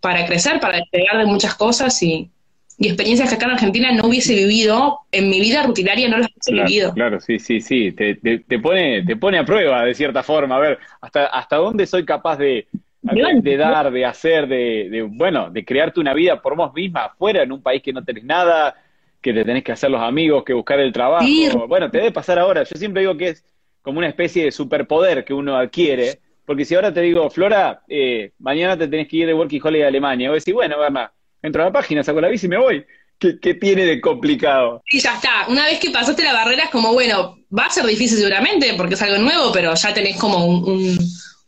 para 0.01 0.25
crecer, 0.27 0.59
para 0.59 0.77
despegar 0.77 1.17
de 1.17 1.25
muchas 1.25 1.55
cosas 1.55 2.01
y, 2.03 2.29
y 2.77 2.87
experiencias 2.87 3.29
que 3.29 3.35
acá 3.35 3.45
en 3.45 3.51
Argentina 3.53 3.91
no 3.91 4.07
hubiese 4.07 4.35
vivido, 4.35 4.99
en 5.11 5.29
mi 5.29 5.39
vida 5.39 5.63
rutinaria 5.63 6.07
no 6.09 6.19
las 6.19 6.27
hubiese 6.27 6.53
vivido. 6.53 6.93
Claro, 6.93 7.19
sí, 7.19 7.39
sí, 7.39 7.59
sí, 7.59 7.91
te, 7.91 8.15
te, 8.15 8.59
pone, 8.59 9.03
te 9.03 9.15
pone 9.15 9.39
a 9.39 9.45
prueba 9.45 9.83
de 9.83 9.95
cierta 9.95 10.21
forma, 10.21 10.57
a 10.57 10.59
ver, 10.59 10.79
hasta, 11.01 11.25
hasta 11.25 11.55
dónde 11.55 11.87
soy 11.87 12.05
capaz 12.05 12.37
de, 12.37 12.67
de, 13.01 13.57
dar, 13.57 13.91
de 13.91 14.05
hacer, 14.05 14.47
de, 14.47 14.89
de, 14.91 15.01
bueno, 15.01 15.49
de 15.49 15.65
crearte 15.65 15.99
una 15.99 16.13
vida 16.13 16.41
por 16.41 16.55
vos 16.55 16.71
misma 16.73 17.05
afuera, 17.05 17.41
en 17.41 17.51
un 17.51 17.63
país 17.63 17.81
que 17.81 17.93
no 17.93 18.03
tenés 18.03 18.23
nada, 18.23 18.75
que 19.21 19.33
te 19.33 19.43
tenés 19.43 19.63
que 19.63 19.71
hacer 19.71 19.89
los 19.89 20.01
amigos, 20.01 20.43
que 20.43 20.53
buscar 20.53 20.79
el 20.79 20.93
trabajo. 20.93 21.25
Bueno, 21.67 21.89
te 21.89 21.97
debe 21.97 22.11
pasar 22.11 22.37
ahora. 22.37 22.63
Yo 22.63 22.77
siempre 22.77 23.01
digo 23.01 23.17
que 23.17 23.29
es 23.29 23.43
como 23.81 23.99
una 23.99 24.07
especie 24.07 24.45
de 24.45 24.51
superpoder 24.51 25.25
que 25.25 25.33
uno 25.33 25.57
adquiere, 25.57 26.19
porque 26.45 26.63
si 26.63 26.75
ahora 26.75 26.93
te 26.93 27.01
digo, 27.01 27.29
Flora, 27.29 27.81
eh, 27.87 28.31
mañana 28.39 28.77
te 28.77 28.87
tenés 28.87 29.07
que 29.07 29.17
ir 29.17 29.27
de 29.27 29.33
Working 29.33 29.61
Holiday 29.63 29.83
a 29.83 29.87
Alemania, 29.87 30.29
vos 30.29 30.43
decís, 30.43 30.53
bueno, 30.53 30.77
Berna, 30.79 31.11
entro 31.47 31.63
a 31.63 31.65
la 31.65 31.71
página, 31.71 32.03
saco 32.03 32.21
la 32.21 32.27
bici 32.27 32.45
y 32.45 32.49
me 32.49 32.57
voy. 32.57 32.85
¿Qué, 33.19 33.55
tiene 33.55 33.85
de 33.85 33.99
complicado? 33.99 34.83
Y 34.91 34.99
ya 34.99 35.15
está. 35.15 35.47
Una 35.47 35.65
vez 35.65 35.79
que 35.79 35.89
pasaste 35.89 36.23
la 36.23 36.33
barrera 36.33 36.65
es 36.65 36.69
como, 36.69 36.93
bueno, 36.93 37.39
va 37.57 37.65
a 37.65 37.69
ser 37.69 37.85
difícil 37.85 38.19
seguramente 38.19 38.75
porque 38.75 38.93
es 38.93 39.01
algo 39.01 39.17
nuevo, 39.17 39.51
pero 39.51 39.73
ya 39.73 39.93
tenés 39.93 40.17
como 40.17 40.45
un, 40.45 40.97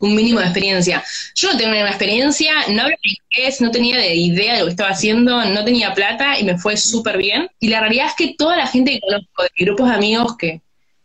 mínimo 0.00 0.40
de 0.40 0.46
experiencia. 0.46 1.04
Yo 1.36 1.52
no 1.52 1.58
tenía 1.58 1.82
una 1.82 1.90
experiencia, 1.90 2.52
no 2.68 2.82
hablaba 2.82 2.96
inglés, 3.02 3.60
no 3.60 3.70
tenía 3.70 3.98
de 3.98 4.16
idea 4.16 4.54
de 4.54 4.60
lo 4.60 4.64
que 4.64 4.70
estaba 4.72 4.90
haciendo, 4.90 5.44
no 5.44 5.64
tenía 5.64 5.94
plata 5.94 6.40
y 6.40 6.44
me 6.44 6.58
fue 6.58 6.76
súper 6.76 7.18
bien. 7.18 7.48
Y 7.60 7.68
la 7.68 7.80
realidad 7.80 8.06
es 8.06 8.14
que 8.14 8.34
toda 8.36 8.56
la 8.56 8.66
gente 8.66 8.92
que 8.92 9.00
conozco, 9.00 9.42
de 9.44 9.64
grupos 9.64 9.88
de 9.90 9.94
amigos 9.94 10.36
que, 10.36 10.62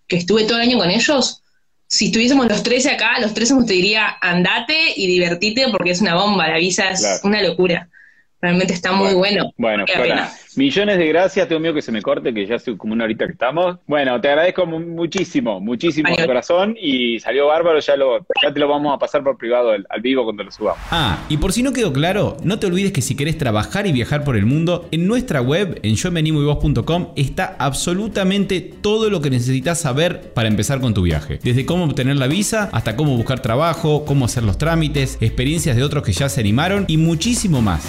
que 0.08 0.18
estuve 0.18 0.46
todo 0.46 0.58
el 0.58 0.64
año 0.64 0.80
con 0.80 0.90
ellos, 0.90 1.44
si 1.88 2.08
estuviésemos 2.08 2.48
los 2.48 2.64
13 2.64 2.92
acá, 2.92 3.20
los 3.20 3.34
13 3.34 3.56
te 3.68 3.74
diría 3.74 4.18
andate 4.20 4.94
y 4.96 5.06
divertite 5.08 5.68
porque 5.70 5.92
es 5.92 6.02
una 6.02 6.16
bomba, 6.16 6.48
la 6.48 6.58
visa 6.58 6.90
es 6.90 7.22
una 7.24 7.44
locura. 7.44 7.90
Realmente 8.46 8.74
está 8.74 8.92
muy 8.92 9.16
bueno. 9.16 9.52
Bueno, 9.58 9.86
millones 10.58 10.98
de 10.98 11.08
gracias. 11.08 11.48
Tengo 11.48 11.60
miedo 11.60 11.74
que 11.74 11.82
se 11.82 11.92
me 11.92 12.02
corte, 12.02 12.34
que 12.34 12.46
ya 12.46 12.56
hace 12.56 12.76
como 12.78 12.94
una 12.94 13.04
horita 13.04 13.26
que 13.26 13.34
estamos. 13.34 13.78
Bueno, 13.88 14.20
te 14.22 14.30
agradezco 14.30 14.66
muchísimo, 14.66 15.60
muchísimo 15.60 16.10
de 16.16 16.26
corazón 16.26 16.76
y 16.80 17.20
salió 17.20 17.48
bárbaro. 17.48 17.80
Ya, 17.80 17.96
lo, 17.96 18.20
ya 18.42 18.54
te 18.54 18.60
lo 18.60 18.68
vamos 18.68 18.94
a 18.94 19.00
pasar 19.00 19.24
por 19.24 19.38
privado 19.38 19.72
al, 19.72 19.86
vivo 20.02 20.24
cuando 20.24 20.44
lo 20.44 20.52
subamos. 20.52 20.82
Ah, 20.92 21.18
y 21.30 21.38
por 21.38 21.52
si 21.54 21.64
no 21.64 21.74
quedó 21.74 21.92
claro, 21.92 22.38
no 22.44 22.60
te 22.60 22.68
olvides 22.68 22.92
que 22.92 23.02
si 23.02 23.16
querés 23.16 23.38
trabajar 23.38 23.88
y 23.88 23.92
viajar 23.92 24.24
por 24.24 24.36
el 24.36 24.46
mundo, 24.46 24.88
en 24.92 25.08
nuestra 25.08 25.42
web, 25.42 25.80
en 25.84 25.96
yo 25.96 26.12
está 27.16 27.56
absolutamente 27.60 28.62
todo 28.62 29.10
lo 29.10 29.22
que 29.22 29.30
necesitas 29.30 29.82
saber 29.82 30.34
para 30.34 30.48
empezar 30.48 30.80
con 30.80 30.94
tu 30.94 31.02
viaje. 31.02 31.40
Desde 31.44 31.66
cómo 31.66 31.86
obtener 31.86 32.16
la 32.16 32.28
visa 32.28 32.70
hasta 32.72 32.96
cómo 32.96 33.16
buscar 33.16 33.42
trabajo, 33.42 34.06
cómo 34.06 34.26
hacer 34.26 34.44
los 34.44 34.58
trámites, 34.58 35.18
experiencias 35.22 35.76
de 35.76 35.84
otros 35.84 36.04
que 36.04 36.12
ya 36.12 36.30
se 36.30 36.42
animaron 36.42 36.86
y 36.88 36.98
muchísimo 36.98 37.62
más. 37.62 37.86